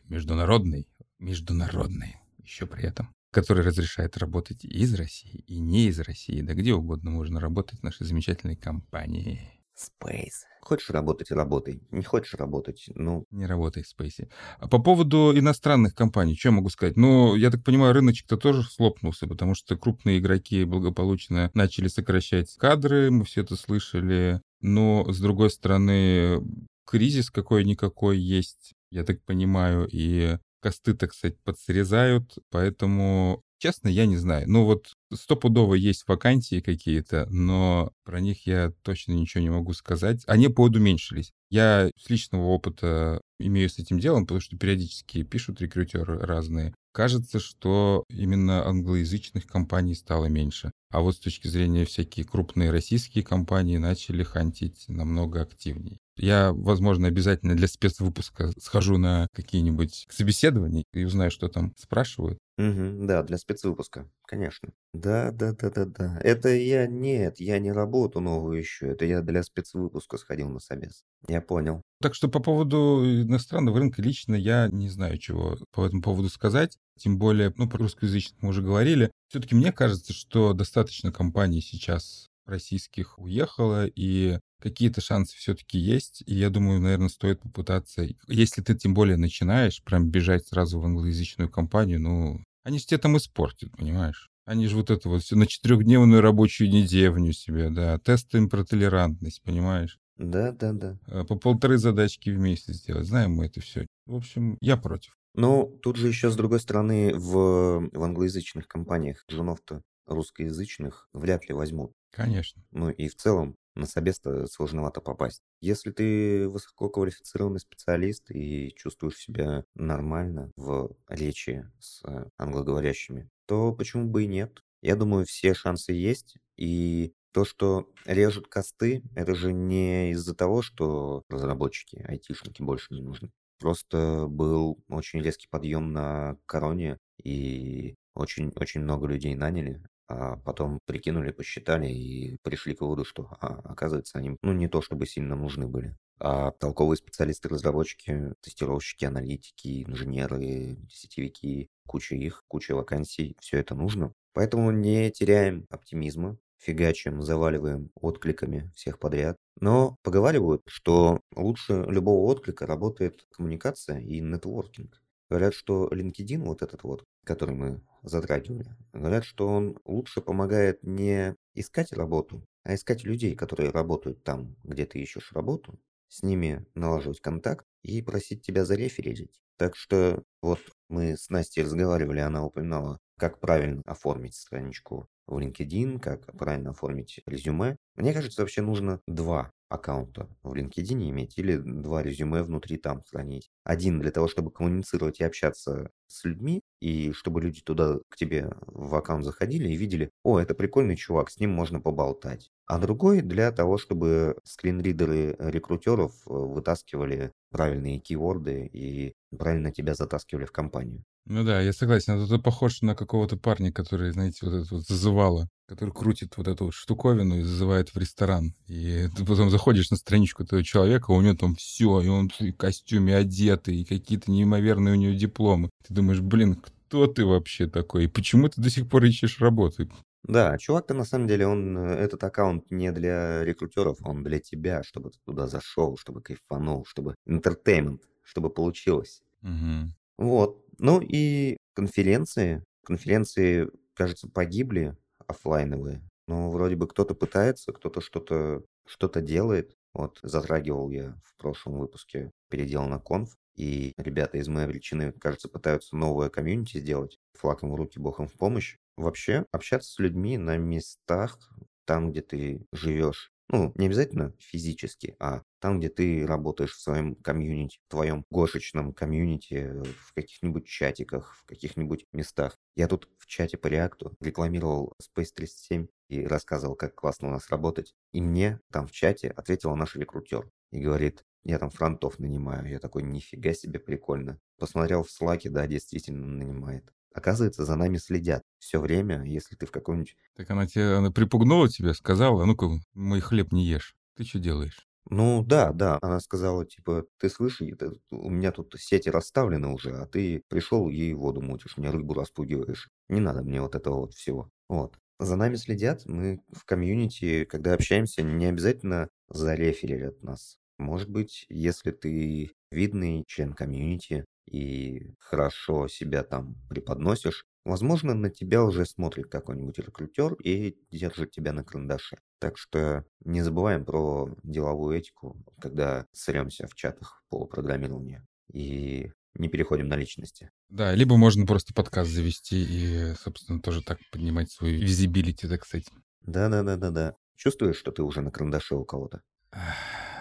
международный, 0.09 0.89
международный 1.21 2.17
еще 2.45 2.67
при 2.67 2.85
этом, 2.85 3.13
который 3.33 3.65
разрешает 3.65 4.17
работать 4.17 4.65
из 4.65 4.95
России 4.95 5.45
и 5.47 5.59
не 5.59 5.89
из 5.89 5.99
России, 5.99 6.43
да 6.43 6.55
где 6.55 6.75
угодно 6.75 7.11
можно 7.11 7.41
работать 7.41 7.81
в 7.81 7.83
нашей 7.83 8.07
замечательной 8.07 8.57
компании. 8.57 9.41
Space. 9.77 10.45
Хочешь 10.61 10.91
работать, 10.91 11.31
работай. 11.31 11.83
Не 11.91 12.05
хочешь 12.05 12.35
работать, 12.35 12.85
ну... 12.95 13.25
Не 13.31 13.47
работай 13.47 13.83
в 13.83 13.87
Space. 13.87 14.31
А 14.59 14.69
по 14.69 14.79
поводу 14.79 15.37
иностранных 15.37 15.95
компаний, 15.95 16.37
что 16.37 16.49
я 16.49 16.53
могу 16.53 16.71
сказать? 16.71 16.97
Ну, 16.97 17.35
я 17.35 17.51
так 17.51 17.65
понимаю, 17.65 17.93
рыночек-то 17.93 18.37
тоже 18.37 18.63
слопнулся, 18.63 19.27
потому 19.27 19.55
что 19.55 19.77
крупные 19.77 20.21
игроки 20.21 20.65
благополучно 20.65 21.51
начали 21.55 21.89
сокращать 21.89 22.55
кадры, 22.57 23.11
мы 23.11 23.25
все 23.25 23.43
это 23.43 23.57
слышали. 23.57 24.41
Но, 24.61 25.05
с 25.13 25.21
другой 25.21 25.51
стороны, 25.51 26.41
кризис 26.87 27.31
какой-никакой 27.31 28.19
есть, 28.19 28.73
я 28.91 29.05
так 29.05 29.23
понимаю, 29.25 29.89
и 29.91 30.39
косты, 30.65 30.95
так 30.95 31.13
сказать, 31.13 31.39
подсрезают, 31.43 32.39
поэтому, 32.51 33.43
честно, 33.59 33.89
я 33.89 34.07
не 34.07 34.17
знаю. 34.17 34.45
Ну 34.49 34.65
вот 34.65 34.93
стопудово 35.13 35.75
есть 35.75 36.07
вакансии 36.07 36.61
какие-то, 36.61 37.27
но 37.31 37.93
про 38.05 38.21
них 38.21 38.47
я 38.47 38.73
точно 38.83 39.13
ничего 39.13 39.43
не 39.43 39.51
могу 39.51 39.73
сказать. 39.73 40.23
Они 40.27 40.49
поудуменьшились. 40.49 41.33
Я 41.51 41.91
с 41.97 42.11
личного 42.11 42.47
опыта 42.47 43.21
имею 43.39 43.69
с 43.69 43.79
этим 43.79 43.99
делом, 43.99 44.25
потому 44.27 44.41
что 44.41 44.57
периодически 44.57 45.23
пишут 45.23 45.61
рекрутеры 45.61 46.19
разные. 46.19 46.75
Кажется, 46.93 47.41
что 47.41 48.05
именно 48.09 48.67
англоязычных 48.67 49.47
компаний 49.47 49.95
стало 49.95 50.27
меньше. 50.27 50.71
А 50.91 51.01
вот 51.01 51.17
с 51.17 51.19
точки 51.19 51.49
зрения 51.49 51.85
всякие 51.85 52.25
крупные 52.25 52.71
российские 52.71 53.25
компании 53.25 53.79
начали 53.79 54.23
хантить 54.23 54.85
намного 54.89 55.43
активнее. 55.43 55.99
Я, 56.17 56.53
возможно, 56.53 57.09
обязательно 57.09 57.57
для 57.57 57.67
спецвыпуска 57.67 58.53
схожу 58.61 58.99
на 58.99 59.27
какие-нибудь 59.35 60.07
собеседования 60.09 60.85
и 60.93 61.05
узнаю, 61.05 61.33
что 61.33 61.49
там 61.49 61.73
спрашивают. 61.77 62.39
Угу, 62.57 63.07
да, 63.07 63.25
для 63.25 63.37
спецвыпуска, 63.37 64.09
конечно. 64.27 64.73
Да, 64.93 65.33
да, 65.33 65.53
да, 65.53 65.71
да, 65.71 65.87
да. 65.87 66.21
Это 66.23 66.51
я 66.51 66.87
нет, 66.87 67.41
я 67.41 67.59
не 67.59 67.73
работу 67.73 68.21
новую 68.21 68.63
ищу. 68.63 68.87
Это 68.87 69.05
я 69.05 69.23
для 69.23 69.43
спецвыпуска 69.43 70.19
сходил 70.19 70.49
на 70.49 70.61
собес. 70.61 71.05
Я 71.27 71.41
понял. 71.41 71.83
Так 72.01 72.15
что 72.15 72.29
по 72.29 72.39
поводу 72.39 73.03
иностранного 73.05 73.81
рынка 73.81 74.03
лично 74.03 74.37
я 74.37 74.69
не 74.69 74.89
знаю, 74.89 75.19
чего 75.19 75.59
по 75.73 75.85
этому 75.85 76.03
поводу 76.03 76.29
сказать. 76.29 76.79
Тем 76.97 77.19
более, 77.19 77.53
ну, 77.57 77.69
про 77.69 77.79
русскоязычных 77.79 78.41
мы 78.41 78.51
уже 78.51 78.63
говорили. 78.63 79.11
Все-таки 79.29 79.57
мне 79.57 79.73
кажется, 79.73 80.13
что 80.13 80.53
достаточно 80.53 81.11
компаний 81.11 81.61
сейчас 81.61 82.29
российских 82.47 83.19
уехало, 83.19 83.87
и 83.87 84.39
какие-то 84.61 85.01
шансы 85.01 85.37
все-таки 85.37 85.79
есть. 85.79 86.23
И 86.27 86.35
я 86.35 86.51
думаю, 86.51 86.81
наверное, 86.81 87.09
стоит 87.09 87.41
попытаться. 87.41 88.07
Если 88.29 88.63
ты 88.63 88.75
тем 88.75 88.95
более 88.95 89.17
начинаешь 89.17 89.83
прям 89.83 90.11
бежать 90.11 90.47
сразу 90.47 90.81
в 90.81 90.85
англоязычную 90.85 91.51
компанию, 91.51 92.01
ну, 92.01 92.45
они 92.65 92.79
же 92.79 92.87
тебе 92.87 92.99
там 92.99 93.17
испортят, 93.17 93.71
понимаешь? 93.77 94.31
Они 94.47 94.67
же 94.67 94.77
вот 94.77 94.91
это 94.91 95.09
вот 95.09 95.23
все 95.23 95.37
на 95.37 95.47
четырехдневную 95.47 96.21
рабочую 96.21 96.71
неделю 96.71 97.33
себе, 97.33 97.71
да, 97.71 97.99
тесты 97.99 98.39
им 98.39 98.51
про 98.51 98.65
толерантность, 98.65 99.43
понимаешь? 99.43 99.99
Да, 100.17 100.53
да, 100.53 100.73
да. 100.73 100.99
А 101.07 101.25
по 101.25 101.37
полторы 101.37 101.79
задачки 101.79 102.31
в 102.31 102.39
месяц 102.39 102.77
сделать. 102.77 103.07
Знаем 103.07 103.33
мы 103.33 103.47
это 103.47 103.61
все. 103.61 103.87
В 104.07 104.15
общем, 104.15 104.59
я 104.61 104.77
против. 104.77 105.17
Ну, 105.35 105.79
тут 105.83 105.97
же 105.97 106.07
еще, 106.07 106.31
с 106.31 106.37
другой 106.37 106.61
стороны, 106.61 107.13
в, 107.15 107.89
в 107.93 108.03
англоязычных 108.03 108.69
компаниях 108.69 109.25
женов-то 109.29 109.83
русскоязычных 110.07 111.09
вряд 111.13 111.49
ли 111.49 111.55
возьмут. 111.55 111.93
Конечно. 112.15 112.63
Ну 112.71 112.91
и 112.91 113.09
в 113.09 113.17
целом 113.17 113.57
на 113.75 113.87
собес-то 113.87 114.47
сложновато 114.47 115.01
попасть. 115.01 115.43
Если 115.61 115.91
ты 115.91 116.49
высококвалифицированный 116.49 117.59
специалист 117.59 118.31
и 118.31 118.73
чувствуешь 118.77 119.17
себя 119.19 119.65
нормально 119.75 120.53
в 120.57 120.95
речи 121.09 121.69
с 121.81 122.03
англоговорящими, 122.39 123.29
то 123.47 123.73
почему 123.73 124.07
бы 124.09 124.25
и 124.25 124.27
нет? 124.29 124.63
Я 124.81 124.95
думаю, 124.95 125.25
все 125.27 125.55
шансы 125.55 125.93
есть, 125.93 126.37
и 126.57 127.15
то, 127.33 127.45
что 127.45 127.91
режут 128.05 128.47
косты, 128.47 129.03
это 129.17 129.35
же 129.35 129.53
не 129.53 130.13
из-за 130.13 130.37
того, 130.37 130.63
что 130.63 131.25
разработчики, 131.29 131.97
айтишники 132.07 132.63
больше 132.63 132.95
не 132.95 133.03
нужны. 133.03 133.33
Просто 133.59 134.27
был 134.29 134.79
очень 134.89 135.21
резкий 135.21 135.49
подъем 135.49 135.93
на 135.93 136.37
короне, 136.47 136.99
и 137.21 137.97
очень-очень 138.15 138.83
много 138.83 139.09
людей 139.09 139.35
наняли, 139.35 139.83
а 140.09 140.37
потом 140.37 140.81
прикинули, 140.87 141.33
посчитали 141.33 141.89
и 141.89 142.39
пришли 142.43 142.75
к 142.75 142.81
выводу, 142.83 143.05
что, 143.05 143.29
а, 143.41 143.61
оказывается, 143.65 144.19
они, 144.19 144.37
ну, 144.43 144.53
не 144.53 144.69
то 144.69 144.83
чтобы 144.83 145.07
сильно 145.07 145.37
нужны 145.37 145.67
были. 145.67 145.97
А 146.21 146.53
толковые 146.53 146.97
специалисты, 146.97 147.49
разработчики, 147.49 148.35
тестировщики, 148.41 149.05
аналитики, 149.05 149.85
инженеры, 149.85 150.79
сетевики, 150.91 151.69
куча 151.87 152.15
их, 152.15 152.45
куча 152.49 152.75
вакансий, 152.75 153.37
все 153.41 153.59
это 153.59 153.75
нужно. 153.75 154.13
Поэтому 154.33 154.71
не 154.71 155.11
теряем 155.11 155.67
оптимизма, 155.71 156.39
фигачим, 156.59 157.23
заваливаем 157.23 157.91
откликами 157.95 158.71
всех 158.75 158.99
подряд. 158.99 159.37
Но 159.61 159.97
поговаривают, 160.03 160.63
что 160.67 161.21
лучше 161.35 161.85
любого 161.89 162.27
отклика 162.31 162.67
работает 162.67 163.27
коммуникация 163.31 164.01
и 164.01 164.21
нетворкинг. 164.21 165.01
Говорят, 165.31 165.55
что 165.55 165.89
LinkedIn, 165.89 166.43
вот 166.45 166.63
этот 166.63 166.83
вот, 166.83 167.05
который 167.25 167.55
мы 167.55 167.83
затрагивали, 168.03 168.77
говорят, 168.93 169.25
что 169.25 169.49
он 169.49 169.79
лучше 169.85 170.21
помогает 170.21 170.83
не 170.83 171.37
искать 171.55 171.93
работу, 171.93 172.47
а 172.63 172.75
искать 172.75 173.05
людей, 173.05 173.35
которые 173.35 173.71
работают 173.71 174.23
там, 174.23 174.57
где 174.63 174.87
ты 174.87 175.01
ищешь 175.01 175.33
работу, 175.33 175.81
с 176.09 176.23
ними 176.23 176.67
налаживать 176.75 177.21
контакт 177.21 177.67
и 177.83 178.03
просить 178.03 178.43
тебя 178.43 178.65
зареферить. 178.65 179.41
Так 179.57 179.77
что 179.77 180.23
вот 180.43 180.61
мы 180.89 181.17
с 181.17 181.29
Настей 181.31 181.63
разговаривали, 181.63 182.21
она 182.21 182.45
упоминала, 182.45 182.99
как 183.19 183.41
правильно 183.41 183.83
оформить 183.87 184.35
страничку 184.35 185.09
в 185.27 185.39
LinkedIn, 185.39 185.99
как 186.01 186.27
правильно 186.37 186.71
оформить 186.71 187.21
резюме. 187.27 187.77
Мне 187.97 188.13
кажется, 188.13 188.43
вообще 188.43 188.63
нужно 188.63 189.01
два 189.07 189.51
аккаунта 189.69 190.29
в 190.43 190.55
LinkedIn 190.55 191.09
иметь 191.11 191.37
или 191.39 191.57
два 191.57 192.03
резюме 192.03 192.43
внутри 192.43 192.77
там 192.77 193.03
хранить. 193.11 193.51
Один 193.65 194.01
для 194.01 194.11
того, 194.11 194.29
чтобы 194.29 194.51
коммуницировать 194.51 195.21
и 195.21 195.25
общаться 195.25 195.91
с 196.07 196.25
людьми, 196.25 196.63
и 196.81 197.13
чтобы 197.13 197.41
люди 197.41 197.61
туда 197.63 197.99
к 198.09 198.17
тебе 198.17 198.53
в 198.67 198.95
аккаунт 198.95 199.25
заходили 199.25 199.69
и 199.69 199.77
видели, 199.77 200.11
о, 200.23 200.39
это 200.39 200.55
прикольный 200.55 200.97
чувак, 200.97 201.31
с 201.31 201.39
ним 201.39 201.51
можно 201.51 201.81
поболтать. 201.81 202.51
А 202.67 202.79
другой 202.79 203.21
для 203.21 203.51
того, 203.53 203.79
чтобы 203.79 204.37
скринридеры 204.45 205.37
рекрутеров 205.39 206.13
э, 206.27 206.31
вытаскивали 206.33 207.33
правильные 207.51 207.99
кейворды 207.99 208.67
и 208.73 209.15
правильно 209.37 209.73
тебя 209.73 209.95
затаскивали 209.95 210.45
в 210.45 210.53
компанию. 210.53 211.05
Ну 211.27 211.43
да, 211.43 211.61
я 211.61 211.73
согласен. 211.73 212.21
Это 212.21 212.39
похож 212.39 212.83
на 212.83 212.95
какого-то 212.95 213.37
парня, 213.37 213.73
который, 213.73 214.13
знаете, 214.13 214.41
вот 214.43 214.55
это 214.55 214.75
вот 214.75 214.85
зазывало, 214.85 215.49
который 215.67 215.93
крутит 215.93 216.37
вот 216.37 216.49
эту 216.49 216.67
вот 216.67 216.75
штуковину 216.75 217.39
и 217.39 217.43
зазывает 217.43 217.89
в 217.95 217.97
ресторан. 217.97 218.55
И 218.67 219.09
ты 219.17 219.25
потом 219.25 219.49
заходишь 219.49 219.91
на 219.91 219.97
страничку 219.97 220.43
этого 220.43 220.63
человека, 220.63 221.13
у 221.13 221.21
него 221.23 221.35
там 221.35 221.55
все, 221.55 222.03
и 222.03 222.09
он 222.09 222.29
в 222.29 222.53
костюме 222.53 223.17
одетый, 223.17 223.77
и 223.81 223.85
какие-то 223.85 224.31
неимоверные 224.31 224.95
у 224.95 224.99
него 224.99 225.15
дипломы. 225.15 225.71
Ты 225.87 225.95
думаешь, 225.95 226.21
блин, 226.21 226.57
кто 226.57 227.07
ты 227.07 227.25
вообще 227.25 227.67
такой? 227.69 228.05
И 228.05 228.09
почему 228.09 228.51
ты 228.51 228.61
до 228.61 228.69
сих 228.69 228.89
пор 228.89 229.05
ищешь 229.05 229.41
работу? 229.41 229.89
Да, 230.25 230.57
чувак-то 230.59 230.95
на 230.95 231.05
самом 231.05 231.27
деле, 231.27 231.47
он, 231.47 231.77
э, 231.77 231.95
этот 231.97 232.23
аккаунт 232.25 232.71
не 232.71 232.93
для 232.93 233.45
рекрутеров, 233.45 233.99
он 234.03 234.23
для 234.23 234.41
тебя, 234.41 234.83
чтобы 234.83 235.11
ты 235.11 235.19
туда 235.25 235.47
зашел, 235.49 235.99
чтобы 235.99 236.23
кайфанул, 236.23 236.87
чтобы 236.87 237.15
entertainment, 237.29 238.01
чтобы 238.23 238.49
получилось. 238.49 239.23
Угу. 239.43 239.91
Вот. 240.19 240.64
Ну 240.79 241.01
и 241.01 241.57
конференции. 241.75 242.63
Конференции, 242.85 243.69
кажется, 243.95 244.29
погибли 244.29 244.97
оффлайновые. 245.27 246.03
Но 246.27 246.51
вроде 246.51 246.77
бы 246.77 246.87
кто-то 246.89 247.15
пытается, 247.15 247.73
кто-то 247.73 248.01
что-то 248.01 248.63
что-то 248.87 249.21
делает. 249.21 249.77
Вот 249.95 250.19
затрагивал 250.23 250.91
я 250.91 251.17
в 251.25 251.37
прошлом 251.41 251.79
выпуске 251.79 252.31
передел 252.51 252.85
на 252.87 252.99
конф. 252.99 253.37
И 253.57 253.93
ребята 253.97 254.39
из 254.39 254.49
моей 254.49 254.67
величины, 254.69 255.13
кажется, 255.13 255.49
пытаются 255.49 255.97
новое 255.97 256.29
комьюнити 256.29 256.79
сделать. 256.79 257.19
Флаком 257.35 257.71
в 257.71 257.77
руки, 257.77 257.99
богом 258.01 258.27
в 258.27 258.33
помощь. 258.35 258.77
Вообще, 258.97 259.45
общаться 259.53 259.93
с 259.93 259.99
людьми 259.99 260.37
на 260.39 260.57
местах, 260.57 261.39
там, 261.85 262.11
где 262.11 262.21
ты 262.23 262.67
живешь, 262.73 263.33
ну, 263.49 263.73
не 263.77 263.87
обязательно 263.87 264.33
физически, 264.39 265.15
а 265.21 265.43
там, 265.65 265.79
где 265.79 265.89
ты 265.89 266.27
работаешь 266.27 266.75
в 266.75 266.83
своем 266.83 267.15
комьюнити, 267.15 267.79
в 267.87 267.91
твоем 267.91 268.27
гошечном 268.29 268.93
комьюнити, 268.93 269.83
в 269.99 270.13
каких-нибудь 270.13 270.67
чатиках, 270.67 271.35
в 271.39 271.47
каких-нибудь 271.47 272.05
местах. 272.13 272.59
Я 272.77 272.87
тут 272.87 273.09
в 273.17 273.25
чате 273.25 273.57
по 273.57 273.69
реакту 273.69 274.15
рекламировал 274.21 274.93
Space 275.01 275.31
37 275.35 275.87
и 276.11 276.27
рассказывал, 276.27 276.75
как 276.75 276.95
классно 276.95 277.29
у 277.29 277.31
нас 277.31 277.49
работать. 277.49 277.95
И 278.13 278.21
мне 278.21 278.61
там 278.71 278.87
в 278.87 278.93
чате 278.93 279.29
ответил 279.29 279.75
наш 279.75 279.97
рекрутер 279.97 280.51
и 280.71 280.81
говорит, 280.81 281.25
я 281.45 281.59
там 281.59 281.71
фронтов 281.71 282.19
нанимаю. 282.19 282.69
Я 282.69 282.79
такой, 282.79 283.03
нифига 283.03 283.55
себе, 283.55 283.79
прикольно. 283.79 284.39
Посмотрел 284.59 285.03
в 285.03 285.11
слаке, 285.11 285.49
да, 285.49 285.67
действительно 285.67 286.27
нанимает. 286.27 286.93
Оказывается, 287.15 287.65
за 287.65 287.75
нами 287.77 287.97
следят 287.97 288.43
все 288.59 288.79
время, 288.79 289.25
если 289.25 289.57
ты 289.57 289.65
в 289.65 289.71
каком-нибудь... 289.71 290.15
Так 290.37 290.51
она 290.51 290.67
тебя 290.67 290.99
она 290.99 291.11
припугнула 291.11 291.71
тебя, 291.71 291.95
сказала, 291.95 292.45
ну-ка, 292.45 292.69
мой 292.93 293.21
хлеб 293.21 293.51
не 293.51 293.65
ешь. 293.65 293.97
Ты 294.15 294.25
что 294.25 294.39
делаешь? 294.39 294.87
Ну 295.11 295.43
да, 295.45 295.73
да, 295.73 295.99
она 296.03 296.19
сказала, 296.21 296.65
типа, 296.65 297.05
ты 297.19 297.29
слышишь, 297.29 297.69
это, 297.73 297.93
у 298.11 298.31
меня 298.31 298.53
тут 298.53 298.75
сети 298.79 299.11
расставлены 299.11 299.69
уже, 299.69 299.95
а 299.97 300.07
ты 300.07 300.43
пришел 300.49 300.89
и 300.89 301.13
воду 301.13 301.43
мутишь, 301.43 301.77
мне 301.77 301.91
рыбу 301.91 302.15
распугиваешь. 302.15 302.89
Не 303.09 303.21
надо 303.21 303.43
мне 303.43 303.61
вот 303.61 303.75
этого 303.75 303.97
вот 304.01 304.15
всего. 304.15 304.51
Вот. 304.69 304.99
За 305.21 305.37
нами 305.37 305.57
следят, 305.57 306.07
мы 306.07 306.41
в 306.53 306.65
комьюнити, 306.65 307.45
когда 307.45 307.75
общаемся, 307.75 308.23
не 308.23 308.47
обязательно 308.47 309.09
зареферят 309.29 310.23
нас. 310.23 310.57
Может 310.79 311.11
быть, 311.11 311.45
если 311.51 311.91
ты 311.93 312.51
видный 312.71 313.25
член 313.29 313.53
комьюнити, 313.53 314.25
и 314.51 315.13
хорошо 315.19 315.89
себя 315.89 316.23
там 316.25 316.57
преподносишь, 316.69 317.45
возможно, 317.65 318.15
на 318.15 318.31
тебя 318.31 318.63
уже 318.65 318.87
смотрит 318.87 319.27
какой-нибудь 319.27 319.79
рекрутер 319.79 320.35
и 320.35 320.77
держит 320.91 321.31
тебя 321.31 321.53
на 321.53 321.65
карандаше. 321.65 322.19
Так 322.39 322.59
что 322.59 323.05
не 323.25 323.43
забываем 323.43 323.85
про 323.85 324.29
деловую 324.43 324.99
этику, 324.99 325.43
когда 325.61 326.07
сремся 326.13 326.67
в 326.67 326.75
чатах 326.75 327.23
полупрограммирования. 327.29 328.27
И 328.53 329.11
не 329.35 329.49
переходим 329.49 329.89
на 329.89 329.97
личности. 329.97 330.51
Да, 330.69 330.95
либо 330.95 331.17
можно 331.17 331.47
просто 331.47 331.75
подкаст 331.75 332.11
завести 332.11 332.63
и, 332.63 333.15
собственно, 333.15 333.61
тоже 333.61 333.83
так 333.83 333.99
поднимать 334.13 334.51
свою 334.51 334.81
визибилити, 334.81 335.49
так 335.49 335.65
сказать. 335.65 335.89
Да-да-да-да-да. 336.23 337.15
Чувствуешь, 337.37 337.77
что 337.77 337.91
ты 337.91 338.03
уже 338.03 338.21
на 338.21 338.31
карандаше 338.31 338.77
у 338.77 338.85
кого-то? 338.85 339.23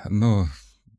Ну, 0.10 0.46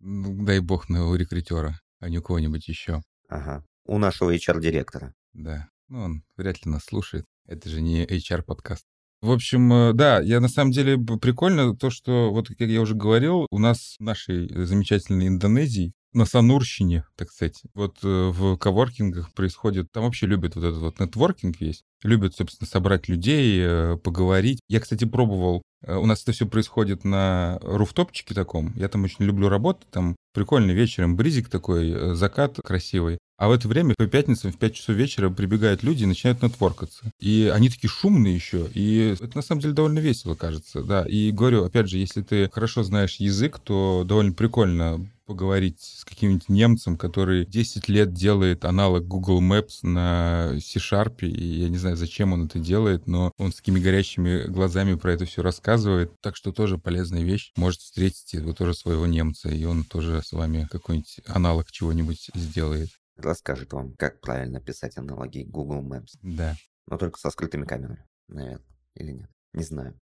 ну, 0.00 0.44
дай 0.44 0.60
бог 0.60 0.88
на 0.88 1.08
у 1.08 1.14
рекрутера, 1.14 1.80
а 1.98 2.08
не 2.08 2.18
у 2.18 2.22
кого-нибудь 2.22 2.68
еще. 2.68 3.02
Ага. 3.28 3.64
У 3.84 3.98
нашего 3.98 4.34
HR-директора. 4.34 5.14
Да. 5.32 5.68
Ну, 5.88 6.00
он 6.00 6.22
вряд 6.36 6.64
ли 6.64 6.70
нас 6.70 6.84
слушает. 6.84 7.24
Это 7.46 7.68
же 7.68 7.80
не 7.80 8.04
HR-подкаст. 8.04 8.84
В 9.20 9.30
общем, 9.30 9.72
э, 9.72 9.92
да, 9.94 10.20
я 10.20 10.40
на 10.40 10.48
самом 10.48 10.70
деле 10.70 10.98
прикольно 10.98 11.74
то, 11.74 11.90
что, 11.90 12.30
вот 12.30 12.48
как 12.48 12.68
я 12.68 12.80
уже 12.80 12.94
говорил, 12.94 13.46
у 13.50 13.58
нас 13.58 13.96
в 13.98 14.02
нашей 14.02 14.66
замечательной 14.66 15.28
Индонезии 15.28 15.94
на 16.12 16.26
Санурщине, 16.26 17.06
так 17.16 17.30
сказать. 17.30 17.62
Вот 17.74 17.98
э, 18.02 18.06
в 18.06 18.56
коворкингах 18.56 19.32
происходит, 19.32 19.90
там 19.92 20.04
вообще 20.04 20.26
любят 20.26 20.54
вот 20.54 20.64
этот 20.64 20.80
вот 20.80 21.00
нетворкинг 21.00 21.60
весь. 21.60 21.82
Любят, 22.02 22.34
собственно, 22.34 22.68
собрать 22.68 23.08
людей, 23.08 23.60
э, 23.62 23.96
поговорить. 23.96 24.60
Я, 24.68 24.80
кстати, 24.80 25.04
пробовал 25.04 25.62
у 25.86 26.06
нас 26.06 26.22
это 26.22 26.32
все 26.32 26.46
происходит 26.46 27.04
на 27.04 27.58
руфтопчике 27.62 28.34
таком. 28.34 28.72
Я 28.76 28.88
там 28.88 29.04
очень 29.04 29.24
люблю 29.24 29.48
работать. 29.48 29.88
Там 29.90 30.16
прикольный 30.32 30.74
вечером 30.74 31.16
бризик 31.16 31.48
такой, 31.48 32.14
закат 32.14 32.58
красивый. 32.62 33.18
А 33.36 33.48
в 33.48 33.52
это 33.52 33.66
время 33.66 33.94
по 33.98 34.06
пятницам 34.06 34.52
в 34.52 34.58
5 34.58 34.74
часов 34.74 34.94
вечера 34.94 35.28
прибегают 35.28 35.82
люди 35.82 36.04
и 36.04 36.06
начинают 36.06 36.42
нетворкаться. 36.42 37.10
И 37.18 37.50
они 37.52 37.68
такие 37.68 37.90
шумные 37.90 38.34
еще. 38.34 38.68
И 38.74 39.16
это 39.20 39.36
на 39.36 39.42
самом 39.42 39.60
деле 39.60 39.74
довольно 39.74 39.98
весело, 39.98 40.34
кажется. 40.34 40.82
Да. 40.82 41.04
И 41.04 41.32
говорю, 41.32 41.64
опять 41.64 41.88
же, 41.88 41.98
если 41.98 42.22
ты 42.22 42.48
хорошо 42.50 42.84
знаешь 42.84 43.16
язык, 43.16 43.58
то 43.58 44.04
довольно 44.06 44.32
прикольно 44.32 45.10
поговорить 45.26 45.80
с 45.80 46.04
каким-нибудь 46.04 46.48
немцем, 46.48 46.96
который 46.96 47.46
10 47.46 47.88
лет 47.88 48.12
делает 48.12 48.64
аналог 48.64 49.06
Google 49.06 49.42
Maps 49.42 49.78
на 49.82 50.58
C-Sharp, 50.60 51.20
и 51.20 51.60
я 51.62 51.68
не 51.68 51.78
знаю, 51.78 51.96
зачем 51.96 52.32
он 52.32 52.46
это 52.46 52.58
делает, 52.58 53.06
но 53.06 53.32
он 53.38 53.52
с 53.52 53.56
такими 53.56 53.80
горящими 53.80 54.44
глазами 54.44 54.94
про 54.94 55.12
это 55.12 55.24
все 55.24 55.42
рассказывает, 55.42 56.12
так 56.20 56.36
что 56.36 56.52
тоже 56.52 56.78
полезная 56.78 57.22
вещь. 57.22 57.52
Может 57.56 57.80
встретить 57.80 58.34
вы 58.34 58.54
тоже 58.54 58.74
своего 58.74 59.06
немца, 59.06 59.48
и 59.48 59.64
он 59.64 59.84
тоже 59.84 60.22
с 60.22 60.32
вами 60.32 60.68
какой-нибудь 60.70 61.20
аналог 61.26 61.70
чего-нибудь 61.70 62.30
сделает 62.34 62.90
расскажет 63.16 63.72
вам, 63.72 63.94
как 63.94 64.20
правильно 64.20 64.60
писать 64.60 64.96
аналоги 64.96 65.44
Google 65.44 65.82
Maps. 65.82 66.18
Да. 66.22 66.56
Но 66.86 66.98
только 66.98 67.18
со 67.18 67.30
скрытыми 67.30 67.64
камерами, 67.64 68.04
наверное. 68.28 68.66
Или 68.94 69.12
нет? 69.12 69.30
Не 69.52 69.64
знаю. 69.64 69.98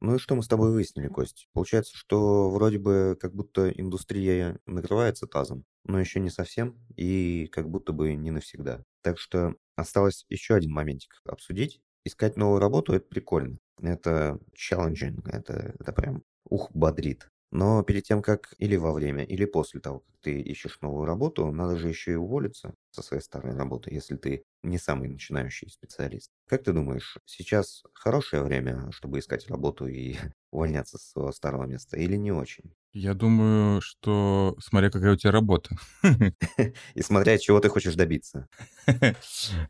Ну 0.00 0.14
и 0.14 0.18
что 0.18 0.36
мы 0.36 0.42
с 0.42 0.48
тобой 0.48 0.70
выяснили, 0.70 1.08
Кость? 1.08 1.48
Получается, 1.52 1.96
что 1.96 2.50
вроде 2.50 2.78
бы 2.78 3.16
как 3.20 3.34
будто 3.34 3.68
индустрия 3.68 4.58
накрывается 4.64 5.26
тазом, 5.26 5.64
но 5.84 5.98
еще 5.98 6.20
не 6.20 6.30
совсем 6.30 6.78
и 6.96 7.48
как 7.50 7.68
будто 7.68 7.92
бы 7.92 8.14
не 8.14 8.30
навсегда. 8.30 8.84
Так 9.02 9.18
что 9.18 9.56
осталось 9.74 10.24
еще 10.28 10.54
один 10.54 10.72
моментик 10.72 11.20
обсудить. 11.24 11.80
Искать 12.04 12.36
новую 12.36 12.60
работу– 12.60 12.92
это 12.94 13.06
прикольно. 13.08 13.58
Это 13.80 14.38
challenging, 14.56 15.20
это, 15.28 15.74
это 15.78 15.92
прям 15.92 16.22
ух, 16.44 16.70
бодрит. 16.72 17.28
Но 17.50 17.82
перед 17.82 18.04
тем, 18.04 18.20
как 18.22 18.54
или 18.58 18.76
во 18.76 18.92
время, 18.92 19.24
или 19.24 19.44
после 19.46 19.80
того, 19.80 20.00
как 20.00 20.16
ты 20.20 20.40
ищешь 20.40 20.80
новую 20.82 21.06
работу, 21.06 21.50
надо 21.50 21.76
же 21.76 21.88
еще 21.88 22.12
и 22.12 22.16
уволиться 22.16 22.74
со 22.90 23.02
своей 23.02 23.22
старой 23.22 23.54
работы, 23.56 23.92
если 23.94 24.16
ты 24.16 24.44
не 24.62 24.78
самый 24.78 25.08
начинающий 25.08 25.70
специалист. 25.70 26.30
Как 26.46 26.62
ты 26.64 26.72
думаешь, 26.72 27.16
сейчас 27.24 27.82
хорошее 27.94 28.42
время, 28.42 28.90
чтобы 28.92 29.18
искать 29.18 29.48
работу 29.48 29.86
и 29.86 30.16
увольняться 30.50 30.98
с 30.98 31.10
своего 31.10 31.32
старого 31.32 31.64
места 31.64 31.96
или 31.96 32.16
не 32.16 32.32
очень? 32.32 32.74
Я 32.94 33.14
думаю, 33.14 33.80
что 33.80 34.56
смотря 34.60 34.90
какая 34.90 35.12
у 35.12 35.16
тебя 35.16 35.30
работа. 35.30 35.76
И 36.94 37.02
смотря 37.02 37.38
чего 37.38 37.60
ты 37.60 37.68
хочешь 37.68 37.94
добиться. 37.94 38.48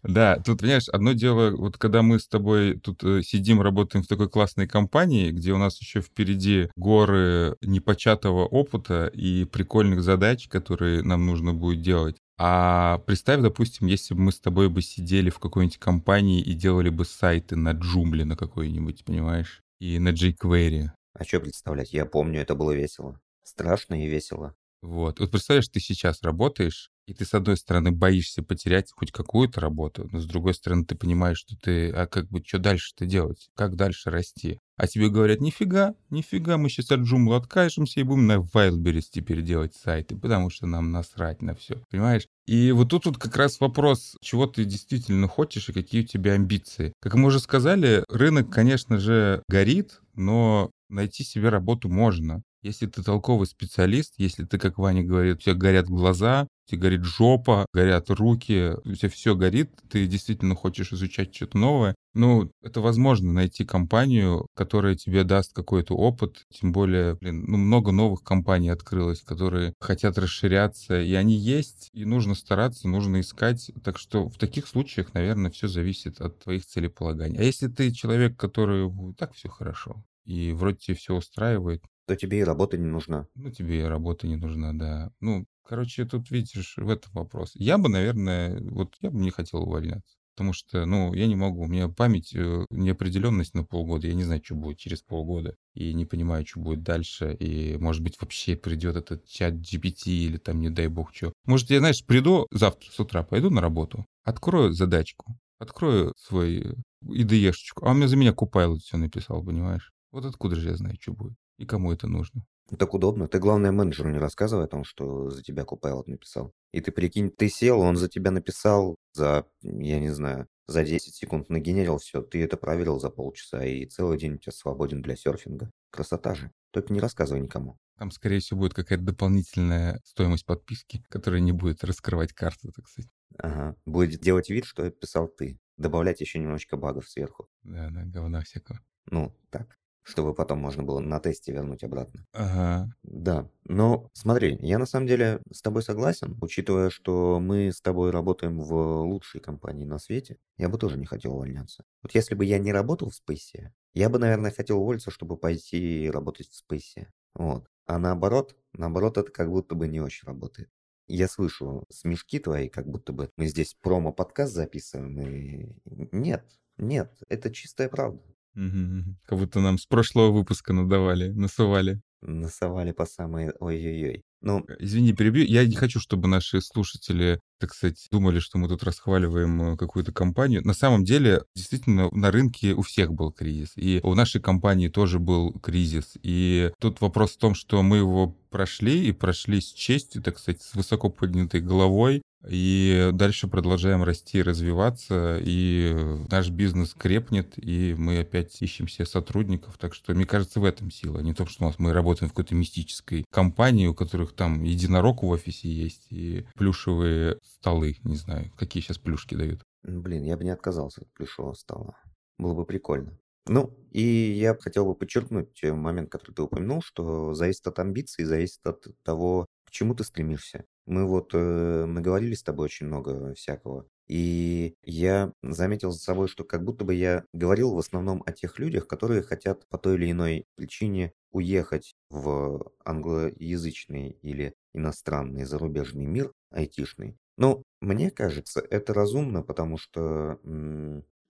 Да, 0.02 0.36
тут, 0.44 0.60
понимаешь, 0.60 0.88
одно 0.88 1.12
дело, 1.12 1.50
вот 1.50 1.76
когда 1.76 2.02
мы 2.02 2.20
с 2.20 2.28
тобой 2.28 2.78
тут 2.78 3.02
э, 3.02 3.22
сидим, 3.22 3.60
работаем 3.60 4.04
в 4.04 4.08
такой 4.08 4.28
классной 4.28 4.66
компании, 4.68 5.30
где 5.30 5.52
у 5.52 5.58
нас 5.58 5.80
еще 5.80 6.00
впереди 6.00 6.70
горы 6.76 7.56
непочатого 7.60 8.46
опыта 8.46 9.06
и 9.12 9.44
прикольных 9.44 10.02
задач, 10.02 10.48
которые 10.48 11.02
нам 11.02 11.26
нужно 11.26 11.52
будет 11.52 11.82
делать. 11.82 12.16
А 12.38 12.98
представь, 13.06 13.40
допустим, 13.40 13.88
если 13.88 14.14
бы 14.14 14.20
мы 14.20 14.32
с 14.32 14.40
тобой 14.40 14.68
бы 14.68 14.80
сидели 14.80 15.28
в 15.30 15.40
какой-нибудь 15.40 15.78
компании 15.78 16.40
и 16.40 16.54
делали 16.54 16.88
бы 16.88 17.04
сайты 17.04 17.56
на 17.56 17.72
джумле 17.72 18.24
на 18.24 18.36
какой-нибудь, 18.36 19.04
понимаешь? 19.04 19.62
И 19.80 19.98
на 19.98 20.10
jQuery. 20.10 20.90
А 21.14 21.24
что 21.24 21.40
представлять? 21.40 21.92
Я 21.92 22.06
помню, 22.06 22.40
это 22.40 22.54
было 22.54 22.72
весело. 22.72 23.20
Страшно 23.42 24.02
и 24.02 24.08
весело. 24.08 24.54
Вот. 24.82 25.20
Вот 25.20 25.30
представляешь, 25.30 25.68
ты 25.68 25.80
сейчас 25.80 26.22
работаешь, 26.22 26.92
И 27.08 27.14
ты, 27.14 27.24
с 27.24 27.32
одной 27.32 27.56
стороны, 27.56 27.90
боишься 27.90 28.42
потерять 28.42 28.92
хоть 28.92 29.12
какую-то 29.12 29.60
работу, 29.60 30.06
но 30.12 30.20
с 30.20 30.26
другой 30.26 30.52
стороны, 30.52 30.84
ты 30.84 30.94
понимаешь, 30.94 31.38
что 31.38 31.56
ты, 31.56 31.90
а 31.90 32.06
как 32.06 32.28
бы, 32.28 32.44
что 32.46 32.58
дальше-то 32.58 33.06
делать? 33.06 33.48
Как 33.54 33.76
дальше 33.76 34.10
расти? 34.10 34.58
А 34.76 34.86
тебе 34.86 35.08
говорят, 35.08 35.40
нифига, 35.40 35.94
нифига, 36.10 36.58
мы 36.58 36.68
сейчас 36.68 36.90
от 36.90 37.00
Joomla 37.00 37.38
откажемся 37.38 38.00
и 38.00 38.02
будем 38.02 38.26
на 38.26 38.36
Wildberries 38.36 39.06
теперь 39.10 39.40
делать 39.40 39.74
сайты, 39.74 40.16
потому 40.16 40.50
что 40.50 40.66
нам 40.66 40.92
насрать 40.92 41.40
на 41.40 41.54
все, 41.54 41.82
понимаешь? 41.90 42.26
И 42.46 42.72
вот 42.72 42.90
тут 42.90 43.06
вот 43.06 43.16
как 43.16 43.34
раз 43.38 43.58
вопрос, 43.58 44.14
чего 44.20 44.46
ты 44.46 44.66
действительно 44.66 45.28
хочешь 45.28 45.70
и 45.70 45.72
какие 45.72 46.02
у 46.02 46.06
тебя 46.06 46.34
амбиции. 46.34 46.92
Как 47.00 47.14
мы 47.14 47.28
уже 47.28 47.40
сказали, 47.40 48.04
рынок, 48.10 48.52
конечно 48.52 48.98
же, 48.98 49.42
горит, 49.48 50.02
но 50.14 50.70
найти 50.90 51.24
себе 51.24 51.48
работу 51.48 51.88
можно. 51.88 52.42
Если 52.62 52.86
ты 52.86 53.02
толковый 53.02 53.46
специалист, 53.46 54.14
если 54.16 54.44
ты, 54.44 54.58
как 54.58 54.78
Ваня 54.78 55.02
говорит, 55.02 55.36
у 55.36 55.40
тебя 55.40 55.54
горят 55.54 55.86
глаза, 55.86 56.48
у 56.66 56.70
тебя 56.70 56.80
горит 56.80 57.04
жопа, 57.04 57.66
горят 57.72 58.10
руки, 58.10 58.72
у 58.84 58.94
тебя 58.94 59.08
все 59.08 59.36
горит, 59.36 59.70
ты 59.88 60.06
действительно 60.06 60.56
хочешь 60.56 60.92
изучать 60.92 61.34
что-то 61.34 61.56
новое, 61.56 61.94
ну, 62.14 62.50
это 62.62 62.80
возможно 62.80 63.32
найти 63.32 63.64
компанию, 63.64 64.48
которая 64.54 64.96
тебе 64.96 65.22
даст 65.22 65.52
какой-то 65.52 65.94
опыт, 65.94 66.46
тем 66.50 66.72
более, 66.72 67.14
блин, 67.14 67.44
ну, 67.46 67.58
много 67.58 67.92
новых 67.92 68.24
компаний 68.24 68.70
открылось, 68.70 69.20
которые 69.20 69.74
хотят 69.78 70.18
расширяться, 70.18 71.00
и 71.00 71.14
они 71.14 71.36
есть, 71.36 71.90
и 71.92 72.04
нужно 72.04 72.34
стараться, 72.34 72.88
нужно 72.88 73.20
искать, 73.20 73.70
так 73.84 73.98
что 73.98 74.28
в 74.28 74.36
таких 74.36 74.66
случаях, 74.66 75.14
наверное, 75.14 75.52
все 75.52 75.68
зависит 75.68 76.20
от 76.20 76.40
твоих 76.40 76.66
целеполаганий. 76.66 77.38
А 77.38 77.42
если 77.44 77.68
ты 77.68 77.92
человек, 77.92 78.36
который 78.36 78.90
так 79.16 79.34
все 79.34 79.48
хорошо, 79.48 80.02
и 80.24 80.52
вроде 80.52 80.78
тебе 80.78 80.96
все 80.96 81.14
устраивает, 81.14 81.84
то 82.08 82.16
тебе 82.16 82.40
и 82.40 82.44
работа 82.44 82.78
не 82.78 82.86
нужна. 82.86 83.28
Ну, 83.34 83.50
тебе 83.50 83.80
и 83.80 83.84
работа 83.84 84.26
не 84.26 84.36
нужна, 84.36 84.72
да. 84.72 85.12
Ну, 85.20 85.44
короче, 85.62 86.06
тут 86.06 86.30
видишь, 86.30 86.74
в 86.78 86.88
этом 86.88 87.12
вопрос. 87.12 87.52
Я 87.54 87.76
бы, 87.76 87.90
наверное, 87.90 88.58
вот 88.62 88.94
я 89.02 89.10
бы 89.10 89.18
не 89.18 89.30
хотел 89.30 89.62
увольняться. 89.62 90.16
Потому 90.34 90.54
что, 90.54 90.86
ну, 90.86 91.12
я 91.12 91.26
не 91.26 91.36
могу. 91.36 91.64
У 91.64 91.66
меня 91.66 91.88
память, 91.88 92.34
э, 92.34 92.64
неопределенность 92.70 93.54
на 93.54 93.64
полгода. 93.64 94.06
Я 94.06 94.14
не 94.14 94.24
знаю, 94.24 94.40
что 94.42 94.54
будет 94.54 94.78
через 94.78 95.02
полгода. 95.02 95.54
И 95.74 95.92
не 95.92 96.06
понимаю, 96.06 96.46
что 96.46 96.60
будет 96.60 96.82
дальше. 96.82 97.36
И, 97.38 97.76
может 97.76 98.02
быть, 98.02 98.18
вообще 98.20 98.56
придет 98.56 98.96
этот 98.96 99.26
чат 99.26 99.54
GPT 99.54 100.06
или 100.06 100.38
там, 100.38 100.60
не 100.60 100.70
дай 100.70 100.86
бог, 100.86 101.14
что. 101.14 101.34
Может, 101.44 101.68
я, 101.70 101.80
знаешь, 101.80 102.02
приду 102.06 102.46
завтра 102.50 102.90
с 102.90 102.98
утра, 102.98 103.22
пойду 103.22 103.50
на 103.50 103.60
работу, 103.60 104.06
открою 104.24 104.72
задачку, 104.72 105.36
открою 105.58 106.14
свой 106.16 106.76
IDE-шечку, 107.04 107.84
а 107.84 107.90
он 107.90 107.98
мне 107.98 108.08
за 108.08 108.16
меня 108.16 108.30
Copilot 108.30 108.78
все 108.78 108.96
написал, 108.96 109.44
понимаешь? 109.44 109.92
Вот 110.10 110.24
откуда 110.24 110.56
же 110.56 110.70
я 110.70 110.76
знаю, 110.76 110.96
что 110.98 111.12
будет 111.12 111.34
и 111.58 111.66
кому 111.66 111.92
это 111.92 112.06
нужно. 112.06 112.46
Так 112.78 112.92
удобно. 112.94 113.28
Ты, 113.28 113.38
главное, 113.38 113.72
менеджеру 113.72 114.10
не 114.10 114.18
рассказывай 114.18 114.64
о 114.64 114.68
том, 114.68 114.84
что 114.84 115.30
за 115.30 115.42
тебя 115.42 115.64
Copilot 115.64 116.04
написал. 116.06 116.52
И 116.72 116.80
ты 116.80 116.92
прикинь, 116.92 117.30
ты 117.30 117.48
сел, 117.48 117.80
он 117.80 117.96
за 117.96 118.08
тебя 118.08 118.30
написал 118.30 118.96
за, 119.14 119.46
я 119.62 119.98
не 119.98 120.10
знаю, 120.10 120.46
за 120.66 120.84
10 120.84 121.14
секунд 121.14 121.48
нагенерил 121.48 121.96
все, 121.96 122.20
ты 122.20 122.42
это 122.44 122.58
проверил 122.58 123.00
за 123.00 123.08
полчаса, 123.08 123.64
и 123.64 123.86
целый 123.86 124.18
день 124.18 124.34
у 124.34 124.38
тебя 124.38 124.52
свободен 124.52 125.00
для 125.00 125.16
серфинга. 125.16 125.70
Красота 125.90 126.34
же. 126.34 126.52
Только 126.70 126.92
не 126.92 127.00
рассказывай 127.00 127.40
никому. 127.40 127.78
Там, 127.96 128.10
скорее 128.10 128.40
всего, 128.40 128.60
будет 128.60 128.74
какая-то 128.74 129.02
дополнительная 129.02 130.02
стоимость 130.04 130.44
подписки, 130.44 131.02
которая 131.08 131.40
не 131.40 131.52
будет 131.52 131.82
раскрывать 131.84 132.34
карту, 132.34 132.70
так 132.70 132.86
сказать. 132.86 133.10
Ага. 133.38 133.76
Будет 133.86 134.20
делать 134.20 134.50
вид, 134.50 134.66
что 134.66 134.88
писал 134.90 135.26
ты. 135.28 135.58
Добавлять 135.78 136.20
еще 136.20 136.38
немножечко 136.38 136.76
багов 136.76 137.08
сверху. 137.08 137.48
Да, 137.62 137.88
да, 137.90 138.04
говна 138.04 138.42
всякого. 138.42 138.80
Ну, 139.10 139.34
так 139.48 139.78
чтобы 140.08 140.34
потом 140.34 140.58
можно 140.58 140.82
было 140.82 141.00
на 141.00 141.20
тесте 141.20 141.52
вернуть 141.52 141.84
обратно. 141.84 142.24
Ага. 142.32 142.90
Да, 143.02 143.50
но 143.64 144.10
смотри, 144.14 144.58
я 144.60 144.78
на 144.78 144.86
самом 144.86 145.06
деле 145.06 145.40
с 145.52 145.62
тобой 145.62 145.82
согласен, 145.82 146.36
учитывая, 146.40 146.90
что 146.90 147.38
мы 147.40 147.70
с 147.72 147.80
тобой 147.80 148.10
работаем 148.10 148.60
в 148.60 149.02
лучшей 149.02 149.40
компании 149.40 149.84
на 149.84 149.98
свете, 149.98 150.38
я 150.56 150.68
бы 150.68 150.78
тоже 150.78 150.98
не 150.98 151.06
хотел 151.06 151.34
увольняться. 151.34 151.84
Вот 152.02 152.14
если 152.14 152.34
бы 152.34 152.44
я 152.44 152.58
не 152.58 152.72
работал 152.72 153.10
в 153.10 153.14
Space, 153.14 153.70
я 153.94 154.08
бы, 154.08 154.18
наверное, 154.18 154.50
хотел 154.50 154.80
уволиться, 154.80 155.10
чтобы 155.10 155.36
пойти 155.36 156.10
работать 156.10 156.48
в 156.48 156.72
Space. 156.72 157.06
Вот. 157.34 157.66
А 157.86 157.98
наоборот, 157.98 158.56
наоборот, 158.72 159.18
это 159.18 159.30
как 159.30 159.50
будто 159.50 159.74
бы 159.74 159.88
не 159.88 160.00
очень 160.00 160.26
работает. 160.26 160.70
Я 161.06 161.26
слышу 161.28 161.86
смешки 161.90 162.38
твои, 162.38 162.68
как 162.68 162.86
будто 162.86 163.12
бы 163.12 163.30
мы 163.36 163.46
здесь 163.46 163.74
промо-подкаст 163.80 164.52
записываем, 164.52 165.18
и 165.20 165.74
нет, 166.12 166.44
нет, 166.76 167.14
это 167.28 167.50
чистая 167.50 167.88
правда. 167.88 168.22
Угу. 168.58 169.16
Как 169.26 169.38
будто 169.38 169.60
нам 169.60 169.78
с 169.78 169.86
прошлого 169.86 170.32
выпуска 170.32 170.72
надавали, 170.72 171.28
насывали. 171.28 172.00
Насовали 172.20 172.90
по 172.90 173.06
самой 173.06 173.52
ой-ой-ой. 173.60 174.22
Ну, 174.40 174.64
э, 174.68 174.76
Извини, 174.80 175.12
перебью. 175.12 175.44
Я 175.44 175.64
не 175.64 175.76
хочу, 175.76 176.00
чтобы 176.00 176.26
наши 176.26 176.60
слушатели, 176.60 177.38
так 177.60 177.72
сказать, 177.72 178.08
думали, 178.10 178.40
что 178.40 178.58
мы 178.58 178.68
тут 178.68 178.82
расхваливаем 178.82 179.62
э, 179.62 179.76
какую-то 179.76 180.12
компанию. 180.12 180.62
На 180.64 180.74
самом 180.74 181.04
деле, 181.04 181.42
действительно, 181.54 182.08
на 182.10 182.32
рынке 182.32 182.74
у 182.74 182.82
всех 182.82 183.12
был 183.12 183.30
кризис. 183.30 183.72
И 183.76 184.00
у 184.02 184.14
нашей 184.14 184.40
компании 184.40 184.88
тоже 184.88 185.20
был 185.20 185.52
кризис. 185.60 186.16
И 186.22 186.72
тут 186.80 187.00
вопрос 187.00 187.32
в 187.32 187.38
том, 187.38 187.54
что 187.54 187.82
мы 187.82 187.98
его 187.98 188.36
прошли 188.50 189.06
и 189.06 189.12
прошли 189.12 189.60
с 189.60 189.72
честью, 189.72 190.20
так 190.20 190.38
сказать, 190.38 190.62
с 190.62 190.74
высоко 190.74 191.10
поднятой 191.10 191.60
головой. 191.60 192.22
И 192.46 193.10
дальше 193.12 193.48
продолжаем 193.48 194.04
расти, 194.04 194.42
развиваться, 194.42 195.38
и 195.42 195.92
наш 196.30 196.50
бизнес 196.50 196.94
крепнет, 196.94 197.54
и 197.56 197.94
мы 197.98 198.20
опять 198.20 198.60
ищем 198.62 198.86
себе 198.86 199.06
сотрудников. 199.06 199.76
Так 199.76 199.92
что, 199.94 200.14
мне 200.14 200.24
кажется, 200.24 200.60
в 200.60 200.64
этом 200.64 200.90
сила. 200.90 201.18
Не 201.18 201.34
то, 201.34 201.46
что 201.46 201.64
у 201.64 201.66
нас 201.66 201.78
мы 201.78 201.92
работаем 201.92 202.28
в 202.30 202.32
какой-то 202.32 202.54
мистической 202.54 203.24
компании, 203.30 203.88
у 203.88 203.94
которых 203.94 204.34
там 204.34 204.62
единорог 204.62 205.22
в 205.22 205.26
офисе 205.26 205.68
есть, 205.68 206.06
и 206.10 206.46
плюшевые 206.54 207.38
столы, 207.42 207.96
не 208.04 208.16
знаю, 208.16 208.52
какие 208.56 208.82
сейчас 208.82 208.98
плюшки 208.98 209.34
дают. 209.34 209.62
Блин, 209.82 210.22
я 210.22 210.36
бы 210.36 210.44
не 210.44 210.50
отказался 210.50 211.02
от 211.02 211.12
плюшевого 211.14 211.54
стола. 211.54 211.96
Было 212.38 212.54
бы 212.54 212.64
прикольно. 212.64 213.18
Ну, 213.46 213.74
и 213.90 214.02
я 214.02 214.54
хотел 214.54 214.84
бы 214.84 214.94
подчеркнуть 214.94 215.60
момент, 215.62 216.10
который 216.10 216.34
ты 216.34 216.42
упомянул, 216.42 216.82
что 216.82 217.34
зависит 217.34 217.66
от 217.66 217.78
амбиций, 217.78 218.24
зависит 218.24 218.60
от 218.64 218.86
того, 219.02 219.46
к 219.64 219.70
чему 219.70 219.94
ты 219.94 220.04
стремишься. 220.04 220.64
Мы 220.88 221.04
вот 221.06 221.32
э, 221.34 221.84
наговорили 221.84 222.34
с 222.34 222.42
тобой 222.42 222.64
очень 222.64 222.86
много 222.86 223.34
всякого. 223.34 223.86
И 224.08 224.74
я 224.82 225.34
заметил 225.42 225.90
за 225.92 225.98
собой, 225.98 226.28
что 226.28 226.44
как 226.44 226.64
будто 226.64 226.84
бы 226.84 226.94
я 226.94 227.24
говорил 227.34 227.74
в 227.74 227.78
основном 227.78 228.22
о 228.24 228.32
тех 228.32 228.58
людях, 228.58 228.86
которые 228.88 229.20
хотят 229.22 229.68
по 229.68 229.76
той 229.76 229.96
или 229.96 230.10
иной 230.10 230.46
причине 230.56 231.12
уехать 231.30 231.94
в 232.08 232.72
англоязычный 232.86 234.18
или 234.22 234.54
иностранный 234.72 235.44
зарубежный 235.44 236.06
мир 236.06 236.32
айтишный. 236.50 237.18
Но 237.36 237.62
мне 237.82 238.10
кажется, 238.10 238.60
это 238.60 238.94
разумно, 238.94 239.42
потому 239.42 239.76
что 239.76 240.40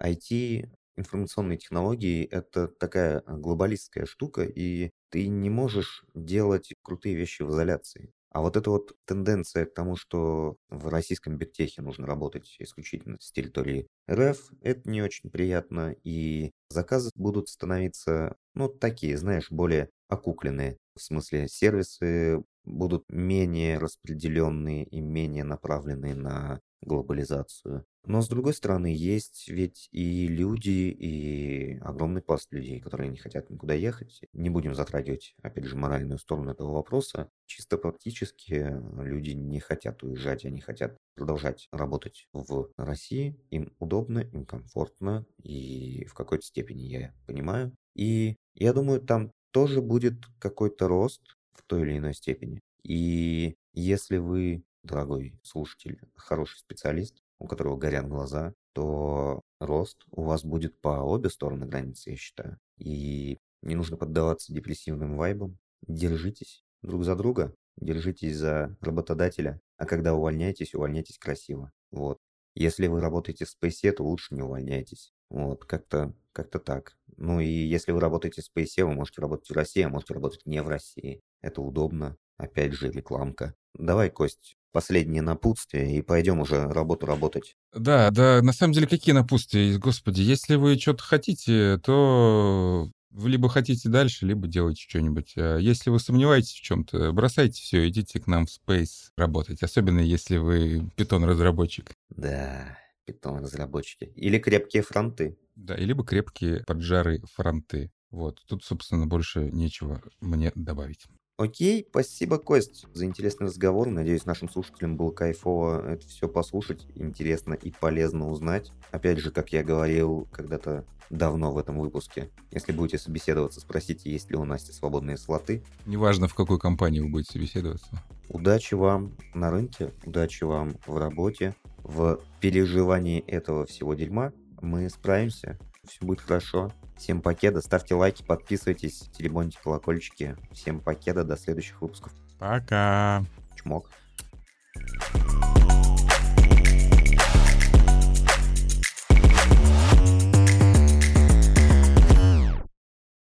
IT, 0.01 0.71
информационные 0.97 1.59
технологии– 1.59 2.25
это 2.31 2.69
такая 2.69 3.23
глобалистская 3.27 4.07
штука, 4.07 4.45
и 4.45 4.91
ты 5.11 5.27
не 5.27 5.51
можешь 5.51 6.05
делать 6.15 6.73
крутые 6.83 7.17
вещи 7.17 7.43
в 7.43 7.51
изоляции. 7.51 8.13
А 8.39 8.41
вот 8.41 8.57
эта 8.57 8.71
вот 8.71 8.93
тенденция 9.05 9.65
к 9.67 9.75
тому, 9.75 9.97
что 9.97 10.59
в 10.69 10.87
российском 10.87 11.37
бигтехе 11.37 11.83
нужно 11.83 12.07
работать 12.07 12.55
исключительно 12.61 13.17
с 13.19 13.33
территории 13.33 13.89
РФ, 14.09 14.53
это 14.63 14.89
не 14.89 15.03
очень 15.03 15.29
приятно, 15.29 15.97
и 16.05 16.53
заказы 16.71 17.11
будут 17.17 17.49
становиться, 17.49 18.37
ну, 18.55 18.69
такие, 18.69 19.19
знаешь, 19.19 19.51
более 19.51 19.91
окукленные. 20.07 20.79
В 20.95 21.01
смысле, 21.03 21.49
сервисы 21.49 22.41
будут 22.63 23.07
менее 23.09 23.77
распределенные 23.79 24.85
и 24.85 25.01
менее 25.01 25.43
направленные 25.43 26.15
на 26.15 26.61
глобализацию. 26.83 27.85
Но 28.05 28.23
с 28.23 28.29
другой 28.29 28.55
стороны, 28.55 28.87
есть 28.87 29.49
ведь 29.49 29.89
и 29.93 30.27
люди, 30.29 30.91
и 30.91 31.79
огромный 31.81 32.23
пласт 32.23 32.53
людей, 32.53 32.81
которые 32.81 33.11
не 33.11 33.19
хотят 33.19 33.51
никуда 33.51 33.75
ехать. 33.75 34.21
Не 34.33 34.51
будем 34.51 34.75
затрагивать, 34.75 35.35
опять 35.43 35.65
же, 35.65 35.77
моральную 35.77 36.19
сторону 36.19 36.53
этого 36.53 36.73
вопроса. 36.73 37.29
Чисто 37.47 37.77
практически 37.77 38.81
люди 39.03 39.31
не 39.31 39.61
хотят 39.61 40.03
уезжать, 40.03 40.45
они 40.45 40.61
хотят 40.61 40.97
продолжать 41.15 41.69
работать 41.73 42.29
в 42.33 42.71
России. 42.77 43.39
Им 43.51 43.75
удобно, 43.79 44.21
им 44.21 44.47
комфортно, 44.47 45.27
и 45.43 46.07
в 46.07 46.15
какой-то 46.15 46.45
степени 46.45 46.83
я 46.85 47.15
понимаю. 47.27 47.75
И 47.95 48.37
я 48.55 48.73
думаю, 48.73 49.01
там 49.01 49.33
тоже 49.51 49.83
будет 49.83 50.25
какой-то 50.39 50.89
рост 50.89 51.23
в 51.53 51.63
той 51.65 51.83
или 51.83 51.99
иной 51.99 52.15
степени. 52.15 52.61
И 52.85 53.57
если 53.73 54.19
вы, 54.19 54.63
дорогой 54.89 55.39
слушатель, 55.43 56.01
хороший 56.17 56.59
специалист, 56.59 57.23
у 57.39 57.47
которого 57.47 57.77
горят 57.77 58.09
глаза, 58.09 58.55
то 58.73 59.43
рост 59.61 60.03
у 60.11 60.23
вас 60.23 60.45
будет 60.45 60.81
по 60.81 61.03
обе 61.03 61.31
стороны 61.31 61.67
границы, 61.67 62.11
я 62.11 62.17
считаю. 62.17 62.59
И 62.79 63.39
не 63.63 63.75
нужно 63.75 63.97
поддаваться 63.97 64.53
депрессивным 64.53 65.17
вайбам. 65.17 65.59
Держитесь 65.87 66.65
друг 66.83 67.05
за 67.05 67.15
друга, 67.15 67.55
держитесь 67.77 68.37
за 68.37 68.77
работодателя, 68.81 69.61
а 69.77 69.87
когда 69.87 70.15
увольняетесь, 70.15 70.75
увольняйтесь 70.75 71.19
красиво. 71.19 71.73
Вот. 71.91 72.19
Если 72.55 72.89
вы 72.89 73.01
работаете 73.01 73.45
в 73.45 73.55
Space, 73.55 73.93
то 73.93 74.03
лучше 74.03 74.35
не 74.35 74.43
увольняйтесь. 74.43 75.13
Вот, 75.31 75.65
как-то 75.65 76.15
как 76.33 76.51
так. 76.65 76.97
Ну 77.17 77.41
и 77.41 77.47
если 77.47 77.93
вы 77.93 78.01
работаете 78.01 78.43
в 78.43 78.45
Space, 78.47 78.85
вы 78.85 78.93
можете 78.93 79.21
работать 79.21 79.49
в 79.51 79.53
России, 79.53 79.83
а 79.83 79.89
можете 79.89 80.15
работать 80.15 80.47
не 80.47 80.63
в 80.63 80.69
России. 80.69 81.21
Это 81.41 81.63
удобно. 81.63 82.17
Опять 82.37 82.73
же, 82.73 82.91
рекламка. 82.91 83.55
Давай, 83.75 84.11
Кость, 84.11 84.57
последние 84.73 85.23
напутствия 85.23 85.97
и 85.97 86.03
пойдем 86.03 86.41
уже 86.41 86.69
работу 86.69 87.07
работать. 87.07 87.57
Да, 87.75 88.11
да, 88.11 88.41
на 88.43 88.53
самом 88.53 88.73
деле, 88.73 88.87
какие 88.87 89.15
напутствия? 89.15 89.77
Господи, 89.79 90.23
если 90.23 90.57
вы 90.57 90.79
что-то 90.79 91.03
хотите, 91.03 91.79
то 91.79 92.91
вы 93.11 93.31
либо 93.31 93.49
хотите 93.49 93.89
дальше, 93.89 94.27
либо 94.27 94.47
делайте 94.47 94.83
что-нибудь. 94.89 95.35
А 95.37 95.57
если 95.59 95.91
вы 95.91 95.99
сомневаетесь 95.99 96.53
в 96.53 96.63
чем-то, 96.63 97.13
бросайте 97.13 97.61
все, 97.61 97.89
идите 97.89 98.21
к 98.21 98.27
нам 98.27 98.47
в 98.47 98.51
Space 98.51 99.11
работать. 99.17 99.63
Особенно 99.63 100.01
если 100.01 100.37
вы 100.37 100.91
питон-разработчик. 100.97 101.93
Да, 102.11 102.79
питон-разработчики. 103.07 104.13
Или 104.15 104.39
крепкие 104.39 104.83
фронты. 104.83 105.39
Да, 105.57 105.75
и 105.75 105.85
либо 105.85 106.05
крепкие 106.05 106.63
поджарые 106.67 107.23
фронты. 107.35 107.91
Вот, 108.11 108.43
тут, 108.47 108.65
собственно, 108.65 109.07
больше 109.07 109.51
нечего 109.51 110.03
мне 110.21 110.53
добавить. 110.55 111.07
Окей, 111.39 111.87
спасибо, 111.89 112.39
Кость, 112.39 112.85
за 112.93 113.05
интересный 113.05 113.47
разговор. 113.47 113.87
Надеюсь, 113.87 114.27
нашим 114.27 114.49
слушателям 114.49 114.97
было 114.97 115.13
кайфово 115.13 115.89
это 115.89 116.05
все 116.09 116.27
послушать, 116.27 116.85
интересно 116.97 117.55
и 117.55 117.71
полезно 117.71 118.29
узнать. 118.29 118.73
Опять 118.91 119.19
же, 119.19 119.31
как 119.31 119.53
я 119.53 119.63
говорил 119.63 120.27
когда-то 120.33 120.85
давно 121.11 121.53
в 121.53 121.59
этом 121.59 121.79
выпуске, 121.79 122.29
если 122.51 122.73
будете 122.73 122.99
собеседоваться, 122.99 123.61
спросите, 123.61 124.11
есть 124.11 124.31
ли 124.31 124.37
у 124.37 124.45
Насти 124.45 124.73
свободные 124.73 125.17
слоты. 125.17 125.63
Неважно, 125.87 126.27
в 126.27 126.35
какой 126.35 126.59
компании 126.59 126.99
вы 126.99 127.09
будете 127.09 127.35
собеседоваться. 127.35 127.87
Удачи 128.29 128.75
вам 128.75 129.17
на 129.33 129.53
рынке, 129.53 129.93
удачи 130.05 130.43
вам 130.43 130.75
в 130.89 130.99
работе, 130.99 131.55
в 131.85 132.19
переживании 132.41 133.21
этого 133.21 133.65
всего 133.65 133.95
дерьма. 133.95 134.33
Мы 134.61 134.91
справимся, 134.91 135.57
все 135.89 136.05
будет 136.05 136.21
хорошо. 136.21 136.73
Всем 136.97 137.21
покеда, 137.21 137.61
ставьте 137.61 137.95
лайки, 137.95 138.23
подписывайтесь, 138.23 139.09
телебоните 139.13 139.59
колокольчики. 139.63 140.37
Всем 140.53 140.81
покеда, 140.81 141.25
до 141.25 141.37
следующих 141.37 141.81
выпусков. 141.81 142.13
Пока. 142.39 143.25
Чмок. 143.57 143.91